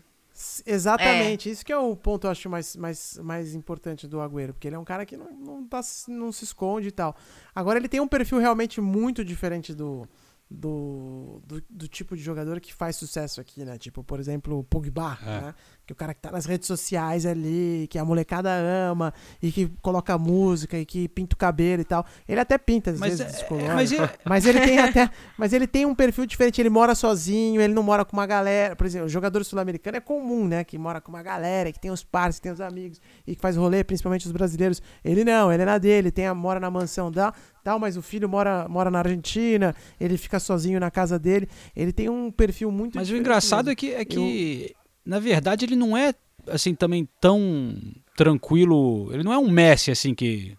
Exatamente, 0.67 1.51
isso 1.51 1.65
que 1.65 1.73
é 1.73 1.77
o 1.79 1.97
ponto, 1.97 2.27
eu 2.27 2.31
acho, 2.31 2.49
mais, 2.49 2.77
mais, 2.77 3.19
mais 3.23 3.55
importante 3.55 4.07
do 4.07 4.21
Agüero, 4.21 4.53
porque 4.55 4.69
ele 4.69 4.77
é 4.77 4.79
um 4.79 4.85
cara 4.85 5.05
que 5.05 5.17
não, 5.17 5.33
não, 5.33 5.67
tá, 5.67 5.81
não 6.09 6.31
se 6.33 6.45
esconde 6.45 6.89
e 6.89 6.93
tal. 6.93 7.17
Agora, 7.55 7.79
ele 7.79 7.89
tem 7.89 8.01
um 8.01 8.09
perfil 8.09 8.39
realmente 8.39 8.81
muito 8.81 9.25
diferente 9.25 9.75
do, 9.75 10.09
do, 10.51 11.43
do, 11.45 11.63
do 11.69 11.89
tipo 11.89 12.17
de 12.17 12.23
jogador 12.23 12.61
que 12.61 12.73
faz 12.73 12.97
sucesso 12.97 13.41
aqui, 13.41 13.65
né? 13.65 13.77
Tipo, 13.79 14.03
por 14.03 14.19
exemplo, 14.21 14.59
o 14.59 14.65
Pogba, 14.65 15.19
É. 15.23 15.41
né? 15.41 15.55
Que 15.89 15.93
é 15.93 15.95
o 15.95 15.97
cara 15.97 16.13
que 16.13 16.21
tá 16.21 16.31
nas 16.31 16.45
redes 16.45 16.67
sociais 16.67 17.25
ali, 17.25 17.87
que 17.89 17.99
a 17.99 18.05
molecada 18.05 18.51
ama, 18.53 19.11
e 19.43 19.51
que 19.51 19.69
coloca 19.81 20.19
música, 20.19 20.77
e 20.79 20.85
que 20.85 21.09
pinta 21.09 21.35
o 21.35 21.39
cabelo 21.39 21.81
e 21.81 21.85
tal. 21.85 22.05
Ele 22.29 22.39
até 22.39 22.59
pinta, 22.59 22.91
às 22.91 22.99
Mas 23.01 23.19
vezes, 23.19 23.35
é- 23.35 23.37
descolora. 23.39 23.75
mas 23.75 23.91
é- 23.93 24.11
Mas 24.23 24.45
ele 24.45 24.61
tem 24.61 24.79
até. 24.79 25.11
Mas 25.39 25.55
ele 25.55 25.67
tem 25.67 25.87
um 25.87 25.95
perfil 25.95 26.27
diferente. 26.27 26.61
Ele 26.61 26.69
mora 26.69 26.95
sozinho, 26.95 27.59
ele 27.63 27.73
não 27.73 27.83
mora 27.83 28.05
com 28.05 28.15
uma 28.15 28.27
galera. 28.27 28.77
Por 28.77 28.87
exemplo, 28.87 29.07
o 29.07 29.09
jogador 29.09 29.43
sul-americano 29.45 29.97
é 29.97 30.01
comum, 30.01 30.47
né? 30.47 30.63
Que 30.63 30.77
mora 30.77 31.01
com 31.01 31.11
uma 31.11 31.23
galera, 31.23 31.73
que 31.73 31.81
tem 31.81 31.91
os 31.91 32.05
parceiros, 32.05 32.39
tem 32.41 32.53
os 32.53 32.61
amigos 32.61 33.01
e 33.27 33.35
que 33.35 33.41
faz 33.41 33.57
rolê, 33.57 33.83
principalmente 33.83 34.27
os 34.27 34.33
brasileiros. 34.33 34.83
Ele 35.03 35.25
não, 35.25 35.51
ele 35.51 35.63
é 35.63 35.67
na 35.67 35.79
dele, 35.79 36.11
tem 36.11 36.27
a, 36.27 36.35
mora 36.35 36.61
na 36.61 36.71
mansão 36.71 37.11
da, 37.11 37.33
tal, 37.65 37.79
mas 37.79 37.97
o 37.97 38.03
filho 38.03 38.29
mora, 38.29 38.69
mora 38.69 38.91
na 38.91 38.99
Argentina, 38.99 39.75
ele 39.99 40.19
fica 40.19 40.39
sozinho 40.39 40.79
na 40.79 40.91
casa 40.91 41.19
dele. 41.19 41.49
Ele 41.75 41.95
tem 41.95 42.11
um 42.11 42.31
perfil 42.31 42.71
muito 42.71 42.97
Mas 42.97 43.09
o 43.09 43.17
engraçado 43.17 43.67
mesmo. 43.67 43.73
é 43.73 43.75
que, 43.75 43.95
é 43.95 44.05
que 44.05 44.77
na 45.09 45.19
verdade, 45.19 45.65
ele 45.65 45.75
não 45.75 45.97
é 45.97 46.15
assim 46.47 46.75
também 46.75 47.09
tão 47.21 47.75
tranquilo. 48.17 49.09
Ele 49.13 49.23
não 49.23 49.33
é 49.33 49.39
um 49.39 49.49
Messi 49.51 49.91
assim 49.91 50.15
que 50.15 50.57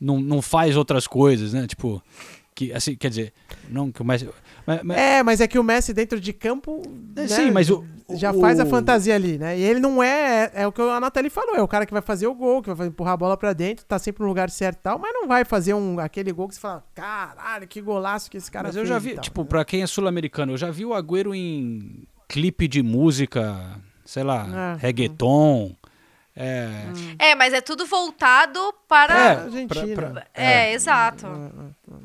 não, 0.00 0.20
não 0.20 0.42
faz 0.42 0.76
outras 0.76 1.06
coisas, 1.06 1.52
né? 1.54 1.66
Tipo, 1.66 2.02
que 2.54 2.72
assim, 2.72 2.94
quer 2.94 3.08
dizer, 3.08 3.32
não 3.68 3.90
que 3.90 4.02
o 4.02 4.04
Messi. 4.04 4.28
Mas, 4.66 4.82
mas- 4.82 4.98
É, 4.98 5.22
mas 5.22 5.40
é 5.40 5.46
que 5.48 5.58
o 5.58 5.62
Messi 5.64 5.94
dentro 5.94 6.20
de 6.20 6.32
campo. 6.32 6.82
É, 7.16 7.20
né, 7.22 7.28
sim, 7.28 7.50
mas 7.50 7.70
o- 7.70 7.84
Já 8.10 8.32
o- 8.32 8.40
faz 8.40 8.60
a 8.60 8.66
fantasia 8.66 9.14
ali, 9.14 9.38
né? 9.38 9.58
E 9.58 9.62
ele 9.62 9.80
não 9.80 10.02
é. 10.02 10.50
É 10.54 10.66
o 10.66 10.72
que 10.72 10.80
a 10.82 11.00
Nathalie 11.00 11.30
falou: 11.30 11.56
é 11.56 11.62
o 11.62 11.68
cara 11.68 11.86
que 11.86 11.92
vai 11.92 12.02
fazer 12.02 12.26
o 12.26 12.34
gol, 12.34 12.62
que 12.62 12.72
vai 12.74 12.86
empurrar 12.88 13.14
a 13.14 13.16
bola 13.16 13.36
pra 13.36 13.52
dentro, 13.52 13.84
tá 13.84 13.98
sempre 13.98 14.22
no 14.22 14.28
lugar 14.28 14.50
certo 14.50 14.78
e 14.78 14.82
tal, 14.82 14.98
mas 14.98 15.12
não 15.14 15.26
vai 15.26 15.44
fazer 15.44 15.74
um, 15.74 15.98
aquele 15.98 16.32
gol 16.32 16.48
que 16.48 16.54
você 16.54 16.60
fala: 16.60 16.84
caralho, 16.94 17.66
que 17.66 17.80
golaço 17.80 18.30
que 18.30 18.36
esse 18.36 18.50
cara 18.50 18.68
Mas 18.68 18.76
eu 18.76 18.82
fez 18.82 18.88
já 18.88 18.96
e 18.96 19.00
vi, 19.00 19.14
tal, 19.14 19.22
tipo, 19.22 19.42
né? 19.42 19.48
pra 19.48 19.64
quem 19.64 19.82
é 19.82 19.86
sul-americano, 19.86 20.52
eu 20.52 20.56
já 20.58 20.70
vi 20.70 20.84
o 20.84 20.92
Agüero 20.94 21.34
em 21.34 22.06
clipe 22.28 22.66
de 22.68 22.82
música, 22.82 23.78
sei 24.04 24.22
lá, 24.22 24.46
Ah, 24.52 24.76
reggaeton. 24.78 25.74
É, 26.38 26.68
É, 27.18 27.34
mas 27.34 27.54
é 27.54 27.62
tudo 27.62 27.86
voltado 27.86 28.60
para. 28.86 29.14
É, 29.18 29.30
Argentina. 29.44 29.94
pra- 29.94 30.10
pra- 30.10 30.26
É, 30.34 30.70
exato. 30.74 31.26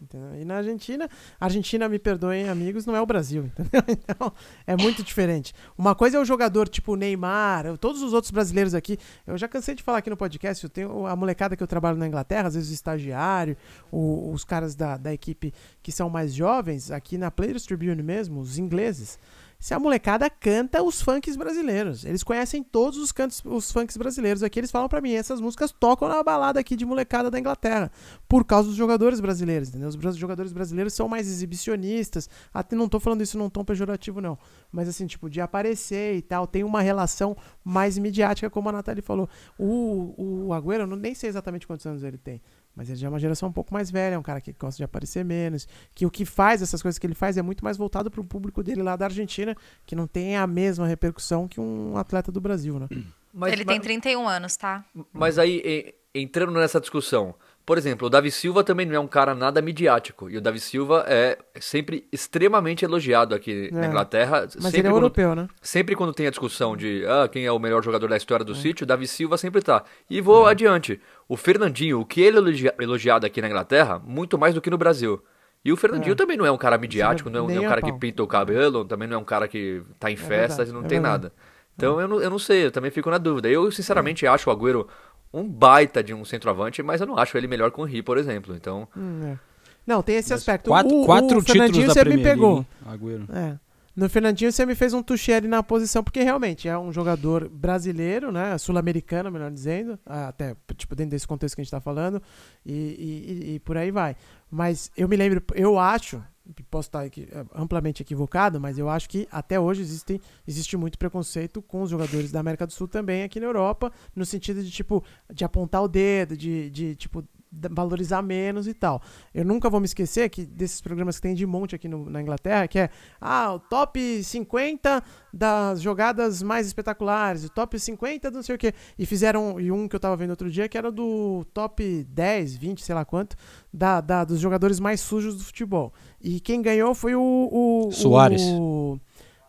Entendeu? 0.01 0.41
E 0.41 0.45
na 0.45 0.55
Argentina, 0.55 1.09
Argentina, 1.37 1.89
me 1.89 1.99
perdoem, 1.99 2.47
amigos, 2.47 2.85
não 2.85 2.95
é 2.95 3.01
o 3.01 3.05
Brasil, 3.05 3.51
entendeu? 3.59 3.83
Então, 3.89 4.31
é 4.65 4.77
muito 4.77 5.03
diferente. 5.03 5.53
Uma 5.77 5.93
coisa 5.93 6.15
é 6.17 6.19
o 6.21 6.23
jogador 6.23 6.69
tipo 6.69 6.95
Neymar, 6.95 7.77
todos 7.77 8.01
os 8.01 8.13
outros 8.13 8.31
brasileiros 8.31 8.73
aqui. 8.73 8.97
Eu 9.27 9.37
já 9.37 9.49
cansei 9.49 9.75
de 9.75 9.83
falar 9.83 9.97
aqui 9.97 10.09
no 10.09 10.15
podcast, 10.15 10.63
eu 10.63 10.69
tenho 10.69 11.05
a 11.05 11.13
molecada 11.13 11.57
que 11.57 11.63
eu 11.63 11.67
trabalho 11.67 11.97
na 11.97 12.07
Inglaterra, 12.07 12.47
às 12.47 12.53
vezes 12.55 12.69
o 12.69 12.73
estagiário, 12.73 13.57
o- 13.91 14.31
os 14.31 14.45
caras 14.45 14.75
da, 14.75 14.95
da 14.95 15.13
equipe 15.13 15.53
que 15.83 15.91
são 15.91 16.09
mais 16.09 16.33
jovens, 16.33 16.89
aqui 16.89 17.17
na 17.17 17.29
Players 17.29 17.63
Tribune 17.65 18.01
mesmo, 18.01 18.39
os 18.39 18.57
ingleses. 18.57 19.19
Se 19.61 19.75
a 19.75 19.79
molecada 19.79 20.27
canta 20.27 20.81
os 20.81 21.03
funks 21.03 21.35
brasileiros. 21.35 22.03
Eles 22.03 22.23
conhecem 22.23 22.63
todos 22.63 22.97
os 22.97 23.11
cantos, 23.11 23.43
os 23.45 23.71
funks 23.71 23.95
brasileiros. 23.95 24.41
Aqui 24.41 24.59
eles 24.59 24.71
falam 24.71 24.89
pra 24.89 24.99
mim, 24.99 25.13
essas 25.13 25.39
músicas 25.39 25.71
tocam 25.71 26.09
na 26.09 26.23
balada 26.23 26.59
aqui 26.59 26.75
de 26.75 26.83
molecada 26.83 27.29
da 27.29 27.39
Inglaterra. 27.39 27.91
Por 28.27 28.43
causa 28.43 28.69
dos 28.69 28.75
jogadores 28.75 29.19
brasileiros, 29.19 29.69
entendeu? 29.69 29.89
Os 29.89 30.17
jogadores 30.17 30.51
brasileiros 30.51 30.95
são 30.95 31.07
mais 31.07 31.27
exibicionistas. 31.27 32.27
Até 32.51 32.75
não 32.75 32.89
tô 32.89 32.99
falando 32.99 33.21
isso 33.21 33.37
num 33.37 33.51
tom 33.51 33.63
pejorativo, 33.63 34.19
não. 34.19 34.35
Mas 34.71 34.89
assim, 34.89 35.05
tipo, 35.05 35.29
de 35.29 35.39
aparecer 35.39 36.15
e 36.15 36.23
tal. 36.23 36.47
Tem 36.47 36.63
uma 36.63 36.81
relação 36.81 37.37
mais 37.63 37.99
midiática, 37.99 38.49
como 38.49 38.69
a 38.69 38.71
Nathalie 38.71 39.03
falou. 39.03 39.29
O, 39.59 40.47
o 40.47 40.53
Agüero, 40.55 40.83
eu 40.83 40.87
não, 40.87 40.97
nem 40.97 41.13
sei 41.13 41.29
exatamente 41.29 41.67
quantos 41.67 41.85
anos 41.85 42.01
ele 42.01 42.17
tem. 42.17 42.41
Mas 42.75 42.89
ele 42.89 42.97
já 42.97 43.07
é 43.07 43.09
uma 43.09 43.19
geração 43.19 43.49
um 43.49 43.51
pouco 43.51 43.73
mais 43.73 43.91
velha, 43.91 44.15
é 44.15 44.17
um 44.17 44.23
cara 44.23 44.39
que 44.39 44.53
gosta 44.53 44.77
de 44.77 44.83
aparecer 44.83 45.25
menos. 45.25 45.67
Que 45.93 46.05
o 46.05 46.11
que 46.11 46.25
faz, 46.25 46.61
essas 46.61 46.81
coisas 46.81 46.97
que 46.97 47.05
ele 47.05 47.13
faz, 47.13 47.37
é 47.37 47.41
muito 47.41 47.63
mais 47.63 47.77
voltado 47.77 48.09
pro 48.09 48.23
público 48.23 48.63
dele 48.63 48.81
lá 48.81 48.95
da 48.95 49.05
Argentina, 49.05 49.55
que 49.85 49.95
não 49.95 50.07
tem 50.07 50.37
a 50.37 50.47
mesma 50.47 50.87
repercussão 50.87 51.47
que 51.47 51.59
um 51.59 51.97
atleta 51.97 52.31
do 52.31 52.39
Brasil, 52.39 52.79
né? 52.79 52.87
Mas, 53.33 53.53
Ele 53.53 53.65
tem 53.65 53.79
31 53.79 54.27
anos, 54.27 54.57
tá? 54.57 54.83
Mas 55.13 55.39
aí, 55.39 55.93
entrando 56.13 56.51
nessa 56.53 56.79
discussão, 56.79 57.33
por 57.71 57.77
exemplo, 57.77 58.07
o 58.07 58.09
Davi 58.09 58.29
Silva 58.29 58.65
também 58.65 58.85
não 58.85 58.93
é 58.93 58.99
um 58.99 59.07
cara 59.07 59.33
nada 59.33 59.61
midiático. 59.61 60.29
E 60.29 60.35
o 60.35 60.41
Davi 60.41 60.59
Silva 60.59 61.05
é 61.07 61.37
sempre 61.57 62.05
extremamente 62.11 62.83
elogiado 62.83 63.33
aqui 63.33 63.69
na 63.71 63.85
É. 63.85 63.87
Inglaterra. 63.87 64.41
Mas 64.41 64.51
sempre 64.65 64.79
ele 64.79 64.87
é 64.87 64.91
quando- 64.91 65.03
europeu, 65.03 65.33
né? 65.33 65.47
Sempre 65.61 65.95
quando 65.95 66.13
tem 66.13 66.27
a 66.27 66.29
discussão 66.31 66.75
de 66.75 67.05
ah, 67.07 67.29
quem 67.29 67.45
é 67.45 67.51
o 67.51 67.57
melhor 67.57 67.81
jogador 67.81 68.09
da 68.09 68.17
história 68.17 68.43
do 68.43 68.53
sítio, 68.53 68.83
o 68.83 68.85
Davi 68.85 69.07
Silva 69.07 69.37
sempre 69.37 69.61
tá. 69.61 69.85
E 70.09 70.19
vou 70.19 70.47
adiante. 70.47 70.99
O 71.29 71.37
Fernandinho, 71.37 72.01
o 72.01 72.05
que 72.05 72.19
ele 72.19 72.35
é 72.35 72.39
elogia- 72.41 72.75
elogiado 72.77 73.25
aqui 73.25 73.39
na 73.41 73.47
Inglaterra, 73.47 74.01
muito 74.05 74.37
mais 74.37 74.53
do 74.53 74.59
que 74.59 74.69
no 74.69 74.77
Brasil. 74.77 75.23
E 75.63 75.71
o 75.71 75.77
Fernandinho 75.77 76.11
É. 76.11 76.15
também 76.15 76.35
não 76.35 76.45
é 76.45 76.51
um 76.51 76.57
cara 76.57 76.77
midiático, 76.77 77.29
não 77.29 77.39
é 77.39 77.43
um, 77.43 77.47
não 77.47 77.55
é 77.55 77.59
um 77.65 77.69
cara 77.69 77.81
que 77.81 77.89
pau. 77.91 77.99
pinta 77.99 78.21
o 78.21 78.27
cabelo, 78.27 78.83
também 78.83 79.07
não 79.07 79.15
é 79.15 79.17
um 79.17 79.23
cara 79.23 79.47
que 79.47 79.81
tá 79.97 80.11
em 80.11 80.17
festas 80.17 80.67
verdade, 80.67 80.69
e 80.71 80.73
não 80.73 80.79
é 80.81 80.87
tem 80.89 80.99
verdade. 80.99 81.23
nada. 81.23 81.33
Então 81.77 82.01
eu 82.01 82.07
não, 82.07 82.21
eu 82.21 82.29
não 82.29 82.37
sei, 82.37 82.65
eu 82.65 82.71
também 82.71 82.91
fico 82.91 83.09
na 83.09 83.17
dúvida. 83.17 83.47
Eu, 83.47 83.71
sinceramente, 83.71 84.27
acho 84.27 84.49
o 84.49 84.53
Agüero 84.53 84.87
um 85.33 85.47
baita 85.47 86.03
de 86.03 86.13
um 86.13 86.23
centroavante, 86.25 86.81
mas 86.83 87.01
eu 87.01 87.07
não 87.07 87.17
acho 87.17 87.37
ele 87.37 87.47
melhor 87.47 87.71
que 87.71 87.79
o 87.79 87.87
Henry, 87.87 88.01
por 88.03 88.17
exemplo. 88.17 88.55
Então, 88.55 88.87
Hum, 88.95 89.33
é. 89.33 89.37
Não, 89.85 90.03
tem 90.03 90.15
esse 90.15 90.33
aspecto. 90.33 90.69
quatro 90.69 90.95
o, 90.95 91.05
quatro 91.05 91.39
o 91.39 91.41
Fernandinho 91.41 91.87
você 91.87 91.99
me 91.99 92.05
Premier 92.11 92.23
pegou. 92.35 92.53
League, 92.55 92.67
hein, 92.85 92.91
Agüero. 92.93 93.27
É. 93.35 93.59
No 93.95 94.07
Fernandinho 94.07 94.51
você 94.51 94.65
me 94.65 94.73
fez 94.75 94.93
um 94.93 95.01
touché 95.03 95.33
ali 95.35 95.47
na 95.47 95.61
posição, 95.63 96.01
porque 96.03 96.21
realmente 96.23 96.67
é 96.67 96.77
um 96.77 96.93
jogador 96.93 97.49
brasileiro, 97.49 98.31
né? 98.31 98.57
Sul-americano, 98.57 99.29
melhor 99.31 99.51
dizendo. 99.51 99.99
Até, 100.05 100.55
tipo, 100.77 100.95
dentro 100.95 101.11
desse 101.11 101.27
contexto 101.27 101.55
que 101.55 101.61
a 101.61 101.63
gente 101.63 101.71
tá 101.71 101.81
falando. 101.81 102.21
E, 102.65 102.71
e- 102.73 103.31
e- 103.51 103.55
e 103.55 103.59
por 103.59 103.75
aí 103.75 103.91
vai. 103.91 104.15
Mas 104.49 104.89
eu 104.95 105.09
me 105.09 105.17
lembro, 105.17 105.43
eu 105.55 105.77
acho, 105.77 106.23
posso 106.69 106.89
estar 106.89 107.05
é, 107.05 107.09
amplamente 107.53 108.01
equivocado, 108.01 108.59
mas 108.59 108.77
eu 108.77 108.89
acho 108.89 109.09
que 109.09 109.27
até 109.31 109.59
hoje 109.59 109.81
existe, 109.81 110.21
existe 110.47 110.77
muito 110.77 110.97
preconceito 110.97 111.61
com 111.61 111.81
os 111.81 111.89
jogadores 111.89 112.31
da 112.31 112.39
América 112.39 112.67
do 112.67 112.73
Sul 112.73 112.87
também 112.87 113.23
aqui 113.23 113.39
na 113.39 113.45
Europa, 113.45 113.91
no 114.15 114.25
sentido 114.25 114.63
de, 114.63 114.71
tipo, 114.71 115.03
de 115.33 115.43
apontar 115.43 115.83
o 115.83 115.87
dedo, 115.87 116.35
de, 116.35 116.69
de 116.69 116.95
tipo, 116.95 117.23
valorizar 117.51 118.21
menos 118.21 118.67
e 118.67 118.73
tal. 118.73 119.01
Eu 119.33 119.43
nunca 119.43 119.69
vou 119.69 119.79
me 119.79 119.85
esquecer 119.85 120.29
que 120.29 120.45
desses 120.45 120.79
programas 120.81 121.17
que 121.17 121.21
tem 121.23 121.33
de 121.35 121.45
monte 121.45 121.75
aqui 121.75 121.87
no- 121.87 122.09
na 122.09 122.21
Inglaterra, 122.21 122.67
que 122.67 122.79
é 122.79 122.89
ah, 123.19 123.53
o 123.53 123.59
top 123.59 124.23
50 124.23 125.03
das 125.33 125.81
jogadas 125.81 126.41
mais 126.41 126.67
espetaculares, 126.67 127.43
o 127.45 127.49
top 127.49 127.77
50 127.79 128.31
do 128.31 128.35
não 128.35 128.43
sei 128.43 128.55
o 128.55 128.57
quê. 128.57 128.73
E 128.97 129.05
fizeram, 129.05 129.59
e 129.59 129.71
um 129.71 129.87
que 129.87 129.95
eu 129.95 129.99
tava 129.99 130.15
vendo 130.15 130.29
outro 130.31 130.49
dia, 130.49 130.69
que 130.69 130.77
era 130.77 130.91
do 130.91 131.45
top 131.53 132.05
10, 132.09 132.55
20, 132.55 132.83
sei 132.83 132.95
lá 132.95 133.03
quanto, 133.05 133.35
da, 133.73 133.99
da- 134.01 134.23
dos 134.23 134.39
jogadores 134.39 134.79
mais 134.79 135.01
sujos 135.01 135.35
do 135.37 135.43
futebol. 135.43 135.93
E 136.21 136.39
quem 136.39 136.61
ganhou 136.61 136.93
foi 136.95 137.15
o. 137.15 137.49
o 137.51 137.91
Suárez. 137.91 138.41
O, 138.43 138.99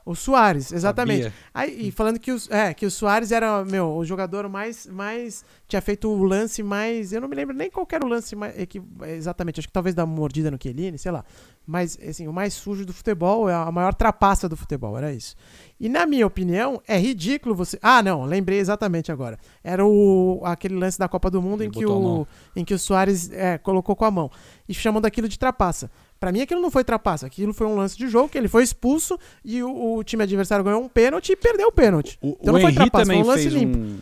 o 0.05 0.15
Soares, 0.15 0.73
exatamente. 0.73 1.25
Sabia. 1.25 1.39
Aí, 1.55 1.89
e 1.89 1.91
falando 1.93 2.19
que, 2.19 2.33
os, 2.33 2.51
é, 2.51 2.75
que 2.75 2.85
o 2.85 2.91
Soares 2.91 3.31
era, 3.31 3.65
meu, 3.65 3.95
o 3.97 4.05
jogador 4.05 4.49
mais, 4.49 4.87
mais. 4.87 5.45
Tinha 5.69 5.81
feito 5.81 6.09
o 6.09 6.23
lance 6.25 6.63
mais. 6.63 7.13
Eu 7.13 7.21
não 7.21 7.29
me 7.29 7.37
lembro 7.37 7.55
nem 7.57 7.71
qual 7.71 7.87
que 7.87 7.95
era 7.95 8.05
o 8.05 8.09
lance 8.09 8.35
mais. 8.35 8.59
equi- 8.59 8.83
exatamente, 9.07 9.61
acho 9.61 9.69
que 9.69 9.73
talvez 9.73 9.95
da 9.95 10.05
mordida 10.05 10.51
no 10.51 10.59
Chiellini, 10.61 10.99
sei 10.99 11.13
lá. 11.13 11.25
Mas, 11.65 11.97
assim, 12.07 12.27
o 12.27 12.33
mais 12.33 12.55
sujo 12.55 12.85
do 12.85 12.93
futebol, 12.93 13.49
é 13.49 13.55
a 13.55 13.71
maior 13.71 13.95
trapaça 13.95 14.49
do 14.49 14.57
futebol, 14.57 14.99
era 14.99 15.13
isso. 15.13 15.37
E 15.79 15.89
na 15.89 16.05
minha 16.07 16.27
opinião, 16.27 16.83
é 16.89 16.99
ridículo 16.99 17.55
você. 17.55 17.79
Ah, 17.81 18.03
não, 18.03 18.25
lembrei 18.25 18.59
exatamente 18.59 19.13
agora. 19.13 19.39
Era 19.63 19.87
o 19.87 20.41
aquele 20.45 20.75
lance 20.75 20.99
da 20.99 21.09
Copa 21.09 21.31
do 21.31 21.41
Mundo 21.41 21.61
Ele 21.63 21.69
em 21.69 21.71
que, 21.71 21.85
o, 21.87 22.27
em 22.57 22.65
que 22.65 22.75
o 22.75 22.79
Soares 22.79 23.31
é, 23.31 23.59
colocou 23.59 23.95
com 23.95 24.05
a 24.05 24.11
mão. 24.11 24.31
E 24.69 24.75
chamam 24.75 25.01
daquilo 25.01 25.29
de 25.29 25.39
trapaça. 25.39 25.89
Pra 26.23 26.31
mim, 26.31 26.41
aquilo 26.41 26.61
não 26.63 26.71
foi 26.71 26.85
trapaça. 26.85 27.27
Aquilo 27.27 27.53
foi 27.53 27.67
um 27.67 27.75
lance 27.75 27.99
de 27.99 28.07
jogo 28.07 28.29
que 28.29 28.39
ele 28.39 28.47
foi 28.47 28.63
expulso 28.63 29.19
e 29.45 29.61
o, 29.61 29.97
o 29.97 30.05
time 30.05 30.23
adversário 30.23 30.65
ganhou 30.65 30.81
um 30.81 30.89
pênalti 30.89 31.33
e 31.33 31.37
perdeu 31.37 31.67
o 31.67 31.73
pênalti. 31.73 32.17
O, 32.23 32.37
Então 32.41 32.55
o 32.55 32.57
não 32.59 32.61
foi 32.61 32.71
Henry 32.71 32.75
trapaça, 32.77 33.05
também 33.05 33.25
foi 33.25 33.33
um 33.33 33.35
lance 33.35 33.49
limpo. 33.49 33.79
um 33.79 33.99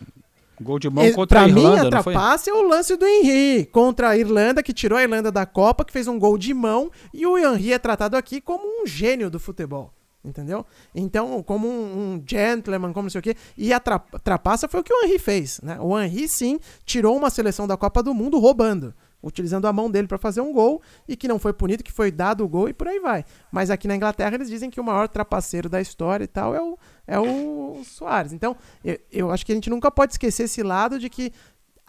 gol 0.61 0.79
de 0.79 0.91
mão 0.91 1.11
contra 1.13 1.39
pra 1.39 1.47
a 1.47 1.49
Irlanda, 1.49 1.81
mim, 1.81 1.87
a 1.87 1.91
trapaça 1.91 2.51
é 2.51 2.53
o 2.53 2.61
lance 2.61 2.95
do 2.95 3.07
Henry 3.07 3.65
contra 3.73 4.11
a 4.11 4.19
Irlanda, 4.19 4.63
que 4.63 4.75
tirou 4.75 4.99
a 4.99 5.03
Irlanda 5.03 5.33
da 5.33 5.47
Copa, 5.47 5.83
que 5.83 5.95
fez 5.95 6.07
um 6.07 6.19
gol 6.19 6.37
de 6.37 6.53
mão, 6.53 6.91
e 7.15 7.27
o 7.27 7.39
Henry 7.39 7.73
é 7.73 7.79
tratado 7.79 8.19
aqui 8.19 8.39
como 8.39 8.65
um 8.83 8.87
gênio 8.87 9.31
do 9.31 9.41
futebol. 9.41 9.91
Entendeu? 10.23 10.67
Então, 10.95 11.43
como 11.43 11.67
um, 11.67 12.17
um 12.17 12.23
gentleman, 12.27 12.93
como 12.93 13.05
não 13.05 13.11
sei 13.11 13.21
o 13.21 13.23
quê. 13.23 13.35
E 13.57 13.73
a 13.73 13.81
tra- 13.81 13.99
trapaça 14.23 14.69
foi 14.69 14.81
o 14.81 14.85
que 14.85 14.93
o 14.93 15.05
Henry 15.07 15.19
fez. 15.19 15.59
Né? 15.63 15.79
O 15.81 15.99
Henry, 15.99 16.29
sim, 16.29 16.61
tirou 16.85 17.17
uma 17.17 17.31
seleção 17.31 17.67
da 17.67 17.79
Copa 17.79 18.03
do 18.03 18.13
Mundo 18.13 18.39
roubando. 18.39 18.93
Utilizando 19.23 19.67
a 19.67 19.73
mão 19.73 19.91
dele 19.91 20.09
para 20.09 20.17
fazer 20.19 20.41
um 20.41 20.53
gol 20.53 20.81
e 21.07 21.15
que 21.17 21.29
não 21.29 21.39
foi 21.39 21.53
punido, 21.53 21.83
que 21.85 21.93
foi 21.93 22.11
dado 22.11 22.43
o 22.45 22.49
gol 22.49 22.69
e 22.69 22.73
por 22.73 22.89
aí 22.89 22.99
vai. 23.01 23.25
Mas 23.53 23.71
aqui 23.71 23.87
na 23.87 23.95
Inglaterra 23.97 24.35
eles 24.35 24.49
dizem 24.49 24.71
que 24.71 24.81
o 24.81 24.85
maior 24.85 25.09
trapaceiro 25.09 25.69
da 25.69 25.81
história 25.81 26.25
e 26.25 26.29
tal 26.29 26.55
é 26.55 26.63
o, 26.63 26.79
é 27.07 27.19
o 27.19 27.83
Soares. 27.85 28.33
Então, 28.33 28.57
eu, 28.85 28.99
eu 29.13 29.31
acho 29.31 29.45
que 29.45 29.53
a 29.53 29.55
gente 29.55 29.69
nunca 29.69 29.91
pode 29.91 30.15
esquecer 30.15 30.45
esse 30.45 30.63
lado 30.63 30.99
de 30.99 31.11
que 31.11 31.33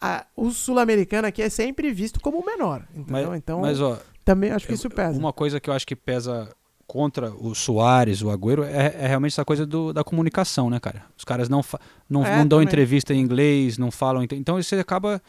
a- 0.01 0.25
o 0.35 0.51
sul-americano 0.51 1.27
aqui 1.27 1.41
é 1.41 1.49
sempre 1.49 1.91
visto 1.93 2.19
como 2.19 2.39
o 2.39 2.45
menor. 2.45 2.85
Entendeu? 2.95 3.29
Mas, 3.29 3.37
então, 3.37 3.61
mas, 3.61 3.79
ó, 3.79 3.97
também 4.25 4.51
acho 4.51 4.67
que 4.67 4.73
isso 4.73 4.89
pesa. 4.89 5.17
Uma 5.17 5.31
coisa 5.31 5.59
que 5.59 5.69
eu 5.69 5.73
acho 5.73 5.87
que 5.87 5.95
pesa 5.95 6.49
contra 6.85 7.31
o 7.31 7.55
Soares, 7.55 8.21
o 8.21 8.29
Agüero, 8.29 8.63
é, 8.63 8.93
é 8.99 9.07
realmente 9.07 9.31
essa 9.31 9.45
coisa 9.45 9.65
do- 9.65 9.93
da 9.93 10.03
comunicação, 10.03 10.69
né, 10.69 10.77
cara? 10.79 11.05
Os 11.17 11.23
caras 11.23 11.47
não, 11.47 11.63
não, 12.09 12.25
É, 12.25 12.31
não 12.31 12.39
dão 12.39 12.57
também. 12.57 12.65
entrevista 12.65 13.13
em 13.13 13.19
inglês, 13.21 13.77
não 13.77 13.89
falam. 13.89 14.21
ent- 14.23 14.33
Então 14.33 14.61
você 14.61 14.75
acaba 14.75 15.21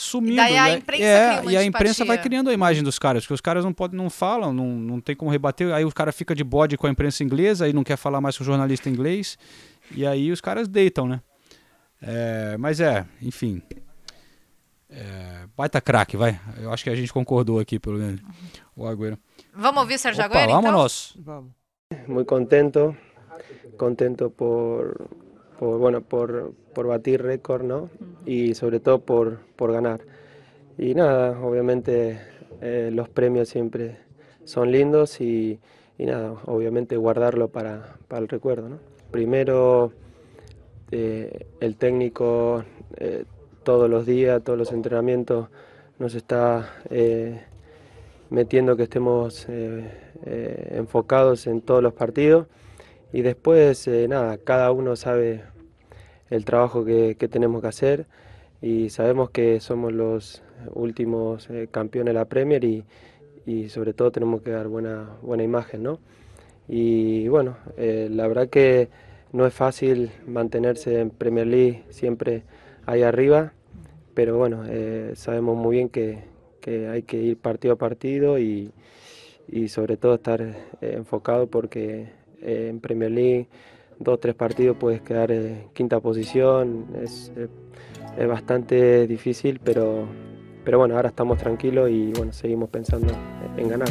sumindo. 0.00 0.34
E 0.34 0.36
daí 0.36 0.56
a 0.56 0.70
e 0.70 0.78
imprensa 0.78 1.04
é, 1.04 1.28
cria 1.28 1.42
uma 1.42 1.52
e 1.52 1.56
a 1.56 1.64
imprensa 1.64 2.04
vai 2.04 2.20
criando 2.20 2.50
a 2.50 2.52
imagem 2.52 2.82
dos 2.82 2.98
caras, 2.98 3.24
porque 3.24 3.34
os 3.34 3.40
caras 3.40 3.64
não 3.64 3.72
podem, 3.72 3.96
não 3.96 4.08
falam, 4.08 4.52
não, 4.52 4.66
não 4.66 5.00
tem 5.00 5.14
como 5.14 5.30
rebater. 5.30 5.72
Aí 5.72 5.84
o 5.84 5.92
cara 5.92 6.12
fica 6.12 6.34
de 6.34 6.42
bode 6.42 6.76
com 6.76 6.86
a 6.86 6.90
imprensa 6.90 7.22
inglesa, 7.22 7.64
aí 7.64 7.72
não 7.72 7.84
quer 7.84 7.96
falar 7.96 8.20
mais 8.20 8.36
com 8.36 8.42
o 8.42 8.46
jornalista 8.46 8.88
inglês, 8.88 9.38
e 9.92 10.06
aí 10.06 10.32
os 10.32 10.40
caras 10.40 10.66
deitam, 10.66 11.06
né? 11.06 11.20
É, 12.00 12.56
mas 12.58 12.80
é, 12.80 13.06
enfim. 13.20 13.62
É, 14.88 15.46
baita 15.56 15.80
craque, 15.80 16.16
vai. 16.16 16.40
Eu 16.60 16.72
acho 16.72 16.82
que 16.82 16.90
a 16.90 16.96
gente 16.96 17.12
concordou 17.12 17.60
aqui, 17.60 17.78
pelo 17.78 17.98
menos. 17.98 18.20
O 18.74 18.86
Agüero. 18.86 19.18
Vamos 19.54 19.82
ouvir 19.82 19.94
o 19.94 19.98
Sérgio 19.98 20.24
Opa, 20.24 20.34
Agüero, 20.34 20.50
então? 20.50 20.62
vámonos. 20.62 21.16
Vamos. 21.18 21.60
muy 22.06 22.24
contento, 22.24 22.96
contento 23.76 24.30
por, 24.30 25.08
por 25.60 25.78
bueno, 25.78 26.00
por, 26.00 26.54
por 26.74 26.86
batir 26.86 27.22
récord, 27.22 27.62
¿no? 27.62 27.90
Y 28.24 28.54
sobre 28.54 28.80
todo 28.80 29.00
por, 29.00 29.40
por 29.56 29.72
ganar. 29.72 30.00
Y 30.78 30.94
nada, 30.94 31.38
obviamente 31.38 32.18
eh, 32.62 32.88
los 32.90 33.10
premios 33.10 33.50
siempre 33.50 33.98
son 34.44 34.72
lindos 34.72 35.20
y, 35.20 35.60
y 35.98 36.06
nada, 36.06 36.32
obviamente 36.46 36.96
guardarlo 36.96 37.48
para, 37.48 37.98
para 38.08 38.22
el 38.22 38.28
recuerdo, 38.28 38.70
¿no? 38.70 38.78
Primero, 39.10 39.92
eh, 40.92 41.46
el 41.60 41.76
técnico 41.76 42.64
eh, 42.96 43.24
todos 43.62 43.90
los 43.90 44.06
días, 44.06 44.42
todos 44.42 44.58
los 44.58 44.72
entrenamientos 44.72 45.50
nos 45.98 46.14
está 46.14 46.72
metiendo 48.30 48.78
que 48.78 48.84
estemos 48.84 49.46
enfocados 50.24 51.46
en 51.46 51.60
todos 51.60 51.82
los 51.82 51.92
partidos 51.92 52.46
y 53.12 53.20
después, 53.20 53.86
nada, 54.08 54.38
cada 54.38 54.72
uno 54.72 54.96
sabe 54.96 55.42
el 56.30 56.44
trabajo 56.44 56.84
que, 56.84 57.16
que 57.18 57.28
tenemos 57.28 57.60
que 57.60 57.68
hacer 57.68 58.06
y 58.62 58.90
sabemos 58.90 59.30
que 59.30 59.60
somos 59.60 59.92
los 59.92 60.42
últimos 60.74 61.48
eh, 61.50 61.68
campeones 61.70 62.14
de 62.14 62.18
la 62.18 62.26
Premier 62.26 62.64
y, 62.64 62.84
y 63.46 63.68
sobre 63.68 63.94
todo 63.94 64.10
tenemos 64.12 64.42
que 64.42 64.50
dar 64.50 64.68
buena, 64.68 65.16
buena 65.22 65.42
imagen, 65.42 65.82
¿no? 65.82 65.98
Y 66.68 67.26
bueno, 67.28 67.56
eh, 67.76 68.08
la 68.10 68.28
verdad 68.28 68.48
que 68.48 68.88
no 69.32 69.46
es 69.46 69.54
fácil 69.54 70.10
mantenerse 70.26 71.00
en 71.00 71.10
Premier 71.10 71.46
League 71.46 71.84
siempre 71.88 72.42
ahí 72.86 73.02
arriba, 73.02 73.52
pero 74.14 74.36
bueno, 74.36 74.64
eh, 74.68 75.12
sabemos 75.14 75.56
muy 75.56 75.76
bien 75.76 75.88
que, 75.88 76.24
que 76.60 76.88
hay 76.88 77.02
que 77.02 77.16
ir 77.16 77.36
partido 77.38 77.74
a 77.74 77.78
partido 77.78 78.38
y, 78.38 78.72
y 79.48 79.68
sobre 79.68 79.96
todo 79.96 80.14
estar 80.14 80.54
enfocado 80.80 81.48
porque 81.48 82.08
en 82.42 82.80
Premier 82.80 83.10
League 83.10 83.48
dos 84.00 84.18
tres 84.18 84.34
partidos 84.34 84.76
puedes 84.76 85.02
quedar 85.02 85.30
en 85.30 85.68
quinta 85.72 86.00
posición, 86.00 86.86
es, 87.00 87.32
es 88.16 88.26
bastante 88.26 89.06
difícil, 89.06 89.60
pero, 89.62 90.06
pero 90.64 90.78
bueno, 90.78 90.96
ahora 90.96 91.10
estamos 91.10 91.38
tranquilos 91.38 91.90
y 91.90 92.12
bueno, 92.12 92.32
seguimos 92.32 92.70
pensando 92.70 93.12
en 93.56 93.68
ganar. 93.68 93.88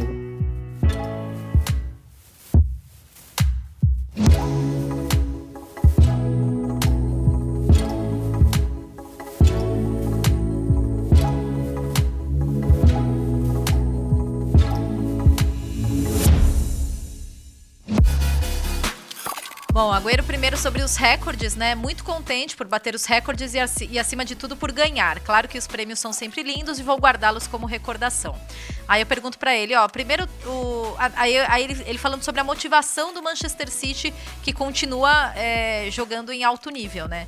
Sobre 20.70 20.84
os 20.84 20.98
recordes, 20.98 21.56
né? 21.56 21.74
Muito 21.74 22.04
contente 22.04 22.56
por 22.56 22.68
bater 22.68 22.94
os 22.94 23.04
recordes 23.06 23.56
e, 23.56 23.60
aci- 23.60 23.90
e, 23.92 23.98
acima 23.98 24.24
de 24.24 24.36
tudo 24.36 24.56
por 24.56 24.72
ganhar. 24.72 25.20
Claro 25.22 25.48
que 25.48 25.58
os 25.58 25.66
prêmios 25.66 25.98
são 25.98 26.14
sempre 26.14 26.44
lindos 26.44 26.78
e 26.78 26.84
vou 26.84 26.96
guardá-los 26.96 27.48
como 27.48 27.66
recordação. 27.66 28.40
Aí 28.88 29.02
eu 29.02 29.06
pergunto 29.08 29.40
pra 29.40 29.56
ele, 29.56 29.76
ó, 29.76 29.88
primeiro 29.88 30.30
o, 30.46 30.94
aí, 31.16 31.40
aí 31.40 31.64
ele, 31.64 31.84
ele 31.88 31.98
falando 31.98 32.22
sobre 32.22 32.40
a 32.40 32.44
motivação 32.44 33.12
do 33.16 33.24
Manchester 33.24 33.68
City 33.72 34.14
que 34.44 34.54
continua 34.54 35.34
é, 35.36 35.88
jogando 35.90 36.32
em 36.32 36.44
alto 36.44 36.70
nível, 36.70 37.08
né? 37.08 37.28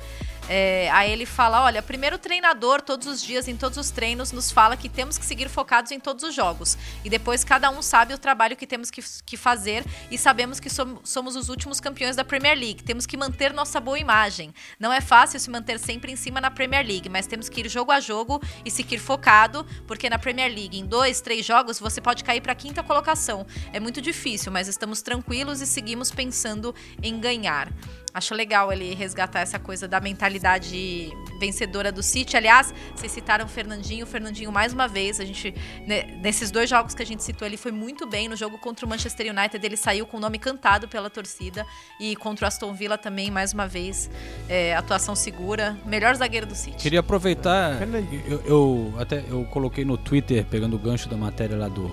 É, 0.54 0.90
aí 0.90 1.10
ele 1.10 1.24
fala: 1.24 1.62
olha, 1.64 1.80
primeiro 1.82 2.16
o 2.16 2.18
treinador, 2.18 2.82
todos 2.82 3.06
os 3.06 3.22
dias, 3.22 3.48
em 3.48 3.56
todos 3.56 3.78
os 3.78 3.90
treinos, 3.90 4.32
nos 4.32 4.50
fala 4.50 4.76
que 4.76 4.86
temos 4.86 5.16
que 5.16 5.24
seguir 5.24 5.48
focados 5.48 5.90
em 5.92 5.98
todos 5.98 6.22
os 6.24 6.34
jogos. 6.34 6.76
E 7.02 7.08
depois 7.08 7.42
cada 7.42 7.70
um 7.70 7.80
sabe 7.80 8.12
o 8.12 8.18
trabalho 8.18 8.54
que 8.54 8.66
temos 8.66 8.90
que, 8.90 9.02
que 9.24 9.38
fazer 9.38 9.82
e 10.10 10.18
sabemos 10.18 10.60
que 10.60 10.68
som- 10.68 11.00
somos 11.02 11.36
os 11.36 11.48
últimos 11.48 11.80
campeões 11.80 12.16
da 12.16 12.22
Premier 12.22 12.54
League. 12.54 12.82
Temos 12.82 13.06
que 13.06 13.16
manter 13.16 13.54
nossa 13.54 13.80
boa 13.80 13.98
imagem. 13.98 14.52
Não 14.78 14.92
é 14.92 15.00
fácil 15.00 15.40
se 15.40 15.48
manter 15.48 15.78
sempre 15.78 16.12
em 16.12 16.16
cima 16.16 16.38
na 16.38 16.50
Premier 16.50 16.86
League, 16.86 17.08
mas 17.08 17.26
temos 17.26 17.48
que 17.48 17.60
ir 17.62 17.68
jogo 17.70 17.90
a 17.90 17.98
jogo 17.98 18.38
e 18.62 18.70
seguir 18.70 18.98
focado, 18.98 19.66
porque 19.86 20.10
na 20.10 20.18
Premier 20.18 20.52
League, 20.54 20.78
em 20.78 20.84
dois, 20.84 21.22
três 21.22 21.46
jogos, 21.46 21.80
você 21.80 21.98
pode 21.98 22.22
cair 22.22 22.42
para 22.42 22.52
a 22.52 22.56
quinta 22.56 22.82
colocação. 22.82 23.46
É 23.72 23.80
muito 23.80 24.02
difícil, 24.02 24.52
mas 24.52 24.68
estamos 24.68 25.00
tranquilos 25.00 25.62
e 25.62 25.66
seguimos 25.66 26.10
pensando 26.10 26.74
em 27.02 27.18
ganhar. 27.18 27.72
Acho 28.14 28.34
legal 28.34 28.72
ele 28.72 28.94
resgatar 28.94 29.40
essa 29.40 29.58
coisa 29.58 29.88
da 29.88 30.00
mentalidade 30.00 31.10
vencedora 31.40 31.90
do 31.90 32.02
City. 32.02 32.36
Aliás, 32.36 32.74
vocês 32.94 33.10
citaram 33.10 33.46
o 33.46 33.48
Fernandinho. 33.48 34.04
O 34.04 34.06
Fernandinho, 34.06 34.52
mais 34.52 34.72
uma 34.72 34.86
vez, 34.86 35.18
a 35.18 35.24
gente. 35.24 35.54
né, 35.86 36.02
nesses 36.22 36.50
dois 36.50 36.68
jogos 36.68 36.94
que 36.94 37.02
a 37.02 37.06
gente 37.06 37.22
citou, 37.22 37.46
ele 37.46 37.56
foi 37.56 37.72
muito 37.72 38.06
bem. 38.06 38.28
No 38.28 38.36
jogo 38.36 38.58
contra 38.58 38.84
o 38.84 38.88
Manchester 38.88 39.32
United, 39.32 39.64
ele 39.64 39.76
saiu 39.76 40.06
com 40.06 40.18
o 40.18 40.20
nome 40.20 40.38
cantado 40.38 40.86
pela 40.88 41.08
torcida. 41.08 41.66
E 41.98 42.14
contra 42.16 42.44
o 42.44 42.48
Aston 42.48 42.74
Villa 42.74 42.98
também, 42.98 43.30
mais 43.30 43.52
uma 43.52 43.66
vez, 43.66 44.10
é, 44.48 44.74
atuação 44.76 45.14
segura. 45.14 45.76
Melhor 45.86 46.14
zagueiro 46.14 46.46
do 46.46 46.54
City. 46.54 46.76
Queria 46.76 47.00
aproveitar, 47.00 47.78
eu, 48.26 48.42
eu 48.44 48.94
até 48.98 49.24
eu 49.28 49.44
coloquei 49.46 49.84
no 49.84 49.96
Twitter, 49.96 50.44
pegando 50.44 50.76
o 50.76 50.78
gancho 50.78 51.08
da 51.08 51.16
matéria 51.16 51.56
lá 51.56 51.68
do, 51.68 51.90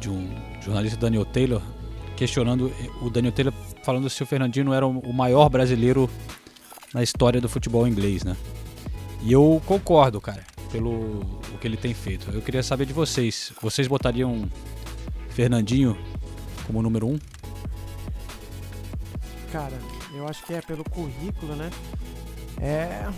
de 0.00 0.10
um 0.10 0.28
jornalista 0.60 0.98
Daniel 0.98 1.24
Taylor, 1.24 1.62
questionando 2.20 2.70
o 3.00 3.08
Daniel 3.08 3.32
Taylor 3.32 3.54
falando 3.82 4.10
se 4.10 4.22
o 4.22 4.26
Fernandinho 4.26 4.74
era 4.74 4.86
o 4.86 5.10
maior 5.10 5.48
brasileiro 5.48 6.08
na 6.92 7.02
história 7.02 7.40
do 7.40 7.48
futebol 7.48 7.88
inglês, 7.88 8.22
né? 8.22 8.36
E 9.22 9.32
eu 9.32 9.62
concordo, 9.64 10.20
cara, 10.20 10.44
pelo 10.70 11.20
o 11.54 11.58
que 11.58 11.66
ele 11.66 11.78
tem 11.78 11.94
feito. 11.94 12.30
Eu 12.30 12.42
queria 12.42 12.62
saber 12.62 12.84
de 12.84 12.92
vocês. 12.92 13.54
Vocês 13.62 13.88
botariam 13.88 14.46
Fernandinho 15.30 15.96
como 16.66 16.82
número 16.82 17.08
um? 17.08 17.18
Cara, 19.50 19.78
eu 20.14 20.28
acho 20.28 20.44
que 20.44 20.52
é 20.52 20.60
pelo 20.60 20.84
currículo, 20.84 21.56
né? 21.56 21.70
É, 22.60 23.08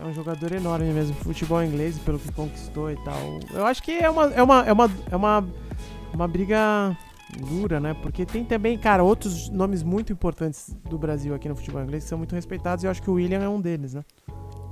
é 0.00 0.04
um 0.06 0.14
jogador 0.14 0.52
enorme 0.52 0.90
mesmo, 0.90 1.14
futebol 1.16 1.62
inglês, 1.62 1.98
pelo 1.98 2.18
que 2.18 2.32
conquistou 2.32 2.90
e 2.90 2.96
tal. 3.04 3.40
Eu 3.52 3.66
acho 3.66 3.82
que 3.82 3.92
é 3.92 4.08
uma, 4.08 4.24
é 4.32 4.42
uma, 4.42 4.66
é 4.66 4.72
uma, 4.72 4.90
é 5.10 5.16
uma, 5.16 5.46
uma 6.14 6.26
briga 6.26 6.96
dura, 7.38 7.80
né? 7.80 7.94
Porque 7.94 8.26
tem 8.26 8.44
também, 8.44 8.76
cara, 8.78 9.02
outros 9.02 9.48
nomes 9.48 9.82
muito 9.82 10.12
importantes 10.12 10.74
do 10.88 10.98
Brasil 10.98 11.34
aqui 11.34 11.48
no 11.48 11.56
futebol 11.56 11.82
inglês 11.82 12.04
que 12.04 12.08
são 12.08 12.18
muito 12.18 12.34
respeitados 12.34 12.84
e 12.84 12.86
eu 12.86 12.90
acho 12.90 13.02
que 13.02 13.10
o 13.10 13.14
William 13.14 13.42
é 13.42 13.48
um 13.48 13.60
deles, 13.60 13.94
né? 13.94 14.04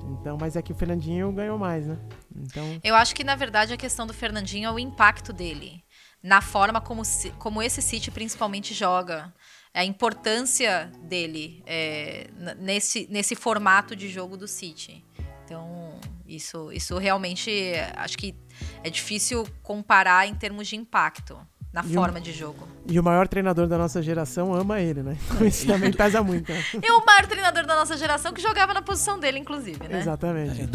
Então, 0.08 0.36
mas 0.40 0.56
é 0.56 0.62
que 0.62 0.72
o 0.72 0.74
Fernandinho 0.74 1.32
ganhou 1.32 1.58
mais, 1.58 1.86
né? 1.86 1.98
Então, 2.34 2.80
Eu 2.82 2.94
acho 2.94 3.14
que, 3.14 3.24
na 3.24 3.34
verdade, 3.34 3.72
a 3.72 3.76
questão 3.76 4.06
do 4.06 4.14
Fernandinho 4.14 4.68
é 4.68 4.72
o 4.72 4.78
impacto 4.78 5.32
dele. 5.32 5.82
Na 6.22 6.40
forma 6.40 6.80
como, 6.80 7.02
como 7.38 7.62
esse 7.62 7.82
City 7.82 8.10
principalmente 8.10 8.74
joga. 8.74 9.32
A 9.74 9.84
importância 9.84 10.90
dele 11.02 11.62
é, 11.66 12.28
nesse, 12.58 13.06
nesse 13.10 13.34
formato 13.34 13.94
de 13.94 14.08
jogo 14.08 14.36
do 14.36 14.48
City. 14.48 15.04
Então, 15.44 16.00
isso, 16.26 16.72
isso 16.72 16.98
realmente 16.98 17.72
acho 17.96 18.16
que 18.16 18.34
é 18.82 18.90
difícil 18.90 19.46
comparar 19.62 20.26
em 20.26 20.34
termos 20.34 20.66
de 20.66 20.76
impacto 20.76 21.38
na 21.72 21.82
E 21.84 21.88
o- 21.90 21.94
forma 22.00 22.20
de 22.20 22.32
jogo. 22.32 22.66
e 22.88 22.98
o 22.98 23.02
maior 23.02 23.28
treinador 23.28 23.66
da 23.66 23.76
nossa 23.76 24.00
geração 24.02 24.54
ama 24.54 24.80
ele, 24.80 25.02
né? 25.02 25.16
Então 25.34 25.46
isso 25.46 25.66
também 25.66 25.92
pesa 25.92 26.22
muito. 26.22 26.50
Né? 26.50 26.62
E 26.82 26.90
o 26.90 27.04
maior 27.04 27.26
treinador 27.26 27.66
da 27.66 27.74
nossa 27.76 27.96
geração 27.96 28.32
que 28.32 28.40
jogava 28.40 28.72
na 28.72 28.80
posição 28.82 29.18
dele, 29.18 29.38
inclusive, 29.38 29.86
né? 29.88 30.00
Exatamente. 30.00 30.68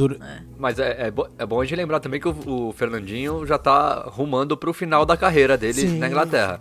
Mas 0.58 0.78
é, 0.80 1.08
é, 1.08 1.12
bo- 1.12 1.28
é 1.38 1.46
bom 1.46 1.60
a 1.62 1.66
gente 1.66 1.76
lembrar 1.78 2.00
também 2.00 2.20
que 2.20 2.28
o, 2.28 2.68
o 2.70 2.72
Fernandinho 2.74 3.46
já 3.46 3.58
tá 3.58 4.04
rumando 4.08 4.56
pro 4.56 4.74
final 4.74 5.06
da 5.06 5.18
carreira 5.18 5.58
dele 5.58 5.74
Sim. 5.74 5.98
na 5.98 6.08
Inglaterra. 6.08 6.60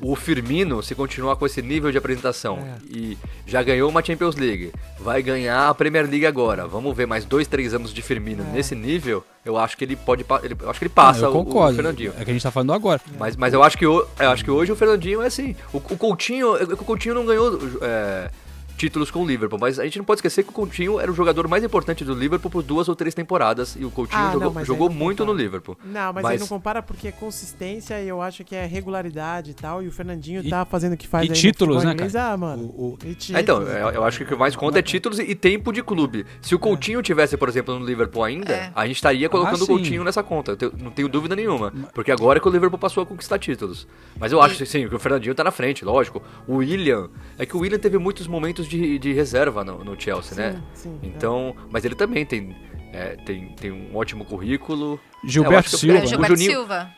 O 0.00 0.14
Firmino, 0.14 0.82
se 0.82 0.94
continuar 0.94 1.36
com 1.36 1.44
esse 1.46 1.60
nível 1.62 1.90
de 1.90 1.98
apresentação 1.98 2.58
É. 2.58 2.78
e 2.90 3.18
já 3.46 3.62
ganhou 3.62 3.88
uma 3.90 4.02
Champions 4.04 4.36
League, 4.36 4.72
vai 5.00 5.22
ganhar 5.22 5.68
a 5.68 5.74
Premier 5.74 6.04
League 6.08 6.24
agora. 6.26 6.66
Vamos 6.66 6.96
ver 6.96 7.06
mais 7.06 7.24
dois, 7.24 7.46
três 7.48 7.74
anos 7.74 7.92
de 7.92 8.00
Firmino 8.02 8.44
É. 8.50 8.52
nesse 8.56 8.74
nível. 8.74 9.24
Eu 9.44 9.56
acho 9.56 9.76
que 9.76 9.84
ele 9.84 9.96
pode, 9.96 10.24
ele, 10.42 10.56
eu 10.60 10.70
acho 10.70 10.78
que 10.78 10.84
ele 10.84 10.92
passa 10.94 11.24
eu 11.24 11.28
o- 11.30 11.40
o, 11.40 11.44
concordo. 11.44 11.74
Fernandinho. 11.76 12.12
É 12.18 12.24
que 12.24 12.30
a 12.30 12.32
gente 12.32 12.42
tá 12.42 12.50
falando 12.50 12.72
agora. 12.72 13.00
Mas, 13.18 13.34
mas 13.36 13.52
eu 13.54 13.62
acho 13.62 13.76
que 13.78 13.86
ho- 13.86 14.06
eu 14.20 14.30
acho 14.30 14.44
que 14.44 14.50
hoje 14.50 14.70
o 14.70 14.76
Fernandinho 14.76 15.22
é 15.22 15.26
assim. 15.26 15.56
O, 15.72 15.78
o 15.78 15.80
Coutinho, 15.96 16.56
é 16.56 16.62
o 16.64 16.76
Coutinho 16.76 17.14
não 17.14 17.24
ganhou 17.26 17.58
é, 17.80 18.30
títulos 18.78 19.10
com 19.10 19.22
o 19.22 19.26
Liverpool, 19.26 19.58
mas 19.60 19.78
a 19.78 19.84
gente 19.84 19.98
não 19.98 20.04
pode 20.04 20.18
esquecer 20.18 20.42
que 20.44 20.50
o 20.50 20.52
Coutinho 20.52 20.98
era 21.00 21.10
o 21.10 21.14
jogador 21.14 21.46
mais 21.48 21.62
importante 21.64 22.04
do 22.04 22.14
Liverpool 22.14 22.50
por 22.50 22.62
duas 22.62 22.88
ou 22.88 22.94
três 22.96 23.14
temporadas 23.14 23.76
e 23.78 23.84
o 23.84 23.90
Coutinho 23.90 24.18
Ah, 24.20 24.24
não, 24.26 24.32
jogou, 24.34 24.50
mas 24.52 24.56
aí 24.62 24.66
jogou 24.66 24.88
não 24.88 24.96
muito 24.96 25.26
no 25.26 25.32
Liverpool. 25.34 25.76
Não, 25.84 26.12
mas, 26.12 26.24
aí 26.24 26.38
não 26.38 26.46
compara 26.46 26.80
porque 26.80 27.08
é 27.08 27.12
consistência 27.12 28.00
e 28.00 28.08
eu 28.08 28.22
acho 28.22 28.44
que 28.44 28.54
é 28.54 28.64
regularidade 28.64 29.50
e 29.50 29.54
tal. 29.54 29.82
E 29.82 29.88
o 29.88 29.92
Fernandinho 29.92 30.40
E- 30.42 30.48
tá 30.48 30.64
fazendo 30.64 30.92
o 30.92 30.96
que 30.96 31.06
faz 31.08 31.28
e 31.28 31.32
títulos, 31.32 31.82
né, 31.84 31.92
inglês. 31.92 32.12
cara? 32.12 32.32
Ah, 32.32 32.36
mano. 32.36 32.62
O- 32.64 32.96
E 33.04 33.10
É, 33.10 33.14
títulos. 33.14 33.42
então, 33.42 33.62
eu, 33.62 33.88
eu 33.90 34.04
acho 34.04 34.18
que 34.18 34.24
o 34.24 34.26
que 34.28 34.34
mais 34.36 34.54
conta 34.54 34.78
é 34.78 34.82
títulos 34.82 35.18
e, 35.18 35.34
tempo 35.34 35.72
de 35.72 35.82
clube. 35.82 36.24
Se 36.40 36.54
o 36.54 36.58
Coutinho 36.58 37.02
tivesse, 37.02 37.36
por 37.36 37.48
exemplo, 37.48 37.78
no 37.78 37.84
Liverpool 37.84 38.22
ainda, 38.22 38.52
É. 38.52 38.70
a 38.74 38.86
gente 38.86 38.96
estaria 38.96 39.28
colocando 39.28 39.60
Ah, 39.60 39.64
o. 39.64 39.66
Coutinho 39.66 40.04
nessa 40.04 40.22
conta. 40.22 40.52
Eu 40.52 40.56
tenho- 40.56 40.72
não 40.78 40.90
tenho 40.92 41.08
dúvida 41.08 41.34
nenhuma. 41.34 41.72
Porque 41.94 42.12
agora 42.12 42.38
é 42.38 42.40
que 42.40 42.48
o 42.48 42.50
Liverpool 42.52 42.78
passou 42.78 43.02
a 43.02 43.06
conquistar 43.06 43.38
títulos. 43.38 43.86
Mas 44.18 44.30
eu 44.32 44.40
acho, 44.40 44.64
sim, 44.66 44.88
que 44.88 44.94
o 44.94 44.98
Fernandinho 44.98 45.34
tá 45.34 45.42
na 45.42 45.50
frente, 45.50 45.84
lógico. 45.84 46.22
O 46.46 46.56
William. 46.56 47.08
É 47.38 47.44
que 47.46 47.56
o 47.56 47.60
William 47.60 47.78
teve 47.78 47.98
muitos 47.98 48.26
momentos 48.26 48.67
de, 48.68 48.98
de 48.98 49.12
reserva 49.12 49.64
no, 49.64 49.82
no 49.84 50.00
Chelsea, 50.00 50.36
né? 50.36 50.62
sim, 50.74 50.98
Então. 51.02 51.54
Mas 51.70 51.84
ele 51.84 51.94
também 51.94 52.24
tem. 52.26 52.54
é, 52.92 53.16
tem, 53.24 53.48
tem 53.54 53.70
um 53.72 53.96
ótimo 53.96 54.24
currículo. 54.24 55.00
Gilberto 55.24 55.74
É, 55.74 55.78
Silva. 55.78 55.98
É, 55.98 56.06
Gilberto 56.06 56.36
Juninho- 56.36 56.50
Silva. 56.52 56.90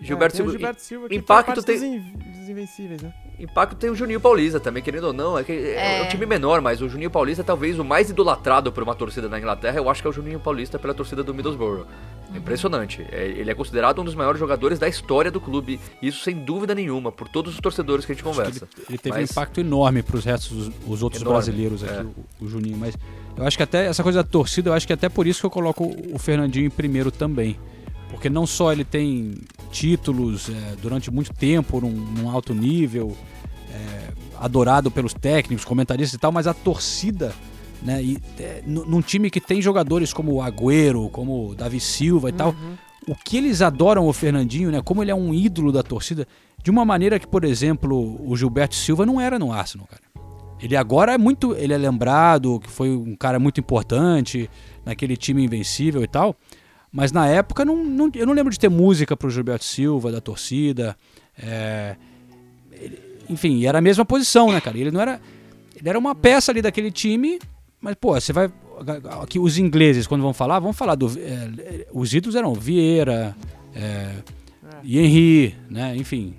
Gilberto 0.00 0.34
É, 0.34 0.36
Silva. 0.36 0.50
Gilberto 0.52 0.82
Silva 0.82 1.08
que 1.08 1.14
impacto 1.16 1.62
tem- 1.62 1.76
dos, 1.98 2.48
invencíveis, 2.48 3.00
né? 3.02 3.12
Impacto 3.38 3.74
tem 3.74 3.90
o 3.90 3.94
Juninho 3.96 4.20
Paulista 4.20 4.60
também, 4.60 4.82
querendo 4.82 5.04
ou 5.08 5.12
não. 5.12 5.36
É, 5.38 5.42
que 5.42 5.50
é. 5.52 6.00
É. 6.00 6.02
um 6.04 6.08
time 6.08 6.26
menor, 6.26 6.60
mas 6.60 6.80
o 6.82 6.88
Juninho 6.88 7.10
Paulista 7.10 7.42
é 7.42 7.44
talvez 7.44 7.78
o 7.78 7.84
mais 7.84 8.10
idolatrado 8.10 8.70
por 8.70 8.82
uma 8.82 8.94
torcida 8.94 9.28
na 9.28 9.38
Inglaterra. 9.38 9.78
Eu 9.78 9.88
acho 9.88 10.02
que 10.02 10.06
é 10.06 10.10
o 10.10 10.12
Juninho 10.12 10.38
Paulista 10.38 10.78
pela 10.78 10.94
torcida 10.94 11.22
do 11.24 11.32
Middlesbrough. 11.34 11.86
É 12.32 12.38
impressionante. 12.38 13.04
É, 13.10 13.26
ele 13.26 13.50
é 13.50 13.54
considerado 13.54 14.00
um 14.00 14.04
dos 14.04 14.14
maiores 14.14 14.38
jogadores 14.38 14.78
da 14.78 14.88
história 14.88 15.30
do 15.30 15.40
clube. 15.40 15.78
Isso 16.02 16.22
sem 16.24 16.36
dúvida 16.36 16.74
nenhuma, 16.74 17.12
por 17.12 17.28
todos 17.28 17.54
os 17.54 17.60
torcedores 17.60 18.04
que 18.04 18.12
a 18.12 18.14
gente 18.14 18.24
conversa. 18.24 18.68
Ele 18.88 18.98
teve 18.98 19.18
Mas- 19.18 19.30
um 19.30 19.32
impacto 19.32 19.60
enorme 19.60 20.02
para 20.02 20.16
os 20.16 20.24
restos, 20.24 20.68
os, 20.68 20.74
os 20.86 21.02
outros 21.02 21.22
Enorme, 21.22 21.38
brasileiros 21.38 21.84
aqui, 21.84 21.94
é. 21.94 22.02
o, 22.02 22.44
o 22.44 22.48
Juninho. 22.48 22.76
Mas 22.76 22.96
eu 23.36 23.44
acho 23.44 23.56
que 23.56 23.62
até 23.62 23.86
essa 23.86 24.02
coisa 24.02 24.22
da 24.22 24.28
torcida, 24.28 24.70
eu 24.70 24.74
acho 24.74 24.86
que 24.86 24.92
até 24.92 25.08
por 25.08 25.26
isso 25.26 25.40
que 25.40 25.46
eu 25.46 25.50
coloco 25.50 25.84
o 26.12 26.18
Fernandinho 26.18 26.66
em 26.66 26.70
primeiro 26.70 27.10
também. 27.10 27.58
Porque 28.10 28.30
não 28.30 28.46
só 28.46 28.72
ele 28.72 28.84
tem 28.84 29.34
títulos 29.72 30.48
é, 30.48 30.76
durante 30.80 31.10
muito 31.10 31.32
tempo, 31.34 31.80
num, 31.80 31.90
num 31.90 32.30
alto 32.30 32.54
nível, 32.54 33.16
é, 33.70 34.12
adorado 34.38 34.90
pelos 34.90 35.12
técnicos, 35.12 35.64
comentaristas 35.64 36.14
e 36.14 36.18
tal, 36.18 36.30
mas 36.30 36.46
a 36.46 36.54
torcida, 36.54 37.34
né, 37.84 38.02
e, 38.02 38.18
é, 38.38 38.62
nu- 38.66 38.84
num 38.86 39.00
time 39.02 39.30
que 39.30 39.40
tem 39.40 39.60
jogadores 39.60 40.12
como 40.12 40.32
o 40.32 40.42
Agüero, 40.42 41.08
como 41.10 41.50
o 41.50 41.54
Davi 41.54 41.78
Silva 41.78 42.30
e 42.30 42.32
tal, 42.32 42.54
o 43.06 43.14
que 43.14 43.36
eles 43.36 43.60
adoram 43.60 44.06
o 44.08 44.12
Fernandinho, 44.12 44.70
né, 44.70 44.80
como 44.82 45.02
ele 45.02 45.10
é 45.10 45.14
um 45.14 45.34
ídolo 45.34 45.70
da 45.70 45.82
torcida, 45.82 46.26
de 46.62 46.70
uma 46.70 46.84
maneira 46.84 47.18
que, 47.18 47.26
por 47.26 47.44
exemplo, 47.44 48.18
o 48.26 48.34
Gilberto 48.36 48.74
Silva 48.74 49.04
não 49.04 49.20
era 49.20 49.38
no 49.38 49.52
Arsenal, 49.52 49.86
cara. 49.86 50.02
Ele 50.62 50.76
agora 50.76 51.12
é 51.12 51.18
muito. 51.18 51.54
Ele 51.56 51.74
é 51.74 51.76
lembrado 51.76 52.58
que 52.60 52.70
foi 52.70 52.88
um 52.88 53.14
cara 53.14 53.38
muito 53.38 53.60
importante 53.60 54.48
naquele 54.86 55.14
time 55.14 55.44
invencível 55.44 56.02
e 56.02 56.06
tal. 56.06 56.34
Mas 56.90 57.12
na 57.12 57.26
época 57.26 57.66
não, 57.66 57.84
não- 57.84 58.10
eu 58.14 58.24
não 58.24 58.32
lembro 58.32 58.50
de 58.50 58.58
ter 58.58 58.70
música 58.70 59.14
pro 59.14 59.28
Gilberto 59.28 59.64
Silva, 59.64 60.10
da 60.10 60.22
torcida. 60.22 60.96
é, 61.36 61.96
ele- 62.72 62.98
enfim, 63.28 63.66
era 63.66 63.78
a 63.78 63.82
mesma 63.82 64.04
posição, 64.06 64.52
né, 64.52 64.60
cara? 64.60 64.78
Ele 64.78 64.90
não 64.90 65.00
era. 65.02 65.20
Ele 65.76 65.88
era 65.88 65.98
uma 65.98 66.14
peça 66.14 66.50
ali 66.52 66.62
daquele 66.62 66.90
time, 66.90 67.38
mas, 67.84 67.94
pô, 67.96 68.14
você 68.18 68.32
vai. 68.32 68.50
Aqui, 69.22 69.38
os 69.38 69.58
ingleses, 69.58 70.06
quando 70.06 70.22
vão 70.22 70.32
falar, 70.32 70.58
vão 70.58 70.72
falar 70.72 70.94
do. 70.94 71.06
é, 71.20 71.86
os 71.92 72.14
ídolos 72.14 72.34
eram 72.34 72.54
Vieira, 72.54 73.36
é, 73.74 74.10
e 74.82 74.98
Henry, 74.98 75.54
né? 75.68 75.94
Enfim. 75.94 76.34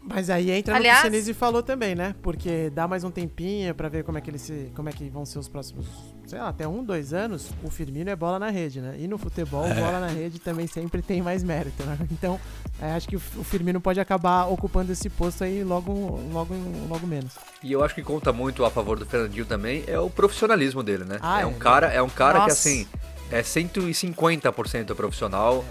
Mas 0.00 0.30
aí 0.30 0.50
entra 0.50 0.74
Aliás- 0.76 0.98
no 0.98 1.02
que 1.02 1.08
o 1.08 1.10
Senise 1.12 1.34
falou 1.34 1.62
também, 1.62 1.94
né? 1.94 2.14
Porque 2.22 2.70
dá 2.70 2.88
mais 2.88 3.04
um 3.04 3.10
tempinho 3.10 3.74
pra 3.74 3.88
ver 3.88 4.02
como 4.02 4.16
é 4.16 4.20
que 4.22 4.30
ele 4.30 4.38
se, 4.38 4.72
como 4.74 4.88
é 4.88 4.92
que 4.92 5.08
vão 5.10 5.24
ser 5.26 5.38
os 5.38 5.46
próximos, 5.48 5.86
sei 6.26 6.38
lá, 6.38 6.48
até 6.48 6.66
um, 6.66 6.82
dois 6.84 7.12
anos. 7.12 7.50
O 7.62 7.70
Firmino 7.70 8.10
é 8.10 8.16
bola 8.16 8.38
na 8.38 8.50
rede, 8.50 8.80
né? 8.80 8.96
E 8.98 9.06
no 9.06 9.18
futebol, 9.18 9.64
É. 9.66 9.74
bola 9.74 10.00
na 10.00 10.06
rede 10.08 10.38
também 10.38 10.66
sempre 10.66 11.02
tem 11.02 11.20
mais 11.22 11.42
mérito, 11.42 11.82
né? 11.84 11.98
Então, 12.10 12.38
é, 12.80 12.92
acho 12.92 13.08
que 13.08 13.16
o, 13.16 13.22
o 13.36 13.44
Firmino 13.44 13.80
pode 13.80 14.00
acabar 14.00 14.46
ocupando 14.46 14.92
esse 14.92 15.08
posto 15.10 15.44
aí 15.44 15.62
logo, 15.64 15.92
logo, 16.32 16.54
logo 16.88 17.06
menos. 17.06 17.32
E 17.62 17.70
eu 17.72 17.82
acho 17.84 17.94
que 17.94 18.02
conta 18.02 18.32
muito 18.32 18.64
a 18.64 18.70
favor 18.70 18.98
do 18.98 19.06
Fernandinho 19.06 19.44
também 19.44 19.84
é 19.86 19.98
o 19.98 20.08
profissionalismo 20.10 20.82
dele, 20.82 21.04
né? 21.04 21.18
Ah, 21.20 21.40
é 21.40 21.42
é, 21.42 21.46
um 21.46 21.54
cara, 21.54 21.86
é 21.88 22.02
um 22.02 22.08
cara 22.08 22.44
que 22.44 22.50
assim, 22.50 22.86
é 23.30 23.42
150% 23.42 24.94
profissional, 24.94 25.64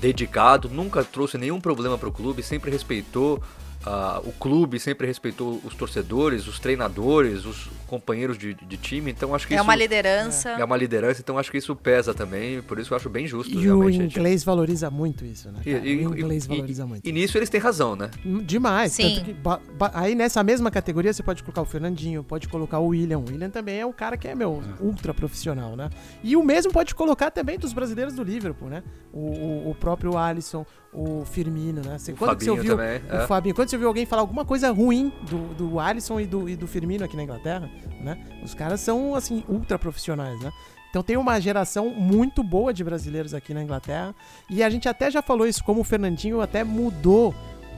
dedicado, 0.00 0.68
nunca 0.68 1.04
trouxe 1.04 1.36
nenhum 1.38 1.60
problema 1.60 1.98
pro 1.98 2.10
clube, 2.10 2.42
sempre 2.42 2.70
respeitou 2.70 3.42
ah, 3.84 4.20
o 4.24 4.32
clube, 4.32 4.78
sempre 4.78 5.06
respeitou 5.06 5.60
os 5.64 5.74
torcedores, 5.74 6.46
os 6.46 6.58
treinadores, 6.58 7.44
os 7.46 7.68
companheiros 7.86 8.36
de, 8.38 8.54
de 8.54 8.76
time, 8.76 9.10
então 9.10 9.34
acho 9.34 9.46
que 9.48 9.54
É 9.54 9.56
isso 9.56 9.64
uma 9.64 9.74
liderança. 9.74 10.50
é 10.50 10.64
uma 10.64 10.76
lidença, 10.76 11.20
então 11.20 11.36
acho 11.38 11.50
que 11.50 11.58
isso 11.58 11.74
pesa 11.74 12.12
também, 12.14 12.62
por 12.62 12.78
isso 12.78 12.92
eu 12.92 12.96
acho 12.96 13.08
bem 13.08 13.26
justo 13.26 13.52
E 13.52 13.70
o 13.70 13.88
inglês 13.90 14.44
valoriza 14.44 14.90
muito 14.90 15.24
isso, 15.24 15.50
né? 15.50 15.60
E- 15.66 15.70
e- 15.70 16.06
o 16.06 16.16
inglês 16.16 16.44
e- 16.44 16.48
valoriza 16.48 16.86
muito. 16.86 17.08
E 17.08 17.10
nisso 17.10 17.36
eles 17.38 17.48
têm 17.50 17.60
razão, 17.60 17.96
né? 17.96 18.10
Demais. 18.44 18.92
Sim. 18.92 19.14
Tanto 19.14 19.24
que 19.24 19.32
ba- 19.32 19.60
ba- 19.76 19.90
aí 19.94 20.14
nessa 20.14 20.42
mesma 20.44 20.70
categoria 20.70 21.12
você 21.12 21.22
pode 21.22 21.42
colocar 21.42 21.62
o 21.62 21.64
Fernandinho, 21.64 22.22
pode 22.22 22.48
colocar 22.48 22.78
o 22.78 22.88
William. 22.88 23.18
O 23.18 23.24
William 23.28 23.50
também 23.50 23.80
é 23.80 23.86
um 23.86 23.92
cara 23.92 24.16
que 24.16 24.28
é, 24.28 24.34
meu, 24.34 24.62
ultra 24.80 25.12
profissional, 25.14 25.74
né? 25.74 25.90
E 26.22 26.36
o 26.36 26.44
mesmo 26.44 26.72
pode 26.72 26.94
colocar 26.94 27.30
também 27.30 27.58
dos 27.58 27.72
brasileiros 27.72 28.14
do 28.14 28.22
Liverpool, 28.22 28.68
né? 28.68 28.82
O, 29.12 29.18
o- 29.20 29.70
o 29.70 29.74
próprio 29.74 30.16
Alisson, 30.16 30.64
o 30.92 31.24
Firmino, 31.24 31.82
né? 31.84 31.98
Você, 31.98 32.12
O 32.12 32.16
quando 32.16 32.36
que 32.36 32.44
você 32.44 32.50
ouviu, 32.50 32.76
também, 32.76 33.00
o 33.10 33.16
é. 33.16 33.26
Fabinho, 33.26 33.54
quando 33.54 33.68
você 33.68 33.76
ouviu 33.76 33.88
alguém 33.88 34.06
falar 34.06 34.22
alguma 34.22 34.44
coisa 34.44 34.70
ruim 34.70 35.12
do, 35.22 35.54
do 35.54 35.80
Alisson 35.80 36.20
e 36.20 36.26
do, 36.26 36.48
e 36.48 36.56
do 36.56 36.66
Firmino 36.66 37.04
aqui 37.04 37.16
na 37.16 37.22
Inglaterra, 37.22 37.70
né? 38.00 38.18
Os 38.42 38.54
caras 38.54 38.80
são, 38.80 39.14
assim, 39.14 39.44
ultra 39.48 39.78
profissionais, 39.78 40.40
né? 40.40 40.50
Então 40.90 41.02
tem 41.02 41.16
uma 41.16 41.40
geração 41.40 41.90
muito 41.90 42.42
boa 42.42 42.74
de 42.74 42.82
brasileiros 42.82 43.32
aqui 43.32 43.54
na 43.54 43.62
Inglaterra. 43.62 44.12
E 44.50 44.60
a 44.62 44.68
gente 44.68 44.88
até 44.88 45.08
já 45.08 45.22
falou 45.22 45.46
isso, 45.46 45.62
como 45.62 45.80
o 45.80 45.84
Fernandinho 45.84 46.40
até 46.40 46.64
mudou. 46.64 47.32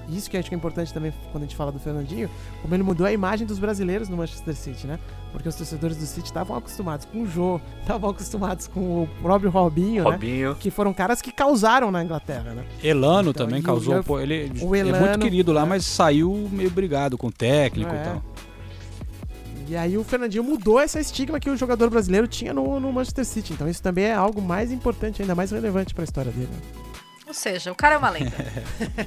Isso 0.09 0.31
que 0.31 0.37
acho 0.37 0.49
que 0.49 0.55
é 0.55 0.59
importante 0.59 0.93
também 0.93 1.13
quando 1.31 1.45
a 1.45 1.47
gente 1.47 1.55
fala 1.55 1.71
do 1.71 1.79
Fernandinho, 1.79 2.31
como 2.63 2.75
ele 2.75 2.83
mudou 2.83 3.07
a 3.07 3.13
imagem 3.13 3.47
dos 3.47 3.59
brasileiros 3.59 4.09
no 4.09 4.17
Manchester 4.17 4.57
City, 4.57 4.87
né? 4.87 4.99
Porque 5.33 5.49
os 5.49 5.55
torcedores 5.57 5.97
do 5.97 6.05
City 6.05 6.27
estavam 6.27 6.55
acostumados 6.57 7.07
com 7.07 7.23
o 7.23 7.27
Jô, 7.27 7.59
estavam 7.81 8.11
acostumados 8.11 8.67
com 8.69 9.05
o 9.05 9.09
próprio 9.23 9.51
Robinho, 9.51 10.05
né? 10.05 10.11
Robinho. 10.11 10.55
Que 10.57 10.71
foram 10.71 10.93
caras 10.93 11.23
que 11.23 11.33
causaram 11.33 11.91
na 11.91 12.05
Inglaterra, 12.05 12.53
né? 12.53 12.65
Elano 12.85 13.31
Então, 13.31 13.47
também 13.47 13.63
causou. 13.63 13.99
o- 13.99 14.05
pô, 14.05 14.21
ele 14.21 14.53
o 14.61 14.75
é 14.77 14.83
muito 14.85 14.97
Elano, 14.97 15.23
querido 15.25 15.53
lá, 15.53 15.63
né? 15.63 15.69
mas 15.71 15.87
saiu 15.87 16.49
meio 16.53 16.71
brigado 16.71 17.17
com 17.17 17.29
o 17.29 17.33
técnico 17.33 17.91
É. 17.95 17.97
e 18.01 18.05
tal. 18.05 18.23
E 19.69 19.77
aí 19.77 19.97
o 19.97 20.05
Fernandinho 20.05 20.45
mudou 20.45 20.79
essa 20.79 21.01
estigma 21.01 21.41
que 21.41 21.49
o 21.49 21.57
jogador 21.57 21.89
brasileiro 21.89 22.29
tinha 22.29 22.53
no, 22.53 22.79
no 22.79 22.93
Manchester 22.93 23.25
City. 23.25 23.55
Então 23.55 23.67
isso 23.67 23.83
também 23.83 24.05
é 24.05 24.13
algo 24.15 24.43
mais 24.43 24.71
importante, 24.71 25.23
ainda 25.23 25.35
mais 25.35 25.51
relevante 25.51 25.95
pra 25.95 26.05
história 26.05 26.31
dele. 26.31 26.49
né? 26.53 26.61
Ou 27.27 27.33
seja, 27.33 27.73
o 27.73 27.75
cara 27.75 27.95
é 27.95 27.99
uma 27.99 28.11
lenda. 28.11 28.33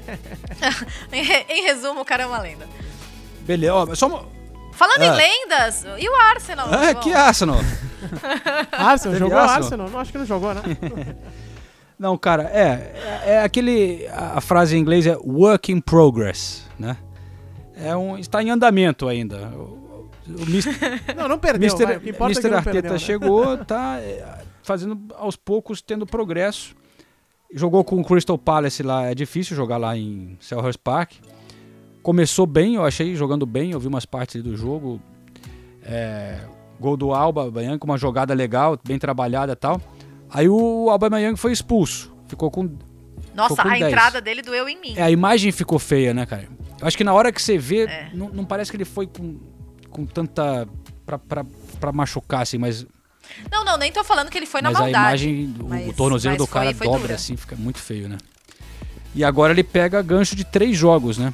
em, 1.13 1.23
re- 1.23 1.45
em 1.49 1.63
resumo, 1.65 2.01
o 2.01 2.05
cara 2.05 2.23
é 2.23 2.26
uma 2.26 2.39
lenda. 2.39 2.67
Beleza, 3.45 3.73
ó, 3.76 3.93
só 3.95 4.07
uma. 4.07 4.26
Falando 4.76 5.01
É. 5.01 5.07
em 5.07 5.11
lendas, 5.11 5.86
e 5.97 6.07
o 6.07 6.15
Arsenal? 6.15 6.67
Bom, 6.67 6.99
que 7.01 7.13
Arsenal. 7.13 7.57
Arsenal, 8.71 9.17
jogou 9.17 9.38
Arsenal? 9.38 9.63
Arsenal? 9.63 9.89
Não, 9.89 9.99
acho 9.99 10.11
que 10.11 10.17
não 10.17 10.26
jogou, 10.26 10.53
né? 10.53 10.61
Não, 11.97 12.17
cara, 12.17 12.43
é, 12.43 13.23
é, 13.26 13.32
é 13.36 13.41
aquele. 13.41 14.05
A, 14.07 14.41
frase 14.41 14.76
em 14.76 14.80
inglês 14.82 15.07
é 15.07 15.15
work 15.15 15.71
in 15.71 15.80
progress, 15.80 16.63
né? 16.78 16.97
É 17.73 17.95
um, 17.95 18.17
está 18.17 18.43
em 18.43 18.49
andamento 18.49 19.07
ainda. 19.07 19.47
O, 19.55 20.09
o 20.28 20.41
Mr. 20.41 20.71
Não, 21.15 21.30
não 21.30 21.39
perdeu. 21.39 21.69
Mr. 21.69 21.86
vai, 21.86 21.97
o 21.97 22.01
que 22.01 22.09
importa 22.09 22.38
é 22.38 22.49
não 22.49 22.57
Arteta 22.57 22.73
perdeu, 22.73 22.91
né? 22.91 22.99
chegou, 22.99 23.57
tá 23.59 23.97
é, 24.01 24.43
fazendo 24.61 24.99
aos 25.15 25.38
poucos, 25.38 25.82
tendo 25.82 26.05
progresso. 26.05 26.76
Jogou 27.53 27.82
com 27.86 28.01
o 28.01 28.03
Crystal 28.03 28.38
Palace 28.38 28.84
lá, 28.84 29.05
é 29.05 29.15
difícil 29.15 29.55
jogar 29.55 29.78
lá 29.78 29.95
em 29.95 30.38
Selhurst 30.41 30.80
Park. 30.84 31.13
Começou 32.06 32.45
bem, 32.45 32.76
eu 32.76 32.86
achei 32.86 33.16
jogando 33.16 33.47
bem, 33.47 33.72
eu 33.72 33.80
vi 33.80 33.88
umas 33.88 34.06
partes 34.06 34.43
do 34.43 34.56
jogo. 34.56 35.01
É, 35.82 36.38
gol 36.80 36.95
do 36.95 37.12
Alba 37.12 37.41
Aubameyang, 37.41 37.80
uma 37.84 37.97
jogada 37.97 38.32
legal, 38.32 38.80
bem 38.86 38.99
trabalhada 38.99 39.53
e 39.53 39.56
tal. 39.56 39.82
Aí 40.30 40.47
o 40.47 40.88
Alba 40.91 41.08
Aubameyang 41.08 41.36
foi 41.36 41.51
expulso, 41.51 42.16
ficou 42.28 42.51
com 42.51 42.70
Nossa, 43.34 43.56
ficou 43.56 43.64
com 43.72 43.76
a 43.76 43.80
10. 43.80 43.86
entrada 43.91 44.22
dele 44.22 44.43
doeu 44.43 44.70
em 44.70 44.80
mim. 44.80 44.93
é, 44.95 45.01
a 45.01 45.10
imagem 45.10 45.51
ficou 45.51 45.80
feia, 45.80 46.14
né, 46.14 46.28
cara? 46.28 46.47
Eu 46.80 46.86
acho 46.86 46.95
que 46.95 47.03
na 47.03 47.12
hora 47.12 47.32
que 47.32 47.41
você 47.41 47.58
vê, 47.58 47.86
É. 47.86 48.12
não, 48.14 48.30
não 48.30 48.45
parece 48.45 48.70
que 48.70 48.78
ele 48.78 48.86
foi 48.86 49.08
com, 49.08 49.39
com 49.89 50.06
tanta. 50.06 50.68
Pra, 51.08 51.18
pra, 51.18 51.43
pra 51.80 51.91
machucar, 51.91 52.43
assim, 52.43 52.60
mas, 52.60 52.86
Não, 53.51 53.66
não, 53.66 53.80
nem 53.80 53.91
tô 53.91 54.03
falando 54.03 54.30
que 54.30 54.38
ele 54.38 54.45
foi 54.45 54.62
na 54.62 54.70
mas 54.70 54.78
a 54.78 54.82
maldade. 54.84 55.28
imagem, 55.28 55.56
o- 55.60 55.66
o 55.66 55.70
Mas- 55.70 55.95
tornozelo 55.95 56.36
mas 56.38 56.47
do 56.47 56.51
cara 56.53 56.66
foi- 56.66 56.74
foi 56.76 56.86
dobra 56.88 57.01
dura. 57.01 57.16
assim, 57.16 57.36
fica 57.36 57.56
muito 57.56 57.80
feio, 57.80 58.08
né? 58.08 58.18
E 59.16 59.24
agora 59.24 59.53
ele 59.53 59.64
pega 59.64 60.03
gancho 60.03 60.36
de 60.36 60.43
três 60.43 60.78
jogos, 60.78 61.18
né? 61.18 61.34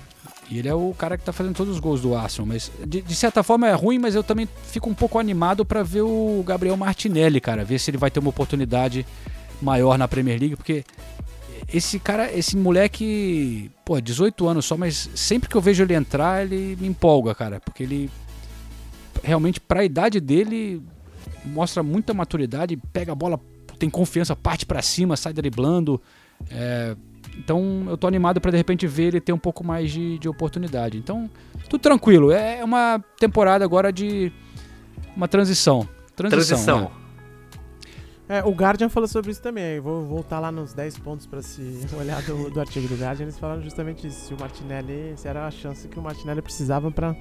E 0.52 0.60
ele 0.60 0.68
é 0.68 0.74
o 0.74 0.94
cara 0.98 1.18
que 1.18 1.24
tá 1.24 1.32
fazendo 1.32 1.56
todos 1.56 1.74
os 1.74 1.80
gols 1.80 2.02
do 2.02 2.14
Arsenal, 2.14 2.46
mas 2.46 2.70
de, 2.86 3.02
de 3.02 3.16
certa 3.16 3.42
forma 3.42 3.70
é 3.70 3.74
ruim, 3.74 3.98
mas 3.98 4.16
eu 4.16 4.22
também 4.24 4.48
fico 4.66 4.90
um 4.90 4.94
pouco 4.94 5.18
animado 5.18 5.64
pra 5.64 5.82
ver 5.82 6.02
o 6.02 6.44
Gabriel 6.46 6.76
Martinelli, 6.76 7.40
cara, 7.40 7.64
ver 7.64 7.80
se 7.80 7.90
ele 7.90 7.98
vai 7.98 8.12
ter 8.12 8.20
uma 8.20 8.30
oportunidade 8.30 9.06
maior 9.62 9.98
na 9.98 10.10
Premier 10.10 10.38
League, 10.38 10.58
porque 10.58 10.84
esse 11.74 11.98
cara, 12.00 12.30
esse 12.38 12.58
moleque, 12.58 13.72
pô, 13.86 14.02
18 14.02 14.46
anos 14.46 14.66
só, 14.66 14.76
mas 14.76 15.10
sempre 15.16 15.48
que 15.48 15.56
eu 15.56 15.62
vejo 15.62 15.84
ele 15.84 15.94
entrar, 15.94 16.44
ele 16.44 16.76
me 16.82 16.88
empolga, 16.88 17.34
cara, 17.34 17.62
porque 17.62 17.84
ele 17.84 18.10
realmente 19.24 19.58
pra 19.62 19.86
idade 19.86 20.20
dele 20.20 20.82
mostra 21.46 21.82
muita 21.82 22.14
maturidade, 22.14 22.76
pega 22.92 23.14
a 23.14 23.16
bola, 23.16 23.40
tem 23.80 23.90
confiança, 23.90 24.36
parte 24.36 24.66
pra 24.66 24.82
cima, 24.82 25.16
sai 25.16 25.32
driblando. 25.32 26.02
é, 26.50 26.94
então 27.38 27.86
eu 27.88 27.98
tô 27.98 28.08
animado 28.08 28.40
pra 28.42 28.52
de 28.52 28.58
repente 28.58 28.86
ver 28.88 29.04
ele 29.08 29.22
ter 29.22 29.34
um 29.34 29.38
pouco 29.38 29.64
mais 29.64 29.92
de, 29.92 30.18
de 30.20 30.28
oportunidade. 30.30 30.98
Então, 30.98 31.30
tudo 31.70 31.82
tranquilo. 31.82 32.32
É 32.32 32.64
uma 32.64 33.04
temporada 33.20 33.64
agora 33.66 33.92
de 33.92 34.32
uma 35.16 35.28
transição. 35.28 35.88
Transição. 36.16 36.48
Transição. 36.58 36.82
né? 36.82 36.92
É, 38.30 38.44
o 38.46 38.52
Guardian 38.52 38.88
falou 38.88 39.10
sobre 39.10 39.32
isso 39.32 39.42
também. 39.42 39.76
Eu 39.76 39.84
vou 39.84 40.06
voltar 40.06 40.40
lá 40.40 40.52
nos 40.54 40.72
10 40.74 41.00
pontos 41.00 41.26
pra 41.26 41.42
se 41.42 41.86
olhar 42.00 42.22
do, 42.22 42.50
do 42.50 42.60
artigo 42.62 42.88
do 42.88 42.96
Guardian. 42.96 43.24
Eles 43.26 43.38
falaram 43.38 43.62
justamente 43.62 44.08
isso. 44.08 44.28
Se 44.28 44.34
o 44.34 44.40
Martinelli, 44.40 45.14
se 45.18 45.28
era 45.28 45.46
a 45.46 45.52
chance 45.52 45.86
que 45.88 46.00
o 46.00 46.02
Martinelli 46.02 46.42
precisava 46.42 46.90
pra 46.90 47.14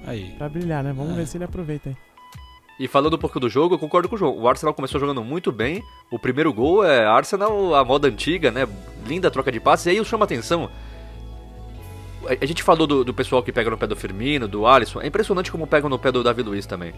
brilhar, 0.49 0.81
né? 0.83 0.93
Vamos 0.93 1.13
É. 1.13 1.15
ver 1.17 1.27
se 1.27 1.35
ele 1.37 1.43
aproveita 1.43 1.89
aí. 1.89 1.97
E 2.83 2.87
falando 2.87 3.13
um 3.13 3.17
pouco 3.19 3.39
do 3.39 3.47
jogo, 3.47 3.75
eu 3.75 3.79
concordo 3.79 4.09
com 4.09 4.15
o 4.15 4.17
João. 4.17 4.35
O 4.35 4.47
Arsenal 4.47 4.73
começou 4.73 4.99
jogando 4.99 5.23
muito 5.23 5.51
bem. 5.51 5.83
O 6.09 6.17
primeiro 6.17 6.51
gol 6.51 6.83
é 6.83 7.05
Arsenal, 7.05 7.75
a 7.75 7.85
moda 7.85 8.07
antiga, 8.07 8.49
né? 8.49 8.67
Linda 9.05 9.29
troca 9.29 9.51
de 9.51 9.59
passes. 9.59 9.85
E 9.85 9.89
aí 9.91 10.03
chama 10.05 10.25
atenção. 10.25 10.67
A- 12.27 12.45
gente 12.45 12.63
falou 12.63 12.87
do, 12.87 13.03
do 13.03 13.13
pessoal 13.13 13.43
que 13.43 13.51
pega 13.51 13.69
no 13.69 13.77
pé 13.77 13.85
do 13.85 13.95
Firmino, 13.95 14.47
do 14.47 14.65
Alisson. 14.65 14.99
É 14.99 15.05
impressionante 15.07 15.51
como 15.51 15.67
pegam 15.67 15.89
no 15.89 15.99
pé 15.99 16.11
do 16.11 16.23
Davi 16.23 16.41
Luiz 16.41 16.65
também. 16.65 16.93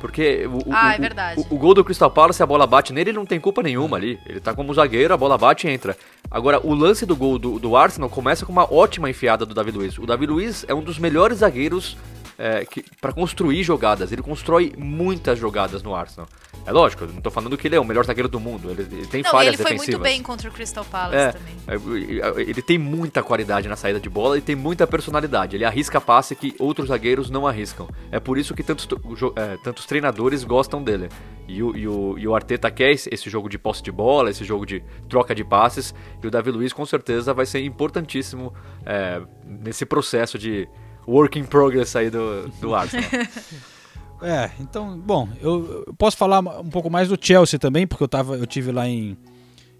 Porque 0.00 0.46
o, 0.46 0.70
o- 0.70 0.72
Ah, 0.74 0.88
o- 0.88 0.92
é 0.92 0.98
verdade. 0.98 1.40
O, 1.50 1.54
o 1.56 1.58
gol 1.58 1.74
do 1.74 1.84
Crystal 1.84 2.10
Palace, 2.10 2.42
a 2.42 2.46
bola 2.46 2.66
bate 2.66 2.92
nele, 2.94 3.10
ele 3.10 3.18
não 3.18 3.26
tem 3.26 3.38
culpa 3.38 3.62
nenhuma 3.62 3.98
ali. 3.98 4.18
Ele 4.26 4.40
tá 4.40 4.54
como 4.54 4.72
zagueiro, 4.72 5.12
a 5.12 5.16
bola 5.18 5.36
bate 5.36 5.66
e 5.66 5.70
entra. 5.70 5.94
Agora, 6.30 6.58
o 6.66 6.74
lance 6.74 7.04
do 7.04 7.14
gol 7.16 7.38
do, 7.38 7.58
do 7.58 7.76
Arsenal 7.76 8.08
começa 8.08 8.46
com 8.46 8.52
uma 8.52 8.72
ótima 8.72 9.10
enfiada 9.10 9.44
do 9.44 9.52
Davi 9.54 9.72
Luiz. 9.72 9.98
O 9.98 10.06
Davi 10.06 10.24
Luiz 10.26 10.64
é 10.68 10.74
um 10.74 10.82
dos 10.82 10.98
melhores 10.98 11.38
zagueiros 11.38 11.96
é, 12.38 12.64
para 13.00 13.12
construir 13.12 13.62
jogadas. 13.64 14.12
Ele 14.12 14.22
constrói 14.22 14.72
muitas 14.78 15.38
jogadas 15.38 15.82
no 15.82 15.94
Arsenal. 15.94 16.28
É 16.64 16.72
lógico, 16.72 17.04
eu 17.04 17.08
não 17.08 17.20
tô 17.20 17.30
falando 17.30 17.56
que 17.56 17.66
ele 17.66 17.76
é 17.76 17.80
o 17.80 17.84
melhor 17.84 18.04
zagueiro 18.04 18.28
do 18.28 18.38
mundo. 18.38 18.70
Ele, 18.70 18.82
ele 18.82 19.06
tem 19.06 19.22
não, 19.22 19.30
falhas 19.30 19.54
ele 19.54 19.56
foi 19.56 19.72
defensivas. 19.72 20.00
muito 20.00 20.02
bem 20.02 20.22
contra 20.22 20.48
o 20.48 20.52
Crystal 20.52 20.84
Palace 20.84 21.16
é, 21.16 21.32
também. 21.32 22.46
Ele 22.46 22.62
tem 22.62 22.78
muita 22.78 23.22
qualidade 23.22 23.68
na 23.68 23.76
saída 23.76 23.98
de 23.98 24.08
bola 24.08 24.38
e 24.38 24.40
tem 24.40 24.54
muita 24.54 24.86
personalidade. 24.86 25.56
Ele 25.56 25.64
arrisca 25.64 26.00
passe 26.00 26.36
que 26.36 26.54
outros 26.58 26.88
zagueiros 26.88 27.30
não 27.30 27.46
arriscam. 27.46 27.88
É 28.12 28.20
por 28.20 28.38
isso 28.38 28.54
que 28.54 28.62
tantos, 28.62 28.86
é, 29.34 29.56
tantos 29.64 29.86
treinadores 29.86 30.44
gostam 30.44 30.82
dele. 30.82 31.08
E 31.48 31.62
o, 31.62 31.74
e, 31.74 31.88
o, 31.88 32.18
e 32.18 32.28
o 32.28 32.34
Arteta 32.34 32.70
quer 32.70 32.90
esse 32.90 33.30
jogo 33.30 33.48
de 33.48 33.58
posse 33.58 33.82
de 33.82 33.90
bola, 33.90 34.28
esse 34.30 34.44
jogo 34.44 34.66
de 34.66 34.82
troca 35.08 35.34
de 35.34 35.42
passes. 35.42 35.94
E 36.22 36.26
o 36.26 36.30
Davi 36.30 36.50
Luiz 36.50 36.72
com 36.74 36.84
certeza 36.84 37.32
vai 37.32 37.46
ser 37.46 37.64
importantíssimo 37.64 38.52
é, 38.84 39.22
nesse 39.46 39.86
processo 39.86 40.38
de 40.38 40.68
work 41.08 41.38
in 41.38 41.44
progress 41.44 41.96
aí 41.96 42.10
do, 42.10 42.48
do 42.60 42.74
Arsenal. 42.74 43.04
É, 44.20 44.50
então, 44.58 44.98
bom, 44.98 45.28
eu, 45.40 45.84
eu, 45.86 45.94
posso 45.94 46.16
falar 46.16 46.40
um 46.40 46.68
pouco 46.68 46.90
mais 46.90 47.08
do 47.08 47.16
Chelsea 47.20 47.56
também, 47.56 47.86
porque 47.86 48.02
eu, 48.02 48.08
tava, 48.08 48.36
eu 48.36 48.48
tive 48.48 48.72
lá 48.72 48.88
em, 48.88 49.16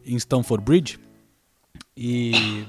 em 0.07 0.15
Stamford 0.15 0.65
Bridge. 0.65 0.97
E 1.97 2.65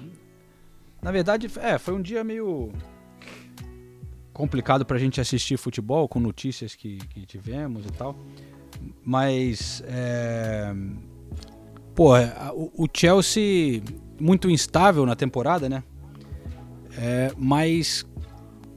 na 1.02 1.12
verdade, 1.12 1.50
é, 1.62 1.78
foi 1.78 1.94
um 1.94 2.02
dia 2.02 2.24
meio 2.24 2.72
complicado 4.34 4.86
pra 4.86 4.98
gente 4.98 5.22
assistir 5.22 5.58
futebol, 5.58 6.08
com 6.08 6.20
notícias 6.20 6.76
que, 6.76 6.98
que 6.98 7.26
tivemos 7.26 7.86
e 7.86 7.92
tal. 7.92 8.16
Mas, 9.04 9.84
é, 9.88 10.74
pô, 11.96 12.14
o, 12.54 12.84
o 12.84 12.88
Chelsea 12.94 13.82
muito 14.20 14.50
instável 14.50 15.06
na 15.06 15.16
temporada, 15.16 15.70
né? 15.70 15.84
É, 16.98 17.32
mas 17.38 18.06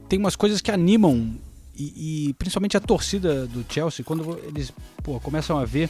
tem 0.07 0.19
umas 0.19 0.35
coisas 0.35 0.61
que 0.61 0.71
animam 0.71 1.35
e, 1.75 2.29
e, 2.29 2.33
principalmente 2.33 2.77
a 2.77 2.79
torcida 2.79 3.47
do 3.47 3.65
Chelsea 3.67 4.05
quando 4.05 4.37
eles 4.43 4.71
pô, 5.01 5.19
começam 5.19 5.57
a 5.57 5.65
ver 5.65 5.89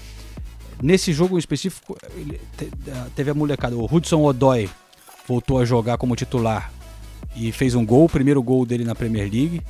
nesse 0.82 1.12
jogo 1.12 1.36
em 1.36 1.40
específico 1.40 1.98
ele, 2.16 2.40
teve 3.16 3.32
a 3.32 3.34
molecada 3.34 3.76
o 3.76 3.86
Hudson 3.86 4.24
Odoi 4.24 4.70
voltou 5.28 5.60
a 5.60 5.66
jogar 5.66 5.98
como 5.98 6.16
titular 6.16 6.72
e 7.36 7.52
fez 7.52 7.76
um 7.76 7.86
gol, 7.86 8.06
o 8.06 8.10
primeiro 8.10 8.42
gol 8.42 8.66
dele 8.66 8.84
na 8.84 8.96
Premier 8.96 9.30
League. 9.32 9.62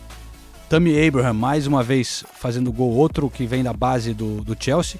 Tammy 0.69 1.07
Abraham 1.07 1.33
mais 1.33 1.67
uma 1.67 1.83
vez 1.83 2.23
fazendo 2.33 2.71
gol, 2.71 2.91
outro 2.91 3.29
que 3.29 3.45
vem 3.45 3.63
da 3.63 3.73
base 3.73 4.13
do, 4.13 4.41
do 4.41 4.55
Chelsea. 4.59 4.99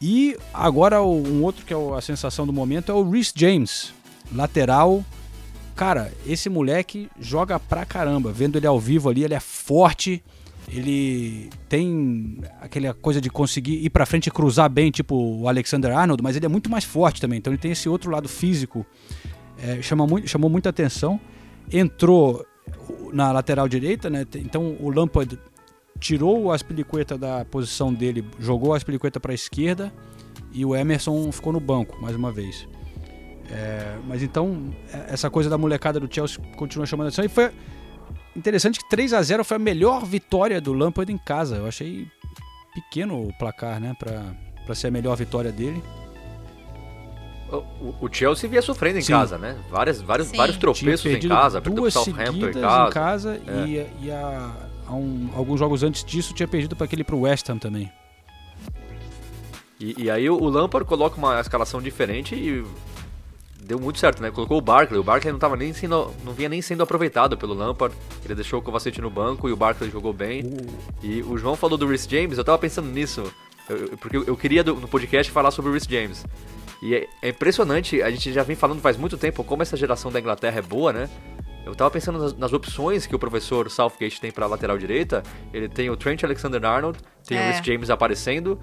E 0.00 0.36
agora 0.52 1.02
um 1.02 1.42
outro 1.42 1.64
que 1.64 1.72
é 1.72 1.76
a 1.76 2.00
sensação 2.00 2.46
do 2.46 2.52
momento 2.52 2.90
é 2.90 2.94
o 2.94 3.08
Rhys 3.08 3.32
James, 3.34 3.92
lateral 4.32 5.04
Cara, 5.74 6.12
esse 6.26 6.48
moleque 6.48 7.08
joga 7.18 7.58
pra 7.58 7.84
caramba. 7.84 8.32
Vendo 8.32 8.56
ele 8.56 8.66
ao 8.66 8.78
vivo 8.78 9.08
ali, 9.08 9.24
ele 9.24 9.34
é 9.34 9.40
forte. 9.40 10.22
Ele 10.68 11.50
tem 11.68 12.38
aquela 12.60 12.94
coisa 12.94 13.20
de 13.20 13.28
conseguir 13.28 13.84
ir 13.84 13.90
pra 13.90 14.06
frente 14.06 14.28
e 14.28 14.30
cruzar 14.30 14.70
bem, 14.70 14.90
tipo 14.90 15.14
o 15.14 15.48
Alexander 15.48 15.96
Arnold, 15.96 16.22
mas 16.22 16.36
ele 16.36 16.46
é 16.46 16.48
muito 16.48 16.70
mais 16.70 16.84
forte 16.84 17.20
também. 17.20 17.38
Então 17.38 17.52
ele 17.52 17.60
tem 17.60 17.72
esse 17.72 17.88
outro 17.88 18.10
lado 18.10 18.28
físico. 18.28 18.86
É, 19.58 19.82
chama 19.82 20.06
muito, 20.06 20.28
chamou 20.28 20.48
muita 20.48 20.68
atenção. 20.68 21.20
Entrou 21.70 22.46
na 23.12 23.32
lateral 23.32 23.68
direita, 23.68 24.08
né? 24.08 24.24
Então 24.36 24.76
o 24.80 24.90
Lampard 24.90 25.38
tirou 25.98 26.44
o 26.44 26.52
Aspilicueta 26.52 27.16
da 27.16 27.44
posição 27.44 27.92
dele, 27.92 28.24
jogou 28.38 28.70
o 28.70 28.74
Aspilicueta 28.74 29.20
para 29.20 29.32
a 29.32 29.34
esquerda 29.34 29.92
e 30.52 30.64
o 30.64 30.74
Emerson 30.74 31.30
ficou 31.32 31.52
no 31.52 31.60
banco 31.60 32.00
mais 32.00 32.16
uma 32.16 32.32
vez. 32.32 32.66
É, 33.52 33.98
mas 34.08 34.22
então, 34.22 34.74
é, 34.90 35.12
essa 35.12 35.28
coisa 35.28 35.50
da 35.50 35.58
molecada 35.58 36.00
do 36.00 36.12
Chelsea 36.12 36.42
continua 36.56 36.86
chamando 36.86 37.06
a 37.06 37.08
atenção. 37.08 37.24
E 37.24 37.28
foi 37.28 37.50
interessante 38.34 38.80
que 38.80 38.88
3 38.88 39.12
a 39.12 39.22
0 39.22 39.44
foi 39.44 39.58
a 39.58 39.60
melhor 39.60 40.06
vitória 40.06 40.58
do 40.58 40.72
Lampard 40.72 41.12
em 41.12 41.18
casa. 41.18 41.56
Eu 41.56 41.66
achei 41.66 42.08
pequeno 42.74 43.28
o 43.28 43.32
placar, 43.38 43.78
né? 43.78 43.94
Pra, 43.98 44.22
pra 44.64 44.74
ser 44.74 44.86
a 44.86 44.90
melhor 44.90 45.16
vitória 45.16 45.52
dele. 45.52 45.82
O, 47.50 48.06
o 48.06 48.08
Chelsea 48.10 48.48
via 48.48 48.62
sofrendo 48.62 48.98
em 48.98 49.02
Sim. 49.02 49.12
casa, 49.12 49.36
né? 49.36 49.58
Várias, 49.70 50.00
vários, 50.00 50.32
vários 50.32 50.56
tropeços 50.56 51.04
em 51.04 51.28
casa. 51.28 51.60
Duas 51.60 51.92
seguidas 51.92 52.56
em 52.56 52.60
casa, 52.62 52.88
em 52.88 52.90
casa 52.90 53.40
é. 53.46 53.66
e, 53.66 54.06
e 54.06 54.10
a, 54.10 54.50
a 54.86 54.94
um, 54.94 55.28
alguns 55.34 55.60
jogos 55.60 55.82
antes 55.82 56.02
disso 56.02 56.32
tinha 56.32 56.48
perdido 56.48 56.74
para 56.74 56.86
aquele 56.86 57.04
pro 57.04 57.20
West 57.20 57.46
Ham 57.50 57.58
também. 57.58 57.92
E, 59.78 60.04
e, 60.04 60.10
aí 60.10 60.30
o 60.30 60.48
Lampard 60.48 60.88
coloca 60.88 61.18
uma 61.18 61.38
escalação 61.40 61.82
diferente 61.82 62.34
e 62.34 62.64
deu 63.64 63.78
muito 63.78 63.98
certo, 63.98 64.22
né? 64.22 64.30
Colocou 64.30 64.58
o 64.58 64.60
Barkley. 64.60 64.98
O 64.98 65.04
Barkley 65.04 65.32
não 65.32 65.38
tava 65.38 65.56
nem 65.56 65.72
sendo, 65.72 66.12
não 66.24 66.32
vinha 66.32 66.48
nem 66.48 66.60
sendo 66.60 66.82
aproveitado 66.82 67.36
pelo 67.36 67.54
Lampard. 67.54 67.94
Ele 68.24 68.34
deixou 68.34 68.58
o 68.58 68.62
Kovacic 68.62 69.00
no 69.00 69.10
banco 69.10 69.48
e 69.48 69.52
o 69.52 69.56
Barkley 69.56 69.90
jogou 69.90 70.12
bem. 70.12 70.42
Uh. 70.42 70.66
E 71.02 71.22
o 71.22 71.38
João 71.38 71.56
falou 71.56 71.78
do 71.78 71.86
Rhys 71.86 72.06
James, 72.08 72.38
eu 72.38 72.44
tava 72.44 72.58
pensando 72.58 72.88
nisso. 72.88 73.22
Eu, 73.68 73.96
porque 73.98 74.16
eu 74.16 74.36
queria 74.36 74.62
no 74.64 74.88
podcast 74.88 75.30
falar 75.32 75.50
sobre 75.50 75.70
o 75.70 75.74
Rhys 75.74 75.84
James. 75.84 76.24
E 76.82 76.96
é, 76.96 77.06
é, 77.22 77.28
impressionante, 77.28 78.02
a 78.02 78.10
gente 78.10 78.32
já 78.32 78.42
vem 78.42 78.56
falando 78.56 78.80
faz 78.80 78.96
muito 78.96 79.16
tempo 79.16 79.44
como 79.44 79.62
essa 79.62 79.76
geração 79.76 80.10
da 80.10 80.18
Inglaterra 80.18 80.58
é 80.58 80.62
boa, 80.62 80.92
né? 80.92 81.08
Eu 81.64 81.76
tava 81.76 81.90
pensando 81.92 82.18
nas, 82.18 82.36
nas 82.36 82.52
opções 82.52 83.06
que 83.06 83.14
o 83.14 83.18
professor 83.18 83.70
Southgate 83.70 84.20
tem 84.20 84.32
pra 84.32 84.46
lateral 84.46 84.76
direita. 84.76 85.22
Ele 85.54 85.68
tem 85.68 85.88
o 85.90 85.96
Trent 85.96 86.24
Alexander-Arnold, 86.24 86.98
tem 87.24 87.38
é. 87.38 87.40
o 87.40 87.52
Rhys 87.52 87.64
James 87.64 87.88
aparecendo, 87.88 88.58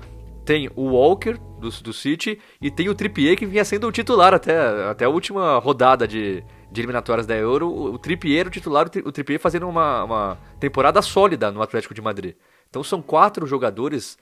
tem 0.49 0.67
o 0.75 0.93
Walker 0.93 1.37
do, 1.59 1.69
do 1.69 1.93
City 1.93 2.39
e 2.59 2.71
tem 2.71 2.89
o 2.89 2.95
Trippier 2.95 3.37
que 3.37 3.45
vinha 3.45 3.63
sendo 3.63 3.87
o 3.87 3.91
titular 3.91 4.33
até, 4.33 4.57
até 4.89 5.05
a 5.05 5.09
última 5.09 5.59
rodada 5.59 6.07
de, 6.07 6.43
de 6.71 6.81
eliminatórias 6.81 7.27
da 7.27 7.35
Euro. 7.35 7.69
O, 7.69 7.93
o 7.93 7.99
Trippier 7.99 8.47
o 8.47 8.49
titular, 8.49 8.89
o 9.05 9.11
Trippier 9.11 9.39
fazendo 9.39 9.69
uma, 9.69 10.03
uma 10.03 10.37
temporada 10.59 11.03
sólida 11.03 11.51
no 11.51 11.61
Atlético 11.61 11.93
de 11.93 12.01
Madrid. 12.01 12.33
Então 12.67 12.83
são 12.83 12.99
quatro 12.99 13.45
jogadores 13.45 14.17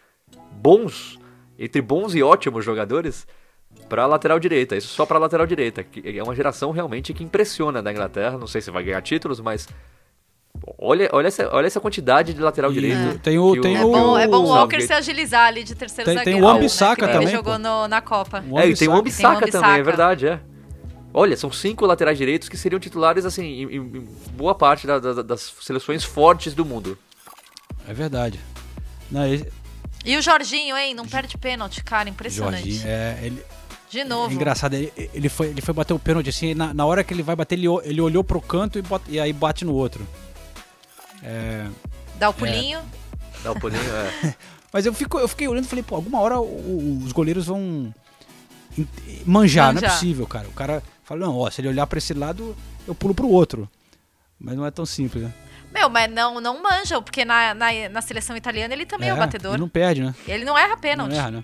bons, 0.51 1.17
entre 1.57 1.81
bons 1.81 2.13
e 2.13 2.21
ótimos 2.21 2.65
jogadores, 2.65 3.25
para 3.87 4.05
lateral 4.05 4.37
direita. 4.37 4.75
Isso 4.75 4.89
só 4.89 5.05
para 5.05 5.17
lateral 5.17 5.47
direita. 5.47 5.81
Que 5.81 6.19
é 6.19 6.21
uma 6.21 6.35
geração 6.35 6.71
realmente 6.71 7.13
que 7.13 7.23
impressiona 7.23 7.81
da 7.81 7.89
Inglaterra. 7.89 8.37
Não 8.37 8.47
sei 8.47 8.59
se 8.59 8.69
vai 8.69 8.83
ganhar 8.83 9.01
títulos, 9.01 9.39
mas 9.39 9.65
Olha, 10.77 11.09
olha, 11.13 11.27
essa, 11.27 11.49
olha 11.53 11.67
essa 11.67 11.79
quantidade 11.79 12.33
de 12.33 12.41
lateral 12.41 12.71
direito. 12.71 13.15
É. 13.15 13.17
Tem 13.17 13.39
o, 13.39 13.59
tem 13.59 13.77
é, 13.77 13.81
bom, 13.81 14.17
é 14.17 14.27
bom 14.27 14.43
o 14.43 14.47
Walker 14.47 14.81
se 14.81 14.93
agilizar 14.93 15.47
ali 15.47 15.63
de 15.63 15.75
terceiro 15.75 16.05
tem, 16.05 16.17
zagueiro. 16.17 16.39
Tem 16.39 16.47
o 16.47 16.49
Ambissaca 16.49 17.05
né, 17.05 17.13
também. 17.13 17.27
Ele 17.27 17.35
jogou 17.35 17.57
no, 17.57 17.87
na 17.87 18.01
Copa. 18.01 18.43
É, 18.55 18.67
e 18.67 18.75
tem 18.75 18.87
o 18.87 18.93
Ambissaca 18.93 19.47
também, 19.49 19.79
é 19.79 19.83
verdade, 19.83 20.27
é. 20.27 20.39
Olha, 21.13 21.35
são 21.35 21.51
cinco 21.51 21.85
laterais 21.85 22.17
direitos 22.17 22.47
que 22.47 22.57
seriam 22.57 22.79
titulares, 22.79 23.25
assim, 23.25 23.43
em, 23.43 23.75
em 23.75 24.07
boa 24.33 24.53
parte 24.53 24.85
da, 24.85 24.99
da, 24.99 25.21
das 25.21 25.53
seleções 25.61 26.03
fortes 26.03 26.53
do 26.53 26.63
mundo. 26.63 26.97
É 27.87 27.93
verdade. 27.93 28.39
Não, 29.09 29.25
ele... 29.25 29.51
E 30.05 30.15
o 30.15 30.21
Jorginho, 30.21 30.77
hein? 30.77 30.93
Não 30.93 31.07
perde 31.07 31.37
pênalti, 31.37 31.83
cara. 31.83 32.07
Impressionante. 32.07 32.71
Jorginho, 32.71 32.87
é, 32.87 33.19
ele... 33.23 33.43
De 33.89 34.03
novo. 34.03 34.31
É 34.31 34.35
engraçado, 34.35 34.73
ele, 34.73 34.91
ele, 35.13 35.29
foi, 35.29 35.47
ele 35.47 35.61
foi 35.61 35.73
bater 35.73 35.93
o 35.93 35.99
pênalti 35.99 36.29
assim, 36.29 36.53
na, 36.53 36.73
na 36.73 36.85
hora 36.85 37.03
que 37.03 37.13
ele 37.13 37.23
vai 37.23 37.37
bater, 37.37 37.55
ele, 37.55 37.67
ele 37.85 38.01
olhou 38.01 38.21
pro 38.21 38.41
canto 38.41 38.77
e, 38.77 38.81
bota, 38.81 39.05
e 39.09 39.17
aí 39.17 39.31
bate 39.31 39.63
no 39.63 39.73
outro. 39.73 40.05
É, 41.23 41.67
Dá 42.15 42.29
o 42.29 42.33
pulinho. 42.33 42.79
É. 42.79 43.43
Dá 43.43 43.51
o 43.51 43.59
pulinho, 43.59 43.81
é. 43.81 44.35
Mas 44.73 44.85
eu, 44.85 44.93
fico, 44.93 45.17
eu 45.17 45.27
fiquei 45.27 45.47
olhando 45.47 45.65
e 45.65 45.67
falei, 45.67 45.83
pô, 45.83 45.95
alguma 45.95 46.19
hora 46.19 46.39
os 46.39 47.11
goleiros 47.11 47.47
vão 47.47 47.93
manjar, 49.25 49.73
não 49.73 49.81
é 49.81 49.89
possível, 49.89 50.27
cara. 50.27 50.47
O 50.47 50.53
cara 50.53 50.83
fala, 51.03 51.21
não, 51.25 51.37
ó, 51.37 51.49
se 51.49 51.61
ele 51.61 51.69
olhar 51.69 51.87
para 51.87 51.97
esse 51.97 52.13
lado, 52.13 52.55
eu 52.87 52.93
pulo 52.93 53.13
pro 53.13 53.29
outro. 53.29 53.69
Mas 54.39 54.55
não 54.55 54.65
é 54.65 54.71
tão 54.71 54.85
simples, 54.85 55.23
né? 55.23 55.33
Meu, 55.73 55.89
mas 55.89 56.11
não, 56.11 56.39
não 56.39 56.61
manjam, 56.61 57.01
porque 57.01 57.25
na, 57.25 57.53
na, 57.53 57.89
na 57.89 58.01
seleção 58.01 58.35
italiana 58.35 58.73
ele 58.73 58.85
também 58.85 59.09
é, 59.09 59.11
é 59.11 59.13
o 59.13 59.17
batedor. 59.17 59.53
Ele 59.53 59.61
não 59.61 59.69
perde, 59.69 60.01
né? 60.01 60.15
Ele 60.27 60.45
não 60.45 60.57
erra 60.57 60.77
pênalti. 60.77 61.11
Não 61.11 61.17
erra, 61.17 61.31
né? 61.31 61.43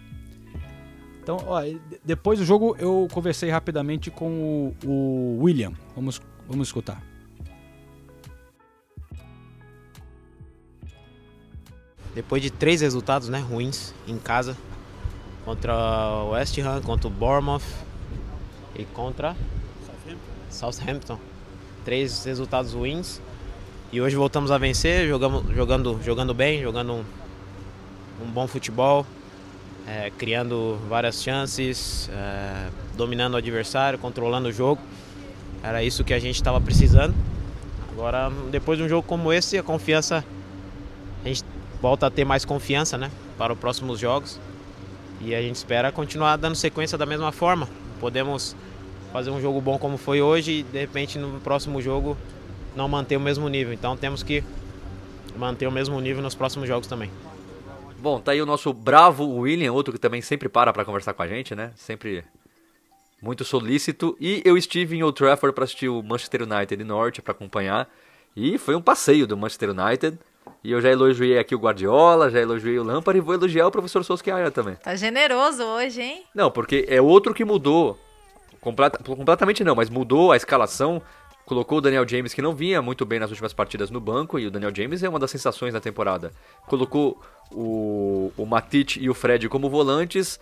Então, 1.21 1.37
ó, 1.47 1.61
depois 2.03 2.39
do 2.39 2.45
jogo 2.45 2.75
eu 2.77 3.07
conversei 3.11 3.49
rapidamente 3.49 4.11
com 4.11 4.73
o, 4.83 4.87
o 4.87 5.43
William. 5.43 5.71
Vamos, 5.95 6.21
vamos 6.47 6.67
escutar. 6.67 7.01
Depois 12.15 12.41
de 12.41 12.49
três 12.49 12.81
resultados 12.81 13.29
né, 13.29 13.39
ruins 13.39 13.93
em 14.07 14.17
casa, 14.17 14.55
contra 15.43 15.73
o 15.75 16.31
West 16.31 16.57
Ham, 16.59 16.81
contra 16.81 17.07
o 17.07 17.11
Bournemouth 17.11 17.63
e 18.75 18.85
contra 18.85 19.35
Southampton. 19.85 20.19
Southampton. 20.49 21.19
Três 21.83 22.23
resultados 22.23 22.73
ruins. 22.73 23.19
E 23.91 24.01
hoje 24.01 24.15
voltamos 24.15 24.51
a 24.51 24.57
vencer, 24.57 25.07
jogamos, 25.07 25.53
jogando, 25.55 25.99
jogando 26.03 26.33
bem, 26.33 26.61
jogando 26.61 26.93
um, 26.93 27.03
um 28.23 28.31
bom 28.31 28.47
futebol, 28.47 29.05
é, 29.87 30.11
criando 30.17 30.79
várias 30.87 31.21
chances, 31.21 32.09
é, 32.11 32.69
dominando 32.95 33.33
o 33.33 33.37
adversário, 33.37 33.99
controlando 33.99 34.49
o 34.49 34.51
jogo. 34.51 34.81
Era 35.61 35.83
isso 35.83 36.03
que 36.03 36.13
a 36.13 36.19
gente 36.19 36.35
estava 36.35 36.59
precisando. 36.59 37.13
Agora, 37.91 38.31
depois 38.49 38.79
de 38.79 38.83
um 38.83 38.89
jogo 38.89 39.07
como 39.07 39.31
esse, 39.31 39.57
a 39.57 39.63
confiança 39.63 40.25
a 41.23 41.27
gente 41.27 41.43
volta 41.83 42.07
a 42.07 42.09
ter 42.09 42.23
mais 42.23 42.45
confiança 42.45 42.97
né, 42.97 43.11
para 43.37 43.51
os 43.51 43.59
próximos 43.59 43.99
jogos. 43.99 44.39
E 45.19 45.35
a 45.35 45.41
gente 45.41 45.57
espera 45.57 45.91
continuar 45.91 46.37
dando 46.37 46.55
sequência 46.55 46.97
da 46.97 47.05
mesma 47.05 47.33
forma. 47.33 47.67
Podemos 47.99 48.55
fazer 49.11 49.31
um 49.31 49.41
jogo 49.41 49.59
bom 49.59 49.77
como 49.77 49.97
foi 49.97 50.21
hoje 50.21 50.51
e 50.59 50.63
de 50.63 50.79
repente 50.79 51.19
no 51.19 51.41
próximo 51.41 51.81
jogo 51.81 52.17
não 52.73 52.87
manter 52.87 53.17
o 53.17 53.19
mesmo 53.19 53.49
nível. 53.49 53.73
Então 53.73 53.97
temos 53.97 54.23
que 54.23 54.41
manter 55.35 55.67
o 55.67 55.71
mesmo 55.71 55.99
nível 55.99 56.23
nos 56.23 56.33
próximos 56.33 56.69
jogos 56.69 56.87
também. 56.87 57.11
Bom, 57.99 58.21
tá 58.21 58.31
aí 58.31 58.41
o 58.41 58.45
nosso 58.45 58.73
bravo 58.73 59.25
William, 59.25 59.73
outro 59.73 59.91
que 59.91 59.99
também 59.99 60.21
sempre 60.21 60.47
para 60.47 60.71
pra 60.71 60.85
conversar 60.85 61.13
com 61.13 61.21
a 61.21 61.27
gente, 61.27 61.53
né? 61.53 61.73
Sempre 61.75 62.23
muito 63.21 63.43
solícito. 63.43 64.15
E 64.21 64.41
eu 64.45 64.57
estive 64.57 64.95
em 64.95 65.03
Old 65.03 65.17
Trafford 65.17 65.53
para 65.53 65.65
assistir 65.65 65.89
o 65.89 66.01
Manchester 66.01 66.43
United 66.43 66.81
Norte 66.85 67.21
para 67.21 67.33
acompanhar. 67.33 67.89
E 68.37 68.57
foi 68.57 68.73
um 68.73 68.81
passeio 68.81 69.27
do 69.27 69.35
Manchester 69.35 69.71
United. 69.71 70.17
E 70.63 70.71
eu 70.71 70.79
já 70.81 70.89
elogiei 70.89 71.37
aqui 71.37 71.53
o 71.53 71.59
Guardiola, 71.59 72.29
já 72.29 72.39
elogiei 72.39 72.79
o 72.79 72.83
Lampard 72.83 73.17
e 73.17 73.21
vou 73.21 73.33
elogiar 73.33 73.67
o 73.67 73.71
professor 73.71 74.03
Solskjaer 74.03 74.51
também. 74.51 74.75
Tá 74.75 74.95
generoso 74.95 75.63
hoje, 75.63 76.01
hein? 76.01 76.23
Não, 76.33 76.49
porque 76.49 76.85
é 76.87 77.01
outro 77.01 77.33
que 77.33 77.43
mudou. 77.43 77.99
Completa, 78.61 79.03
completamente 79.03 79.63
não, 79.63 79.75
mas 79.75 79.89
mudou 79.89 80.31
a 80.31 80.37
escalação. 80.37 81.01
Colocou 81.45 81.79
o 81.79 81.81
Daniel 81.81 82.07
James, 82.07 82.33
que 82.33 82.41
não 82.41 82.55
vinha 82.55 82.81
muito 82.81 83.05
bem 83.05 83.19
nas 83.19 83.29
últimas 83.29 83.51
partidas, 83.51 83.89
no 83.89 83.99
banco. 83.99 84.39
E 84.39 84.47
o 84.47 84.51
Daniel 84.51 84.73
James 84.73 85.03
é 85.03 85.09
uma 85.09 85.19
das 85.19 85.29
sensações 85.29 85.73
da 85.73 85.81
temporada. 85.81 86.31
Colocou 86.65 87.21
o, 87.51 88.31
o 88.37 88.45
Matite 88.45 89.03
e 89.03 89.09
o 89.09 89.13
Fred 89.13 89.49
como 89.49 89.69
volantes. 89.69 90.39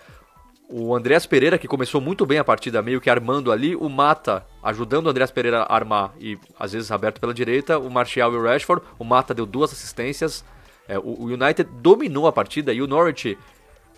O 0.73 0.95
Andreas 0.95 1.25
Pereira, 1.25 1.57
que 1.57 1.67
começou 1.67 1.99
muito 1.99 2.25
bem 2.25 2.37
a 2.39 2.45
partida, 2.45 2.81
meio 2.81 3.01
que 3.01 3.09
armando 3.09 3.51
ali. 3.51 3.75
O 3.75 3.89
Mata 3.89 4.45
ajudando 4.63 5.07
o 5.07 5.09
Andreas 5.09 5.29
Pereira 5.29 5.63
a 5.63 5.75
armar 5.75 6.13
e 6.17 6.37
às 6.57 6.71
vezes 6.71 6.89
aberto 6.89 7.19
pela 7.19 7.33
direita. 7.33 7.77
O 7.77 7.89
Martial 7.89 8.31
e 8.31 8.37
o 8.37 8.41
Rashford. 8.41 8.81
O 8.97 9.03
Mata 9.03 9.33
deu 9.33 9.45
duas 9.45 9.73
assistências. 9.73 10.45
É, 10.87 10.97
o, 10.97 11.25
United 11.25 11.69
dominou 11.81 12.25
a 12.25 12.31
partida 12.31 12.71
e 12.71 12.81
o 12.81 12.87
Norwich 12.87 13.37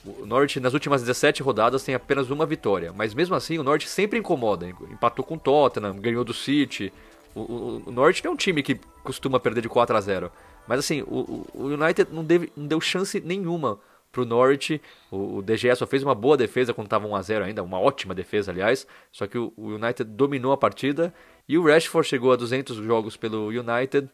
o 0.04 0.26
nas 0.60 0.74
últimas 0.74 1.02
17 1.02 1.42
rodadas 1.42 1.84
tem 1.84 1.96
apenas 1.96 2.30
uma 2.30 2.46
vitória, 2.46 2.92
mas 2.92 3.14
mesmo 3.14 3.36
assim 3.36 3.58
o 3.58 3.64
Norwich 3.64 3.88
sempre 3.88 4.20
incomoda. 4.20 4.68
Empatou 4.68 5.24
com 5.24 5.36
o 5.36 5.40
Tottenham, 5.40 5.96
ganhou 5.96 6.24
do 6.24 6.34
City. 6.34 6.92
O, 7.36 7.40
o, 7.40 7.84
o 7.86 7.92
não 7.92 8.04
é 8.06 8.30
um 8.30 8.36
time 8.36 8.62
que 8.62 8.80
costuma 9.04 9.40
perder 9.40 9.62
de 9.62 9.70
4 9.70 9.96
a 9.96 10.02
0 10.02 10.32
Mas 10.68 10.80
assim, 10.80 11.04
o, 11.04 11.46
o 11.54 11.66
United 11.68 12.12
não, 12.12 12.24
deve, 12.24 12.52
não 12.58 12.68
deu 12.68 12.82
chance 12.82 13.22
nenhuma 13.22 13.80
pro 14.14 14.26
Norwich. 14.26 14.80
O, 15.12 15.38
o 15.38 15.42
DGE 15.42 15.76
só 15.76 15.86
fez 15.86 16.04
uma 16.04 16.16
boa 16.16 16.38
defesa 16.38 16.74
quando 16.74 16.88
estava 16.88 17.06
1 17.06 17.16
a 17.16 17.22
0 17.22 17.46
ainda, 17.46 17.62
uma 17.62 17.80
ótima 17.80 18.16
defesa, 18.16 18.52
aliás. 18.52 18.88
Só 19.12 19.28
que 19.28 19.38
o, 19.38 19.52
o 19.58 19.70
United 19.76 20.06
dominou 20.06 20.54
a 20.54 20.58
partida 20.58 21.14
e 21.50 21.58
o 21.58 21.66
Rashford 21.66 22.08
chegou 22.08 22.32
a 22.32 22.38
200 22.38 22.78
jogos 22.78 23.18
pelo 23.18 23.48
United. 23.48 24.08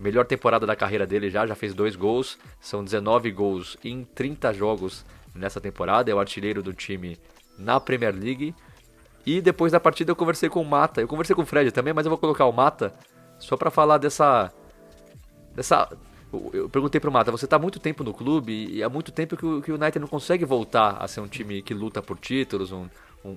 Melhor 0.00 0.24
temporada 0.24 0.66
da 0.66 0.74
carreira 0.74 1.06
dele 1.06 1.30
já, 1.30 1.46
já 1.46 1.54
fez 1.54 1.74
dois 1.74 1.94
gols. 1.94 2.36
São 2.58 2.82
19 2.82 3.30
gols 3.30 3.76
em 3.84 4.02
30 4.02 4.52
jogos 4.52 5.04
nessa 5.34 5.60
temporada, 5.60 6.10
é 6.10 6.14
o 6.14 6.18
artilheiro 6.18 6.62
do 6.62 6.72
time 6.72 7.16
na 7.56 7.78
Premier 7.78 8.14
League. 8.14 8.54
E 9.24 9.40
depois 9.40 9.70
da 9.70 9.78
partida 9.78 10.10
eu 10.10 10.16
conversei 10.16 10.48
com 10.48 10.60
o 10.60 10.64
Mata, 10.64 11.00
eu 11.00 11.06
conversei 11.06 11.36
com 11.36 11.42
o 11.42 11.46
Fred 11.46 11.70
também, 11.70 11.94
mas 11.94 12.04
eu 12.04 12.10
vou 12.10 12.18
colocar 12.18 12.44
o 12.46 12.52
Mata 12.52 12.92
só 13.38 13.56
para 13.56 13.70
falar 13.70 13.98
dessa 13.98 14.52
dessa 15.54 15.88
eu 16.52 16.68
perguntei 16.68 17.00
pro 17.00 17.12
Mata, 17.12 17.30
você 17.30 17.46
tá 17.46 17.56
há 17.56 17.58
muito 17.58 17.78
tempo 17.78 18.02
no 18.02 18.14
clube 18.14 18.68
e 18.70 18.82
há 18.82 18.88
muito 18.88 19.12
tempo 19.12 19.36
que 19.36 19.44
o, 19.44 19.60
que 19.60 19.70
o 19.72 19.74
United 19.74 19.98
não 19.98 20.08
consegue 20.08 20.44
voltar 20.44 20.96
a 20.98 21.06
ser 21.06 21.20
um 21.20 21.28
time 21.28 21.62
que 21.62 21.74
luta 21.74 22.00
por 22.00 22.18
títulos, 22.18 22.72
um, 22.72 22.86
um, 23.24 23.36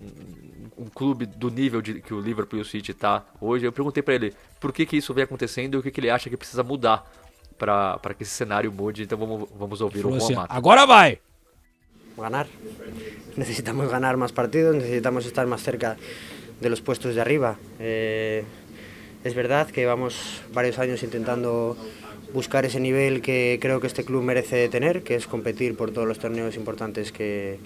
um 0.78 0.86
clube 0.86 1.26
do 1.26 1.50
nível 1.50 1.82
de, 1.82 2.02
que 2.02 2.14
o 2.14 2.20
Liverpool 2.20 2.60
e 2.60 2.62
o 2.62 2.66
City 2.66 2.94
tá 2.94 3.26
hoje. 3.42 3.66
Eu 3.66 3.72
perguntei 3.72 4.02
para 4.02 4.16
ele 4.16 4.34
por 4.60 4.72
que, 4.72 4.86
que 4.86 4.98
isso 4.98 5.14
vem 5.14 5.24
acontecendo 5.24 5.76
e 5.76 5.78
o 5.78 5.84
que, 5.84 5.92
que 5.92 6.00
ele 6.00 6.10
acha 6.10 6.30
que 6.30 6.38
precisa 6.38 6.64
mudar 6.64 7.06
para 7.58 8.14
que 8.14 8.24
esse 8.24 8.32
cenário 8.32 8.72
mude. 8.72 9.04
Então 9.04 9.18
vamos, 9.18 9.50
vamos 9.58 9.82
ouvir 9.82 10.06
o 10.06 10.16
assim, 10.16 10.36
Mata. 10.36 10.54
Agora 10.54 10.86
vai! 10.86 11.20
ganar. 12.18 12.48
Necesitamos 13.36 13.90
ganar 13.90 14.18
más 14.18 14.32
partidos, 14.32 14.76
necesitamos 14.76 15.26
estar 15.26 15.46
más 15.48 15.62
cerca 15.62 15.98
de 16.62 16.70
los 16.70 16.82
puestos 16.82 17.16
de 17.16 17.22
arriba. 17.22 17.58
Eh, 17.80 18.44
es 19.24 19.36
verdad 19.36 19.68
que 19.68 19.82
llevamos 19.82 20.42
varios 20.54 20.80
años 20.80 21.04
intentando 21.04 21.76
buscar 22.36 22.66
ese 22.66 22.80
nivel 22.80 23.22
que 23.22 23.58
creo 23.62 23.80
que 23.80 23.88
este 23.88 24.04
club 24.04 24.22
merece 24.22 24.70
tener, 24.70 25.02
que 25.02 25.16
es 25.16 25.26
competir 25.26 25.76
por 25.76 25.92
todos 25.92 26.08
los 26.08 26.20
torneos 26.20 26.56
importantes 26.56 27.12
que, 27.12 27.58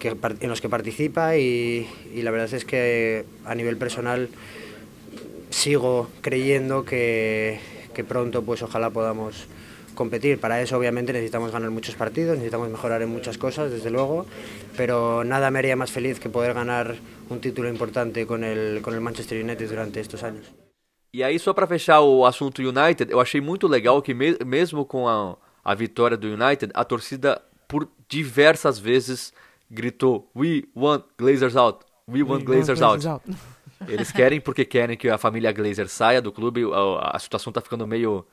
en 0.00 0.48
los 0.48 0.60
que 0.60 0.68
participa 0.68 1.36
y, 1.36 1.86
y 2.12 2.22
la 2.22 2.30
verdad 2.32 2.52
es 2.52 2.64
que 2.64 3.24
a 3.44 3.54
nivel 3.54 3.76
personal 3.76 4.30
sigo 5.50 6.08
creyendo 6.22 6.84
que, 6.84 7.60
que 7.94 8.02
pronto 8.02 8.42
pues 8.42 8.62
ojalá 8.62 8.90
podamos 8.90 9.46
competir. 9.94 10.38
Para 10.40 10.62
eso 10.62 10.78
obviamente 10.78 11.12
necesitamos 11.12 11.52
ganar 11.52 11.70
muchos 11.70 11.94
partidos, 11.94 12.36
necesitamos 12.36 12.70
mejorar 12.70 13.02
en 13.02 13.10
muchas 13.10 13.36
cosas, 13.36 13.70
desde 13.70 13.90
luego, 13.90 14.24
pero 14.76 15.22
nada 15.24 15.50
me 15.50 15.58
haría 15.58 15.76
más 15.76 15.90
feliz 15.90 16.18
que 16.18 16.30
poder 16.30 16.54
ganar 16.54 16.96
un 17.28 17.40
título 17.40 17.68
importante 17.68 18.26
con 18.26 18.42
el, 18.42 18.80
con 18.80 18.94
el 18.94 19.00
Manchester 19.02 19.44
United 19.44 19.68
durante 19.68 20.00
estos 20.00 20.22
años. 20.22 20.59
E 21.12 21.22
aí, 21.22 21.38
só 21.38 21.52
para 21.52 21.66
fechar 21.66 22.00
o 22.00 22.24
assunto 22.24 22.62
United, 22.62 23.10
eu 23.10 23.20
achei 23.20 23.40
muito 23.40 23.66
legal 23.66 24.00
que, 24.00 24.14
me 24.14 24.36
mesmo 24.46 24.84
com 24.84 25.08
a, 25.08 25.36
a 25.64 25.74
vitória 25.74 26.16
do 26.16 26.28
United, 26.28 26.72
a 26.74 26.84
torcida, 26.84 27.42
por 27.66 27.88
diversas 28.08 28.78
vezes, 28.78 29.32
gritou: 29.70 30.30
We 30.36 30.64
want 30.76 31.04
Glazers 31.18 31.56
out! 31.56 31.84
We 32.08 32.22
want 32.22 32.40
We 32.40 32.46
Glazers, 32.46 32.80
want 32.80 33.02
Glazers 33.02 33.06
out! 33.06 33.30
out. 33.30 33.38
Eles 33.88 34.12
querem 34.12 34.40
porque 34.40 34.64
querem 34.64 34.96
que 34.96 35.08
a 35.08 35.16
família 35.16 35.50
Glazer 35.52 35.88
saia 35.88 36.20
do 36.20 36.30
clube, 36.30 36.62
a, 36.72 37.16
a 37.16 37.18
situação 37.18 37.50
tá 37.52 37.62
ficando 37.62 37.86
meio 37.86 38.26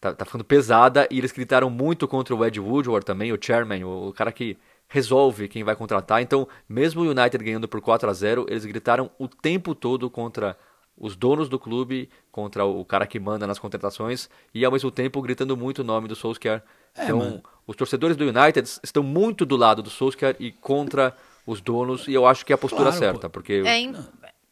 tá, 0.00 0.14
tá 0.14 0.24
ficando 0.24 0.44
pesada 0.44 1.06
e 1.10 1.18
eles 1.18 1.30
gritaram 1.30 1.68
muito 1.68 2.08
contra 2.08 2.34
o 2.34 2.44
Ed 2.44 2.58
Woodward 2.58 3.04
também, 3.04 3.32
o 3.32 3.38
chairman, 3.40 3.84
o, 3.84 4.08
o 4.08 4.12
cara 4.12 4.32
que 4.32 4.56
resolve 4.88 5.46
quem 5.46 5.62
vai 5.62 5.76
contratar. 5.76 6.22
Então, 6.22 6.48
mesmo 6.68 7.02
o 7.02 7.10
United 7.10 7.44
ganhando 7.44 7.68
por 7.68 7.80
4 7.80 8.08
a 8.08 8.12
0 8.12 8.46
eles 8.48 8.64
gritaram 8.64 9.10
o 9.18 9.28
tempo 9.28 9.74
todo 9.74 10.08
contra 10.08 10.56
os 11.02 11.16
donos 11.16 11.48
do 11.48 11.58
clube, 11.58 12.08
contra 12.30 12.64
o 12.64 12.84
cara 12.84 13.08
que 13.08 13.18
manda 13.18 13.44
nas 13.44 13.58
contratações 13.58 14.30
e 14.54 14.64
ao 14.64 14.70
mesmo 14.70 14.88
tempo 14.88 15.20
gritando 15.20 15.56
muito 15.56 15.80
o 15.80 15.84
nome 15.84 16.06
do 16.06 16.14
Solskjaer. 16.14 16.62
É, 16.94 17.04
então, 17.04 17.18
mano. 17.18 17.42
os 17.66 17.74
torcedores 17.74 18.16
do 18.16 18.24
United 18.24 18.68
estão 18.84 19.02
muito 19.02 19.44
do 19.44 19.56
lado 19.56 19.82
do 19.82 19.90
Solskjaer 19.90 20.36
e 20.38 20.52
contra 20.52 21.14
os 21.44 21.60
donos 21.60 22.06
e 22.06 22.14
eu 22.14 22.24
acho 22.24 22.46
que 22.46 22.52
é 22.52 22.54
a 22.54 22.58
postura 22.58 22.90
claro, 22.90 22.98
certa, 22.98 23.28
porque 23.28 23.64
é, 23.66 23.92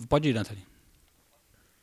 Pode 0.08 0.28
ir, 0.28 0.34
Nathalie. 0.34 0.66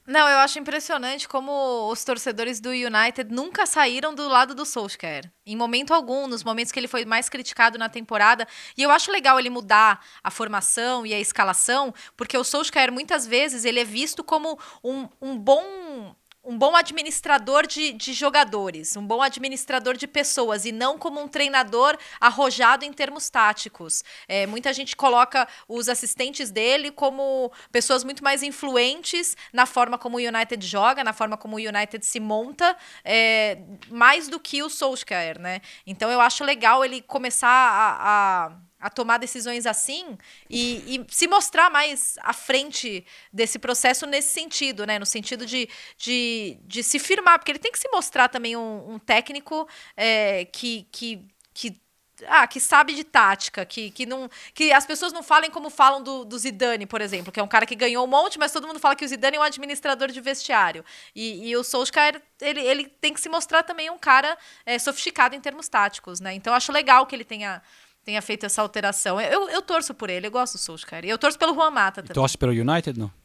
Não, 0.08 0.26
eu 0.30 0.38
acho 0.38 0.58
impressionante 0.58 1.28
como 1.28 1.92
os 1.92 2.02
torcedores 2.02 2.62
do 2.62 2.70
United 2.70 3.30
nunca 3.30 3.66
saíram 3.66 4.16
do 4.16 4.26
lado 4.30 4.56
do 4.56 4.66
Solskjaer. 4.66 5.30
Em 5.46 5.54
momento 5.54 5.94
algum, 5.94 6.28
nos 6.28 6.46
momentos 6.46 6.72
que 6.72 6.80
ele 6.80 6.88
foi 6.88 7.04
mais 7.04 7.28
criticado 7.28 7.78
na 7.78 7.90
temporada. 7.90 8.48
E 8.78 8.84
eu 8.84 8.90
acho 8.90 9.12
legal 9.12 9.38
ele 9.38 9.50
mudar 9.50 10.02
a 10.24 10.32
formação 10.32 11.06
e 11.06 11.14
a 11.14 11.20
escalação, 11.20 11.94
porque 12.16 12.38
o 12.38 12.44
Solskjaer, 12.46 12.90
muitas 12.90 13.28
vezes, 13.28 13.66
ele 13.66 13.82
é 13.82 13.84
visto 13.84 14.24
como 14.24 14.58
um, 14.82 15.10
um 15.22 15.38
bom 15.38 16.16
um 16.48 16.58
bom 16.58 16.78
administrador 16.78 17.68
de, 17.68 17.92
de 17.92 18.14
jogadores, 18.14 18.96
um 18.96 19.06
bom 19.06 19.22
administrador 19.22 19.98
de 19.98 20.08
pessoas 20.08 20.64
e 20.64 20.72
não 20.72 20.98
como 20.98 21.20
um 21.20 21.28
treinador 21.28 21.98
arrojado 22.22 22.86
em 22.86 22.94
termos 22.94 23.30
táticos. 23.30 24.02
É, 24.30 24.48
muita 24.48 24.72
gente 24.72 24.96
coloca 24.96 25.46
os 25.68 25.90
assistentes 25.90 26.50
dele 26.50 26.90
como 26.90 27.52
pessoas 27.70 28.06
muito 28.06 28.24
mais 28.24 28.44
influentes 28.44 29.36
na 29.52 29.66
forma 29.66 29.98
como 29.98 30.16
o 30.16 30.22
United 30.22 30.66
joga, 30.66 31.04
na 31.04 31.12
forma 31.12 31.36
como 31.36 31.58
o 31.58 31.60
United 31.60 32.06
se 32.06 32.20
monta, 32.22 32.78
é, 33.04 33.58
mais 33.90 34.30
do 34.30 34.40
que 34.40 34.64
o 34.64 34.70
Solskjaer, 34.70 35.38
né? 35.38 35.60
Então 35.86 36.10
eu 36.10 36.22
acho 36.22 36.46
legal 36.46 36.86
ele 36.86 37.02
começar 37.02 37.50
a, 37.50 38.46
a 38.46 38.52
a 38.80 38.90
tomar 38.90 39.18
decisões 39.18 39.66
assim 39.66 40.18
e, 40.50 40.96
e, 40.96 41.06
se 41.10 41.28
mostrar 41.28 41.70
mais 41.70 42.16
à 42.22 42.34
frente 42.34 43.06
desse 43.34 43.58
processo 43.58 44.06
nesse 44.06 44.30
sentido, 44.30 44.86
né? 44.86 45.00
No 45.00 45.06
sentido 45.06 45.46
de, 45.46 45.68
de, 45.98 46.58
de 46.62 46.84
se 46.84 47.00
firmar, 47.00 47.40
porque 47.40 47.52
ele 47.52 47.60
tem 47.60 47.72
que 47.72 47.80
se 47.80 47.90
mostrar 47.90 48.30
também 48.30 48.56
um, 48.56 48.94
um 48.94 49.00
técnico 49.00 49.68
é, 49.96 50.46
que, 50.46 50.88
que, 50.92 51.26
que 51.54 51.82
ah, 52.26 52.48
que 52.48 52.60
sabe 52.60 52.94
de 52.94 53.04
tática, 53.04 53.66
que, 53.66 53.92
que, 53.92 54.06
não, 54.06 54.30
que 54.54 54.72
as 54.72 54.86
pessoas 54.86 55.14
não 55.14 55.22
falem 55.22 55.52
como 55.52 55.70
falam 55.70 56.02
do, 56.02 56.26
do 56.26 56.38
Zidane, 56.38 56.86
por 56.86 57.02
exemplo, 57.02 57.32
que 57.32 57.40
é 57.40 57.44
um 57.44 57.48
cara 57.48 57.66
que 57.66 57.76
ganhou 57.76 58.04
um 58.04 58.08
monte, 58.08 58.40
mas 58.40 58.52
todo 58.52 58.66
mundo 58.66 58.80
fala 58.80 58.96
que 58.96 59.06
o 59.06 59.08
Zidane 59.08 59.38
é 59.38 59.40
um 59.40 59.44
administrador 59.44 60.12
de 60.12 60.20
vestiário. 60.20 60.84
E, 61.16 61.50
e 61.50 61.56
o 61.56 61.64
Solskjaer, 61.64 62.22
ele, 62.42 62.62
ele 62.62 62.88
tem 62.88 63.14
que 63.14 63.22
se 63.22 63.30
mostrar 63.30 63.64
também 63.64 63.90
um 63.90 63.98
cara 63.98 64.38
é, 64.66 64.80
sofisticado 64.80 65.36
em 65.36 65.42
termos 65.42 65.68
táticos, 65.68 66.20
né? 66.20 66.34
Então, 66.34 66.54
acho 66.54 66.72
legal 66.72 67.06
que 67.06 67.16
ele 67.16 67.26
tenha 67.26 67.62
tenha 68.08 68.22
feito 68.22 68.46
essa 68.46 68.62
alteração. 68.62 69.20
Eu, 69.20 69.50
eu 69.50 69.62
torço 69.62 69.94
por 69.94 70.10
ele, 70.10 70.28
eu 70.28 70.32
gosto 70.32 70.54
do 70.54 70.60
Solskjaer. 70.60 71.04
E 71.04 71.10
eu 71.10 71.18
torço 71.18 71.38
pelo 71.38 71.54
Juan 71.54 71.72
Mata 71.72 72.02
também. 72.02 72.14
Torce 72.14 72.38
pelo 72.38 72.54
United, 72.54 72.98
não? 72.98 73.12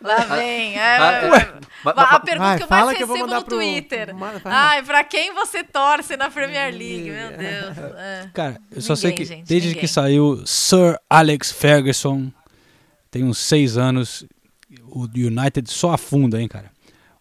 Lá 0.00 0.18
vem. 0.36 0.78
É, 0.78 0.98
a, 0.98 1.58
a 1.84 2.20
pergunta 2.20 2.46
vai, 2.46 2.58
que 2.58 2.62
eu 2.62 2.68
mais 2.70 2.90
recebo 2.90 3.16
eu 3.16 3.26
no 3.26 3.42
Twitter. 3.42 4.14
Pro... 4.14 4.40
Ai, 4.44 4.84
pra 4.84 5.02
quem 5.02 5.34
você 5.34 5.64
torce 5.64 6.16
na 6.16 6.30
Premier 6.30 6.72
League? 6.72 7.10
Meu 7.10 7.36
Deus. 7.36 7.76
É. 7.98 8.30
Cara, 8.32 8.60
eu 8.70 8.80
só 8.80 8.94
sei 8.94 9.10
que 9.10 9.24
gente, 9.24 9.48
desde 9.48 9.70
ninguém. 9.70 9.80
que 9.80 9.88
saiu 9.88 10.46
Sir 10.46 10.96
Alex 11.10 11.50
Ferguson, 11.50 12.30
tem 13.10 13.24
uns 13.24 13.38
seis 13.38 13.76
anos, 13.76 14.24
o 14.86 15.06
United 15.06 15.68
só 15.72 15.92
afunda, 15.92 16.40
hein, 16.40 16.46
cara. 16.46 16.70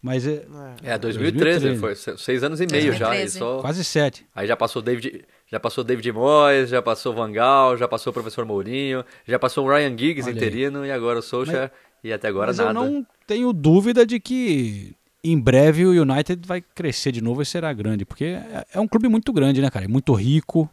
Mas 0.01 0.25
é. 0.25 0.45
É, 0.83 0.97
2013, 0.97 1.65
2013. 1.67 1.79
foi 1.79 2.17
seis 2.17 2.43
anos 2.43 2.61
e 2.61 2.67
meio 2.67 2.87
2013. 2.87 3.33
já. 3.33 3.39
Só... 3.39 3.59
Quase 3.59 3.83
sete. 3.83 4.25
Aí 4.33 4.47
já 4.47 4.55
passou 4.55 4.81
David, 4.81 5.25
já 5.47 5.59
passou 5.59 5.83
David 5.83 6.11
Moyes, 6.11 6.69
já 6.69 6.81
passou 6.81 7.13
Van 7.13 7.31
Gaal, 7.31 7.77
já 7.77 7.87
passou 7.87 8.11
o 8.11 8.13
professor 8.13 8.45
Mourinho, 8.45 9.03
já 9.27 9.37
passou 9.37 9.65
o 9.65 9.69
Ryan 9.69 9.97
Giggs 9.97 10.29
Olha 10.29 10.35
interino 10.35 10.81
aí. 10.81 10.89
e 10.89 10.91
agora 10.91 11.19
o 11.19 11.21
Solskjaer. 11.21 11.71
E 12.01 12.13
até 12.13 12.29
agora 12.29 12.47
Mas 12.47 12.57
nada. 12.57 12.69
eu 12.69 12.73
não 12.73 13.05
tenho 13.27 13.51
dúvida 13.51 14.05
de 14.05 14.21
que 14.21 14.95
em 15.21 15.37
breve 15.37 15.85
o 15.85 16.01
United 16.01 16.47
vai 16.47 16.61
crescer 16.61 17.11
de 17.11 17.21
novo 17.21 17.41
e 17.41 17.45
será 17.45 17.73
grande, 17.73 18.05
porque 18.05 18.23
é, 18.25 18.65
é 18.73 18.79
um 18.79 18.87
clube 18.87 19.09
muito 19.09 19.33
grande, 19.33 19.61
né, 19.61 19.69
cara? 19.69 19.83
É 19.83 19.87
muito 19.87 20.13
rico. 20.13 20.69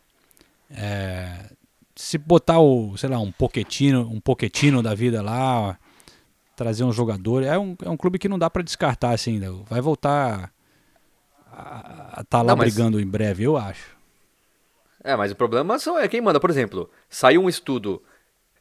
É, 0.70 1.50
se 1.96 2.16
botar 2.18 2.60
o, 2.60 2.96
sei 2.96 3.08
lá, 3.08 3.18
um 3.18 3.32
Poquetino, 3.32 4.08
um 4.08 4.20
Poquetino 4.20 4.82
da 4.82 4.94
vida 4.94 5.20
lá, 5.22 5.60
ó, 5.60 5.74
trazer 6.56 6.82
um 6.84 6.92
jogador, 6.92 7.42
é 7.42 7.56
um, 7.58 7.76
é 7.84 7.88
um 7.90 7.96
clube 7.96 8.18
que 8.18 8.28
não 8.28 8.38
dá 8.38 8.48
pra 8.50 8.62
descartar 8.62 9.10
assim, 9.10 9.34
ainda. 9.34 9.52
Vai 9.68 9.80
voltar 9.80 10.50
a 11.52 12.20
estar 12.22 12.42
lá 12.42 12.48
Não, 12.52 12.56
mas- 12.56 12.74
brigando 12.74 13.00
em 13.00 13.06
breve, 13.06 13.44
eu 13.44 13.56
acho. 13.56 13.94
É, 15.04 15.14
mas 15.14 15.30
o 15.30 15.36
problema 15.36 15.78
são, 15.78 15.98
é 15.98 16.08
quem 16.08 16.20
manda. 16.20 16.40
Por 16.40 16.50
exemplo, 16.50 16.90
saiu 17.08 17.42
um 17.42 17.48
estudo 17.48 18.02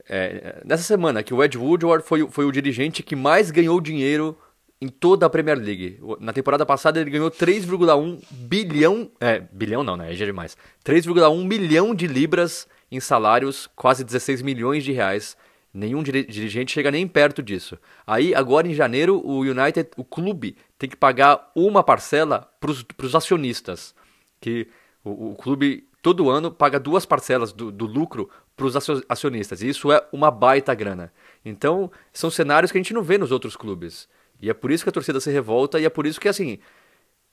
é, 0.07 0.61
nessa 0.63 0.83
semana 0.83 1.23
que 1.23 1.33
o 1.33 1.43
Ed 1.43 1.57
Woodward 1.57 2.05
foi, 2.05 2.21
o- 2.21 2.29
foi 2.29 2.45
o 2.45 2.51
dirigente 2.51 3.01
que 3.01 3.15
mais 3.15 3.49
ganhou 3.49 3.81
dinheiro 3.81 4.37
em 4.79 4.87
toda 4.87 5.25
a 5.25 5.29
Premier 5.29 5.57
League. 5.57 5.99
Na 6.19 6.31
temporada 6.33 6.63
passada 6.65 6.99
ele 7.01 7.09
ganhou 7.09 7.31
3,1 7.31 8.21
bilhão. 8.29 9.09
É, 9.19 9.39
bilhão 9.51 9.83
não, 9.83 9.97
né? 9.97 10.11
É 10.11 10.15
demais. 10.15 10.55
3,1 10.83 11.43
milhão 11.45 11.95
de 11.95 12.05
libras 12.05 12.67
em 12.91 12.99
salários, 12.99 13.67
quase 13.75 14.03
16 14.03 14.41
milhões 14.43 14.83
de 14.83 14.91
reais. 14.91 15.35
Nenhum 15.77 16.01
diri- 16.01 16.23
dirigente 16.23 16.71
chega 16.71 16.89
nem 16.89 17.05
perto 17.05 17.43
disso. 17.43 17.77
Aí, 18.07 18.33
agora 18.33 18.65
em 18.65 18.73
janeiro, 18.73 19.21
o 19.25 19.41
United, 19.41 19.89
o 19.97 20.05
clube, 20.05 20.55
tem 20.79 20.89
que 20.89 20.95
pagar 20.95 21.51
uma 21.53 21.83
parcela 21.83 22.49
para 22.61 22.71
os 22.71 23.13
acionistas. 23.13 23.93
Que 24.39 24.69
o, 25.03 25.31
o 25.31 25.35
clube, 25.35 25.85
todo 26.01 26.29
ano, 26.29 26.49
paga 26.49 26.79
duas 26.79 27.05
parcelas 27.05 27.51
do, 27.51 27.73
do 27.73 27.85
lucro 27.85 28.29
para 28.55 28.65
os 28.65 28.73
acionistas. 29.09 29.61
E 29.61 29.67
isso 29.67 29.91
é 29.91 30.01
uma 30.13 30.31
baita 30.31 30.73
grana. 30.73 31.11
Então, 31.43 31.91
são 32.13 32.29
cenários 32.29 32.71
que 32.71 32.77
a 32.77 32.81
gente 32.81 32.93
não 32.93 33.03
vê 33.03 33.17
nos 33.17 33.33
outros 33.33 33.57
clubes. 33.57 34.07
E 34.41 34.49
é 34.49 34.53
por 34.53 34.71
isso 34.71 34.85
que 34.85 34.89
a 34.89 34.93
torcida 34.93 35.19
se 35.19 35.29
revolta 35.29 35.77
e 35.77 35.83
é 35.83 35.89
por 35.89 36.07
isso 36.07 36.21
que, 36.21 36.29
assim, 36.29 36.57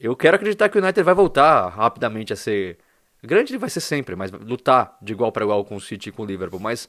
eu 0.00 0.16
quero 0.16 0.34
acreditar 0.34 0.68
que 0.68 0.76
o 0.76 0.82
United 0.82 1.04
vai 1.04 1.14
voltar 1.14 1.68
rapidamente 1.68 2.32
a 2.32 2.36
ser. 2.36 2.78
Grande 3.22 3.52
ele 3.52 3.58
vai 3.58 3.70
ser 3.70 3.80
sempre, 3.80 4.16
mas 4.16 4.32
lutar 4.32 4.98
de 5.00 5.12
igual 5.12 5.30
para 5.30 5.44
igual 5.44 5.64
com 5.64 5.76
o 5.76 5.80
City 5.80 6.08
e 6.08 6.12
com 6.12 6.24
o 6.24 6.26
Liverpool. 6.26 6.58
Mas 6.58 6.88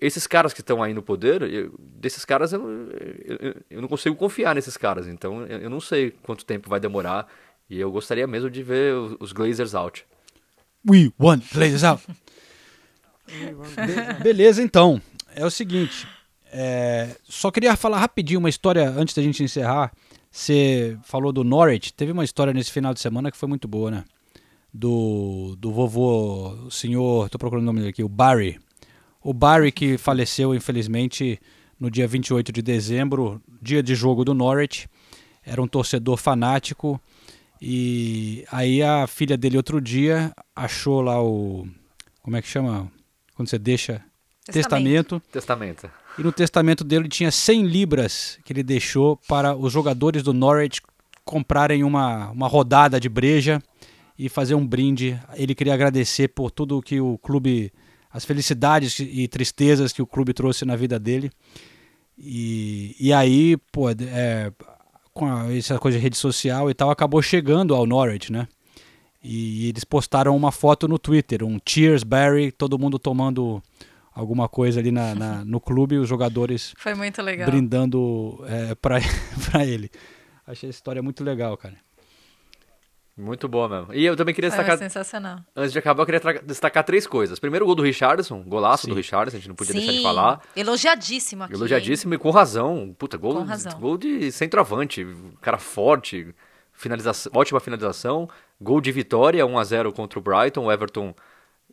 esses 0.00 0.26
caras 0.26 0.52
que 0.52 0.60
estão 0.60 0.82
aí 0.82 0.92
no 0.94 1.02
poder, 1.02 1.42
eu- 1.42 1.74
desses 1.78 2.24
caras 2.24 2.52
eu, 2.52 2.62
eu, 3.24 3.54
eu 3.70 3.80
não 3.82 3.88
consigo 3.88 4.14
confiar 4.16 4.54
nesses 4.54 4.76
caras. 4.76 5.06
Então 5.08 5.46
eu, 5.46 5.70
não 5.70 5.80
sei 5.80 6.10
quanto 6.22 6.44
tempo 6.44 6.68
vai 6.68 6.78
demorar. 6.80 7.26
E 7.70 7.80
eu 7.80 7.90
gostaria 7.90 8.26
mesmo 8.26 8.50
de 8.50 8.62
ver 8.62 8.94
os, 8.94 9.16
os 9.18 9.32
Glazers 9.32 9.74
out. 9.74 10.04
We 10.88 11.10
want 11.18 11.44
Blazers 11.54 11.84
out. 11.84 12.02
Be- 13.26 14.22
beleza, 14.22 14.62
então. 14.62 15.00
É 15.34 15.44
o 15.46 15.50
seguinte. 15.50 16.06
é, 16.52 17.16
só 17.24 17.50
queria 17.50 17.74
falar 17.76 17.98
rapidinho 17.98 18.38
uma 18.40 18.48
história 18.50 18.88
antes 18.90 19.14
da 19.14 19.22
gente 19.22 19.42
encerrar. 19.42 19.92
Você 20.30 20.98
falou 21.04 21.32
do 21.32 21.44
Norwich. 21.44 21.92
Teve 21.92 22.12
uma 22.12 22.24
história 22.24 22.52
nesse 22.52 22.70
final 22.72 22.92
de 22.92 23.00
semana 23.00 23.30
que 23.30 23.36
foi 23.36 23.48
muito 23.48 23.66
boa, 23.68 23.90
né? 23.90 24.04
Do, 24.72 25.54
do 25.58 25.70
vovô, 25.72 26.48
o 26.66 26.70
senhor. 26.70 27.28
Tô 27.28 27.38
procurando 27.38 27.62
o 27.62 27.66
nome 27.66 27.80
dele 27.80 27.90
aqui, 27.90 28.02
o 28.02 28.08
Barry. 28.08 28.58
O 29.22 29.32
Barry 29.32 29.70
que 29.70 29.96
faleceu, 29.96 30.54
infelizmente, 30.54 31.40
no 31.78 31.90
dia 31.90 32.06
28 32.06 32.52
de 32.52 32.62
dezembro, 32.62 33.40
dia 33.60 33.82
de 33.82 33.94
jogo 33.94 34.24
do 34.24 34.34
Norwich. 34.34 34.88
Era 35.44 35.60
um 35.60 35.66
torcedor 35.66 36.16
fanático. 36.16 37.00
E 37.60 38.44
aí 38.50 38.82
a 38.82 39.06
filha 39.06 39.36
dele 39.36 39.56
outro 39.56 39.80
dia 39.80 40.32
achou 40.54 41.00
lá 41.00 41.22
o. 41.22 41.66
Como 42.22 42.36
é 42.36 42.42
que 42.42 42.48
chama? 42.48 42.90
Quando 43.34 43.48
você 43.48 43.58
deixa. 43.58 44.02
Testamento. 44.44 45.22
Testamento. 45.30 45.90
E 46.18 46.22
no 46.22 46.32
testamento 46.32 46.84
dele 46.84 47.08
tinha 47.08 47.30
100 47.30 47.64
libras 47.64 48.38
que 48.44 48.52
ele 48.52 48.62
deixou 48.62 49.16
para 49.28 49.56
os 49.56 49.72
jogadores 49.72 50.22
do 50.22 50.32
Norwich 50.32 50.80
comprarem 51.24 51.84
uma, 51.84 52.30
uma 52.30 52.48
rodada 52.48 53.00
de 53.00 53.08
breja 53.08 53.62
e 54.18 54.28
fazer 54.28 54.54
um 54.54 54.66
brinde. 54.66 55.18
Ele 55.34 55.54
queria 55.54 55.74
agradecer 55.74 56.28
por 56.28 56.50
tudo 56.50 56.82
que 56.82 57.00
o 57.00 57.16
clube, 57.18 57.72
as 58.12 58.24
felicidades 58.24 58.98
e 59.00 59.26
tristezas 59.28 59.92
que 59.92 60.02
o 60.02 60.06
clube 60.06 60.32
trouxe 60.34 60.64
na 60.64 60.76
vida 60.76 60.98
dele. 60.98 61.30
E, 62.18 62.94
e 63.00 63.12
aí, 63.12 63.56
pô, 63.72 63.88
é, 63.90 64.52
com 65.12 65.26
a- 65.26 65.52
essa 65.54 65.78
coisa 65.78 65.96
de 65.98 66.02
rede 66.02 66.16
social 66.16 66.70
e 66.70 66.74
tal, 66.74 66.90
acabou 66.90 67.22
chegando 67.22 67.74
ao 67.74 67.86
Norwich, 67.86 68.30
né? 68.30 68.46
E 69.24 69.68
eles 69.68 69.84
postaram 69.84 70.36
uma 70.36 70.50
foto 70.52 70.86
no 70.88 70.98
Twitter, 70.98 71.44
um 71.44 71.58
Cheers 71.66 72.02
Barry, 72.02 72.50
todo 72.52 72.78
mundo 72.78 72.98
tomando 72.98 73.62
alguma 74.14 74.48
coisa 74.48 74.80
ali 74.80 74.90
na, 74.90 75.14
na- 75.14 75.44
no 75.44 75.60
clube, 75.60 75.96
os 75.96 76.08
jogadores 76.08 76.74
Foi 76.76 76.94
muito 76.94 77.22
legal. 77.22 77.48
brindando 77.50 78.44
é, 78.46 78.74
pra 78.74 78.98
ele. 79.66 79.90
Achei 80.46 80.68
essa 80.68 80.76
história 80.76 81.02
muito 81.02 81.22
legal, 81.24 81.56
cara. 81.56 81.76
Muito 83.16 83.46
boa 83.46 83.68
mesmo. 83.68 83.92
E 83.94 84.04
eu 84.06 84.16
também 84.16 84.34
queria 84.34 84.50
Foi 84.50 84.58
destacar. 84.58 84.78
sensacional. 84.78 85.40
Antes 85.54 85.72
de 85.72 85.78
acabar, 85.78 86.02
eu 86.02 86.06
queria 86.06 86.20
tra- 86.20 86.40
destacar 86.42 86.82
três 86.82 87.06
coisas. 87.06 87.38
Primeiro, 87.38 87.64
o 87.64 87.66
gol 87.66 87.74
do 87.74 87.82
Richardson, 87.82 88.42
golaço 88.42 88.86
do 88.86 88.94
Richardson, 88.94 89.36
a 89.36 89.38
gente 89.38 89.48
não 89.48 89.54
podia 89.54 89.74
deixar 89.74 89.90
de 89.92 89.98
Sim, 89.98 90.02
falar. 90.02 90.40
Elogiadíssimo 90.56 91.44
aqui. 91.44 91.52
Elogiadíssimo 91.52 92.14
e 92.14 92.18
com 92.18 92.30
razão. 92.30 92.94
Puta, 92.98 93.18
gol, 93.18 93.34
Com 93.34 93.42
razão. 93.44 93.78
gol 93.78 93.98
de 93.98 94.32
centroavante, 94.32 95.06
cara 95.42 95.58
forte, 95.58 96.34
finalização, 96.72 97.30
ótima 97.34 97.60
finalização, 97.60 98.28
gol 98.58 98.80
de 98.80 98.90
vitória, 98.90 99.44
1 99.44 99.58
a 99.58 99.64
0 99.64 99.92
contra 99.92 100.18
o 100.18 100.22
Brighton, 100.22 100.64
o 100.64 100.72
Everton 100.72 101.14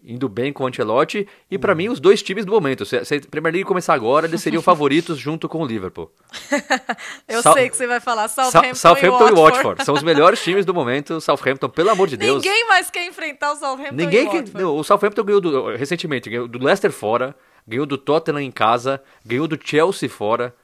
indo 0.04 0.30
bem 0.30 0.52
com 0.54 0.64
o 0.64 0.68
Ancelotti 0.68 1.28
e 1.52 1.58
pra 1.58 1.76
mim 1.76 1.90
os 1.90 2.00
dois 2.00 2.24
times 2.24 2.46
do 2.46 2.52
momento. 2.52 2.86
Se, 2.86 3.04
se 3.04 3.16
a 3.16 3.22
Premier 3.30 3.54
League 3.54 3.68
começar 3.68 3.94
agora, 3.94 4.26
eles 4.28 4.42
seriam 4.42 4.62
favoritos 4.64 5.18
junto 5.18 5.48
com 5.50 5.62
o 5.62 5.66
Liverpool. 5.66 6.12
Eu 7.28 7.42
Sal- 7.42 7.54
sei 7.54 7.70
que 7.70 7.76
você 7.78 7.86
vai 7.88 8.00
falar 8.00 8.28
Sa- 8.28 8.46
Southampton, 8.46 8.76
Southampton 8.76 9.30
e 9.30 9.32
Watford. 9.34 9.84
São 9.86 9.94
os 9.94 10.04
melhores 10.04 10.42
times 10.44 10.66
do 10.66 10.74
momento. 10.74 11.20
Southampton, 11.22 11.70
pelo 11.70 11.90
amor 11.90 12.08
de 12.08 12.18
Deus. 12.18 12.44
Ninguém 12.44 12.68
mais 12.68 12.90
quer 12.90 13.06
enfrentar 13.06 13.52
o 13.52 13.56
Southampton 13.56 13.96
Ninguém 13.96 14.26
e 14.26 14.30
que, 14.30 14.38
Watford. 14.38 14.62
não, 14.64 14.78
o 14.78 14.84
Southampton 14.84 15.24
ganhou 15.24 15.42
do- 15.42 15.76
recentemente, 15.76 16.30
ganhou 16.30 16.48
do 16.48 16.64
Leicester 16.64 16.92
fora, 16.92 17.36
ganhou 17.68 17.86
do 17.86 17.98
Tottenham 17.98 18.40
em 18.42 18.52
casa, 18.52 19.02
ganhou 19.26 19.48
do 19.48 19.60
Chelsea 19.64 20.10
fora. 20.10 20.56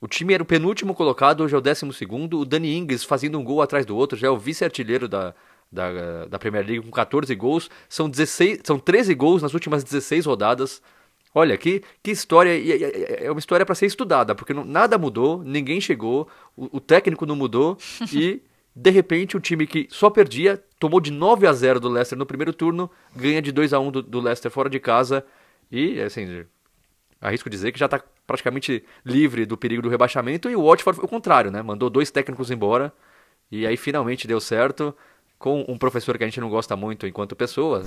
O 0.00 0.08
time 0.08 0.32
era 0.32 0.42
o 0.42 0.46
penúltimo 0.46 0.94
colocado, 0.94 1.42
hoje 1.42 1.54
é 1.54 1.58
o 1.58 1.60
décimo 1.60 1.92
segundo. 1.92 2.40
O 2.40 2.44
Dani 2.46 2.74
Ings 2.76 3.04
fazendo 3.04 3.38
um 3.38 3.44
gol 3.44 3.60
atrás 3.60 3.84
do 3.84 3.94
outro, 3.94 4.18
já 4.18 4.28
é 4.28 4.30
o 4.30 4.36
vice-artilheiro 4.38 5.06
da, 5.06 5.34
da, 5.70 6.26
da 6.26 6.38
Premier 6.38 6.66
League 6.66 6.84
com 6.84 6.90
14 6.90 7.34
gols. 7.34 7.70
São, 7.88 8.08
16, 8.08 8.60
são 8.64 8.78
13 8.78 9.14
gols 9.14 9.42
nas 9.42 9.54
últimas 9.54 9.84
16 9.84 10.26
rodadas. 10.26 10.82
Olha, 11.34 11.56
que, 11.56 11.82
que 12.02 12.10
história. 12.10 12.50
É 13.24 13.30
uma 13.30 13.38
história 13.38 13.64
para 13.64 13.74
ser 13.74 13.86
estudada, 13.86 14.34
porque 14.34 14.52
não- 14.52 14.64
nada 14.64 14.98
mudou, 14.98 15.44
ninguém 15.44 15.80
chegou, 15.80 16.28
o, 16.56 16.78
o 16.78 16.80
técnico 16.80 17.24
não 17.26 17.36
mudou 17.36 17.76
e. 18.12 18.42
De 18.74 18.88
repente, 18.88 19.36
o 19.36 19.40
time 19.40 19.66
que 19.66 19.88
só 19.90 20.08
perdia, 20.08 20.62
tomou 20.78 21.00
de 21.00 21.10
9 21.10 21.44
a 21.44 21.52
0 21.52 21.80
do 21.80 21.88
Leicester 21.88 22.16
no 22.16 22.24
primeiro 22.24 22.52
turno, 22.52 22.88
ganha 23.14 23.42
de 23.42 23.50
2 23.50 23.72
a 23.72 23.80
1 23.80 23.90
do, 23.90 24.00
do 24.00 24.20
Leicester 24.20 24.48
fora 24.48 24.70
de 24.70 24.78
casa. 24.78 25.24
E, 25.70 26.00
assim, 26.00 26.44
arrisco 27.20 27.50
dizer 27.50 27.72
que 27.72 27.78
já 27.80 27.86
está 27.86 28.00
praticamente 28.26 28.84
livre 29.04 29.44
do 29.44 29.56
perigo 29.56 29.82
do 29.82 29.88
rebaixamento. 29.88 30.48
E 30.48 30.54
o 30.54 30.64
Watford 30.64 30.96
foi 30.96 31.04
o 31.04 31.08
contrário, 31.08 31.50
né? 31.50 31.60
Mandou 31.62 31.90
dois 31.90 32.12
técnicos 32.12 32.48
embora. 32.48 32.92
E 33.50 33.66
aí 33.66 33.76
finalmente 33.76 34.28
deu 34.28 34.40
certo. 34.40 34.96
Com 35.40 35.64
um 35.66 35.76
professor 35.76 36.16
que 36.16 36.22
a 36.22 36.26
gente 36.26 36.40
não 36.40 36.48
gosta 36.48 36.76
muito 36.76 37.04
enquanto 37.06 37.34
pessoa, 37.34 37.84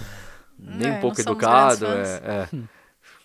nem 0.60 0.90
É, 0.90 0.98
um 0.98 1.00
pouco 1.00 1.22
educado. 1.22 1.86
É, 1.86 2.50
é. 2.52 2.60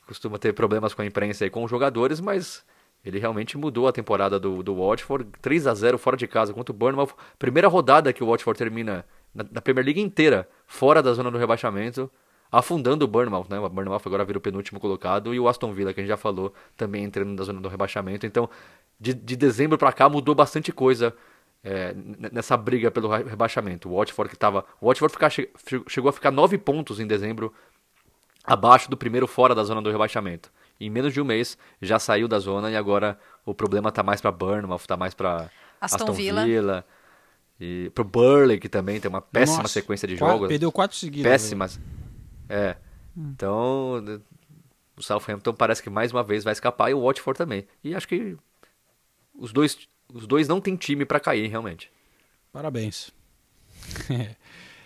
costuma 0.06 0.38
ter 0.38 0.52
problemas 0.52 0.94
com 0.94 1.02
a 1.02 1.06
imprensa 1.06 1.44
e 1.44 1.50
com 1.50 1.64
os 1.64 1.70
jogadores, 1.70 2.20
mas 2.20 2.64
ele 3.04 3.18
realmente 3.18 3.56
mudou 3.58 3.88
a 3.88 3.92
temporada 3.92 4.38
do, 4.38 4.62
do 4.62 4.76
Watford. 4.76 5.28
3 5.40 5.66
a 5.66 5.74
0 5.74 5.98
fora 5.98 6.16
de 6.16 6.26
casa 6.26 6.52
contra 6.52 6.72
o 6.72 6.76
Bournemouth. 6.76 7.14
Primeira 7.38 7.68
rodada 7.68 8.12
que 8.12 8.22
o 8.22 8.26
Watford 8.28 8.58
termina 8.58 9.04
na, 9.34 9.44
na 9.50 9.60
Premier 9.60 9.84
League 9.84 10.00
inteira, 10.00 10.48
fora 10.66 11.02
da 11.02 11.12
zona 11.12 11.30
do 11.30 11.38
rebaixamento, 11.38 12.10
afundando 12.50 13.04
o 13.04 13.08
Bournemouth, 13.08 13.46
né? 13.48 13.58
O 13.58 13.68
Bournemouth 13.68 14.02
agora 14.04 14.24
vira 14.24 14.38
o 14.38 14.40
penúltimo 14.42 14.80
colocado 14.80 15.34
e 15.34 15.40
o 15.40 15.48
Aston 15.48 15.72
Villa, 15.72 15.92
que 15.92 16.00
a 16.00 16.02
gente 16.02 16.08
já 16.08 16.16
falou, 16.16 16.52
também 16.76 17.04
entrando 17.04 17.30
na 17.30 17.44
zona 17.44 17.60
do 17.60 17.68
rebaixamento. 17.68 18.26
Então, 18.26 18.48
de, 18.98 19.14
de 19.14 19.36
dezembro 19.36 19.78
para 19.78 19.92
cá 19.92 20.08
mudou 20.08 20.34
bastante 20.34 20.72
coisa 20.72 21.14
é, 21.62 21.94
nessa 22.32 22.56
briga 22.56 22.90
pelo 22.90 23.08
re- 23.08 23.24
rebaixamento. 23.24 23.88
O 23.88 23.96
Watford 23.98 24.30
que 24.30 24.36
tava, 24.38 24.64
o 24.80 24.86
Watford 24.88 25.12
ficar- 25.12 25.30
che- 25.30 25.50
chegou 25.88 26.08
a 26.08 26.12
ficar 26.12 26.30
nove 26.30 26.56
pontos 26.58 27.00
em 27.00 27.06
dezembro 27.06 27.52
abaixo 28.44 28.90
do 28.90 28.96
primeiro 28.96 29.26
fora 29.26 29.54
da 29.54 29.64
zona 29.64 29.82
do 29.82 29.90
rebaixamento. 29.90 30.50
Em 30.80 30.88
menos 30.88 31.12
de 31.12 31.20
um 31.20 31.24
mês 31.24 31.58
já 31.82 31.98
saiu 31.98 32.28
da 32.28 32.38
zona 32.38 32.70
e 32.70 32.76
agora 32.76 33.18
o 33.44 33.52
problema 33.54 33.90
tá 33.90 34.02
mais 34.02 34.20
para 34.20 34.30
Bournemouth, 34.30 34.86
tá 34.86 34.96
mais 34.96 35.12
para 35.14 35.50
Aston 35.80 35.96
Aston, 36.04 36.12
Villa. 36.12 36.44
Villa. 36.44 36.84
e 37.60 37.90
pro 37.94 38.04
Burley 38.04 38.58
que 38.60 38.68
também 38.68 39.00
tem 39.00 39.08
uma 39.08 39.20
péssima 39.20 39.62
Nossa, 39.62 39.72
sequência 39.74 40.06
de 40.06 40.16
quatro- 40.16 40.34
jogos. 40.34 40.48
perdeu 40.48 40.70
quatro 40.70 40.96
seguidas, 40.96 41.30
Péssimas. 41.30 41.80
É. 42.48 42.76
Então, 43.16 44.00
né, 44.00 44.20
o 44.96 45.02
Southampton 45.02 45.52
parece 45.52 45.82
que 45.82 45.90
mais 45.90 46.12
uma 46.12 46.22
vez 46.22 46.44
vai 46.44 46.52
escapar 46.52 46.88
e 46.90 46.94
o 46.94 47.04
Watford 47.04 47.36
também. 47.36 47.66
E 47.82 47.94
acho 47.96 48.06
que 48.06 48.36
os 49.34 49.52
dois 49.52 49.88
os 50.12 50.26
dois 50.26 50.48
não 50.48 50.60
têm 50.60 50.76
time 50.76 51.04
para 51.04 51.20
cair 51.20 51.48
realmente. 51.48 51.90
Parabéns. 52.52 53.10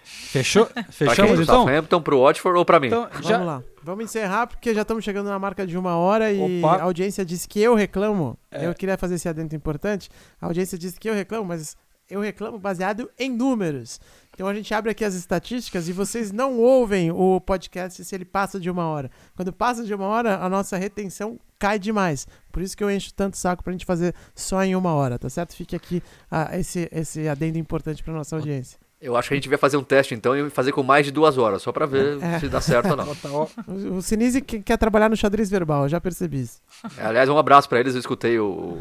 Fechou? 0.05 0.67
Pra 0.67 0.83
quem? 0.83 0.93
Fechamos 0.93 1.33
Pro 1.35 1.43
então? 1.43 1.63
Southampton, 1.65 2.03
pro 2.03 2.21
Watford 2.23 2.59
ou 2.59 2.65
pra 2.65 2.81
mim? 2.81 2.87
Então, 2.89 3.09
já- 3.23 3.33
Vamos 3.39 3.47
lá. 3.47 3.63
Vamos 3.83 4.05
encerrar 4.05 4.47
porque 4.47 4.75
já 4.75 4.83
estamos 4.83 5.05
chegando 5.05 5.29
na 5.29 5.39
marca 5.39 5.67
de 5.67 5.77
uma 5.77 5.97
hora 5.97 6.33
e 6.33 6.61
Opa. 6.61 6.77
a 6.77 6.83
audiência 6.85 7.25
disse 7.25 7.47
que 7.49 7.61
eu 7.61 7.75
reclamo. 7.75 8.39
É. 8.51 8.67
Eu 8.67 8.75
queria 8.75 8.97
fazer 8.97 9.17
esse 9.17 9.29
adendo 9.29 9.55
importante. 9.55 10.09
A 10.41 10.47
audiência 10.47 10.79
disse 10.79 10.99
que 10.99 11.09
eu 11.09 11.15
reclamo, 11.15 11.45
mas 11.47 11.77
eu 12.09 12.21
reclamo 12.21 12.59
baseado 12.59 13.11
em 13.19 13.31
números. 13.31 14.01
Então 14.35 14.47
a 14.49 14.55
gente 14.55 14.73
abre 14.73 14.91
aqui 14.91 15.05
as 15.05 15.15
estatísticas 15.15 15.89
e 15.89 15.93
vocês 15.93 16.33
não 16.33 16.59
ouvem 16.59 17.11
o 17.11 17.39
podcast 17.41 18.03
se 18.03 18.15
ele 18.15 18.25
passa 18.25 18.59
de 18.59 18.71
uma 18.71 18.87
hora. 18.87 19.11
Quando 19.37 19.53
passa 19.53 19.85
de 19.85 19.93
uma 19.95 20.07
hora, 20.07 20.39
a 20.39 20.49
nossa 20.49 20.77
retenção 20.79 21.39
cai 21.59 21.79
demais. 21.79 22.27
Por 22.51 22.63
isso 22.63 22.77
que 22.77 22.83
eu 22.83 22.91
encho 22.91 23.13
tanto 23.15 23.37
saco 23.37 23.63
pra 23.63 23.73
gente 23.73 23.85
fazer 23.85 24.15
só 24.35 24.65
em 24.65 24.75
uma 24.75 24.95
hora, 24.95 25.19
tá 25.19 25.29
certo? 25.29 25.55
Fique 25.55 25.77
aqui 25.77 26.03
ah, 26.31 26.49
esse, 26.59 26.89
esse 26.91 27.29
adendo 27.29 27.59
importante 27.59 28.03
pra 28.03 28.13
nossa 28.15 28.35
audiência. 28.35 28.79
Eu 29.01 29.17
acho 29.17 29.29
que 29.29 29.35
a 29.35 29.37
gente 29.37 29.43
devia 29.45 29.59
fazer 29.59 29.77
um 29.77 29.83
teste 29.83 30.15
então 30.15 30.35
e 30.37 30.49
fazer 30.49 30.71
com 30.73 30.83
mais 30.83 31.05
de 31.05 31.11
duas 31.13 31.37
horas, 31.37 31.61
só 31.61 31.71
pra 31.73 31.87
ver 31.87 32.23
É. 32.23 32.39
se 32.39 32.49
dá 32.49 32.61
certo 32.61 32.91
ou 32.91 32.97
não. 32.97 33.49
O, 33.67 33.97
o 33.97 34.03
Sinise 34.03 34.41
que- 34.41 34.61
quer 34.61 34.79
trabalhar 34.79 35.11
no 35.11 35.17
xadrez 35.17 35.51
verbal, 35.51 35.83
eu 35.83 35.89
já 35.89 36.01
percebi 36.01 36.41
isso. 36.41 36.61
Aliás, 36.97 37.29
um 37.29 37.37
abraço 37.37 37.69
pra 37.69 37.81
eles. 37.81 37.95
Eu 37.95 38.01
escutei 38.01 38.39
o, 38.39 38.79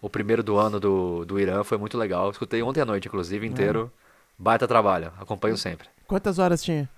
o 0.00 0.08
primeiro 0.10 0.42
do 0.42 0.56
ano 0.56 0.80
do, 0.80 1.24
do 1.26 1.38
Irã, 1.38 1.62
foi 1.62 1.76
muito 1.78 1.96
legal. 1.98 2.24
Eu 2.24 2.30
escutei 2.32 2.62
ontem 2.62 2.80
à 2.80 2.86
noite, 2.86 3.06
inclusive, 3.06 3.46
inteiro. 3.46 3.92
Baita 4.42 4.66
trabalho, 4.66 5.12
acompanho 5.20 5.54
sempre. 5.58 5.86
Quantas 6.06 6.38
horas 6.38 6.62
tinha? 6.62 6.88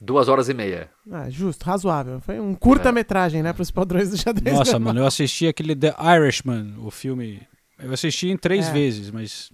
Duas 0.00 0.28
horas 0.28 0.48
e 0.48 0.54
meia. 0.54 0.88
Ah, 1.12 1.28
justo, 1.28 1.62
razoável. 1.64 2.20
Foi 2.22 2.40
um 2.40 2.54
curta-metragem, 2.54 3.42
né, 3.42 3.52
pros 3.52 3.70
padrões 3.70 4.08
do 4.10 4.16
xadrez 4.16 4.56
Nossa, 4.56 4.78
mano, 4.80 5.00
eu 5.00 5.06
assisti 5.06 5.46
aquele 5.46 5.76
The 5.76 5.94
Irishman, 6.16 6.74
o 6.78 6.90
filme. 6.90 7.46
Eu 7.78 7.92
assisti 7.92 8.28
em 8.30 8.36
três 8.38 8.68
É. 8.68 8.72
vezes, 8.72 9.10
mas. 9.10 9.52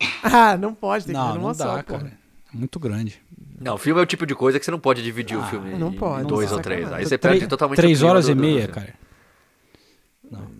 Ah, 0.24 0.56
não 0.56 0.74
pode, 0.74 1.04
tem 1.04 1.14
que 1.14 1.20
Não, 1.20 1.32
ver 1.32 1.38
numa 1.38 1.48
não 1.48 1.54
só, 1.54 1.76
dá, 1.76 1.82
pô. 1.82 1.98
cara. 1.98 2.10
É 2.52 2.56
muito 2.56 2.80
grande. 2.80 3.20
Não, 3.60 3.74
o 3.74 3.78
filme 3.78 4.00
é 4.00 4.02
o 4.02 4.06
tipo 4.06 4.24
de 4.26 4.34
coisa 4.34 4.58
que 4.58 4.64
você 4.64 4.70
não 4.70 4.80
pode 4.80 5.02
dividir 5.02 5.36
o 5.36 5.42
Ah, 5.42 5.46
filme 5.46 5.74
não 5.78 5.90
em 5.92 5.96
pode, 5.98 6.26
dois 6.26 6.50
não 6.50 6.56
ou 6.56 6.62
três. 6.62 6.90
Aí 6.90 7.04
você 7.04 7.18
perde 7.18 7.46
totalmente 7.46 7.76
Três 7.76 8.02
o 8.02 8.06
horas 8.06 8.24
do- 8.26 8.32
e 8.32 8.34
meia, 8.34 8.66
cara. 8.66 8.94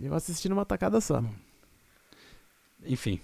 Eu 0.02 0.14
assisti 0.14 0.48
numa 0.48 0.64
tacada 0.66 1.00
só. 1.00 1.24
Enfim. 2.86 3.18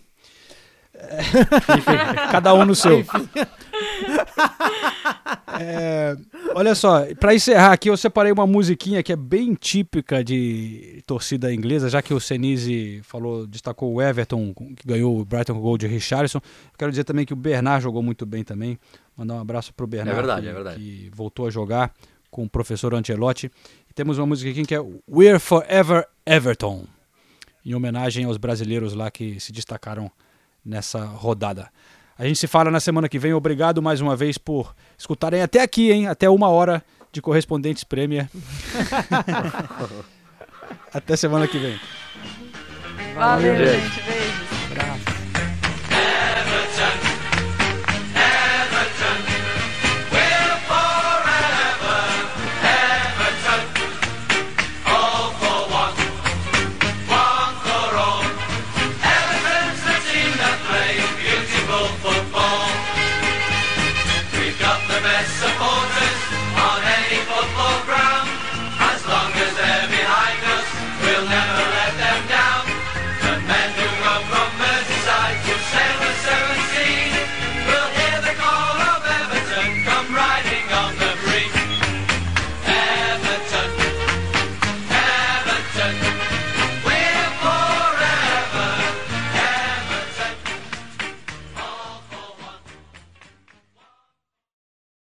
Cada 2.31 2.55
um 2.55 2.65
no 2.65 2.75
seu. 2.75 3.05
É, 5.61 6.17
olha 6.55 6.75
só, 6.75 7.05
pra 7.17 7.35
encerrar 7.35 7.73
aqui, 7.73 7.89
eu 7.89 7.97
separei 7.97 8.31
uma 8.31 8.47
musiquinha 8.47 9.03
que 9.03 9.13
é 9.13 9.17
bem 9.17 9.55
típica 9.55 10.23
de 10.23 11.03
torcida 11.07 11.53
inglesa, 11.53 11.89
já 11.89 12.01
que 12.03 12.15
o 12.15 12.21
Senise 12.21 13.01
falou, 13.03 13.47
destacou 13.47 13.93
o 13.95 14.03
Everton, 14.03 14.53
que 14.55 14.87
ganhou 14.87 15.19
o 15.19 15.25
Brighton 15.25 15.55
com 15.55 15.59
o 15.61 15.63
gol 15.63 15.79
de 15.79 15.87
Richarlison. 15.87 16.39
Eu 16.39 16.79
quero 16.79 16.91
dizer 16.91 17.05
também 17.05 17.25
que 17.25 17.33
o 17.33 17.37
Bernard 17.37 17.83
jogou 17.83 18.03
muito 18.03 18.25
bem 18.27 18.45
também. 18.45 18.79
Mandar 19.17 19.35
um 19.35 19.41
abraço 19.41 19.73
pro 19.75 19.87
Bernard, 19.87 20.13
É 20.13 20.15
verdade, 20.15 20.43
que, 20.43 20.49
é 20.49 20.53
verdade. 20.53 20.79
que 20.79 21.11
voltou 21.15 21.47
a 21.47 21.51
jogar 21.51 21.93
com 22.31 22.45
o 22.45 22.49
professor 22.49 22.95
Ancelotti. 22.95 23.51
E 23.91 23.95
temos 23.95 24.19
uma 24.19 24.27
música 24.27 24.51
aqui 24.51 24.65
que 24.65 24.75
é 24.75 24.81
We're 25.11 25.41
Forever 25.41 26.07
Everton, 26.25 26.85
em 27.65 27.75
homenagem 27.75 28.25
aos 28.27 28.37
brasileiros 28.37 28.95
lá 28.95 29.11
que 29.11 29.41
se 29.41 29.51
destacaram 29.51 30.11
nessa 30.69 31.05
rodada. 31.05 31.69
A 32.19 32.27
gente 32.27 32.39
se 32.39 32.47
fala 32.47 32.71
na 32.71 32.81
semana 32.81 33.09
que 33.09 33.19
vem. 33.19 33.33
Obrigado 33.33 33.81
mais 33.81 34.01
uma 34.01 34.15
vez 34.15 34.37
por 34.37 34.75
escutarem 34.97 35.41
até 35.41 35.63
aqui, 35.63 35.91
hein? 35.91 36.09
Até 36.09 36.29
uma 36.29 36.49
hora 36.49 36.85
de 37.11 37.23
Correspondentes 37.23 37.85
Premier. 37.85 38.29
até 40.93 41.17
semana 41.17 41.49
que 41.49 41.59
vem. 41.59 41.81
Valeu, 43.15 43.55
Valeu, 43.55 43.67
gente. 43.67 44.03
Beijo. 44.03 45.18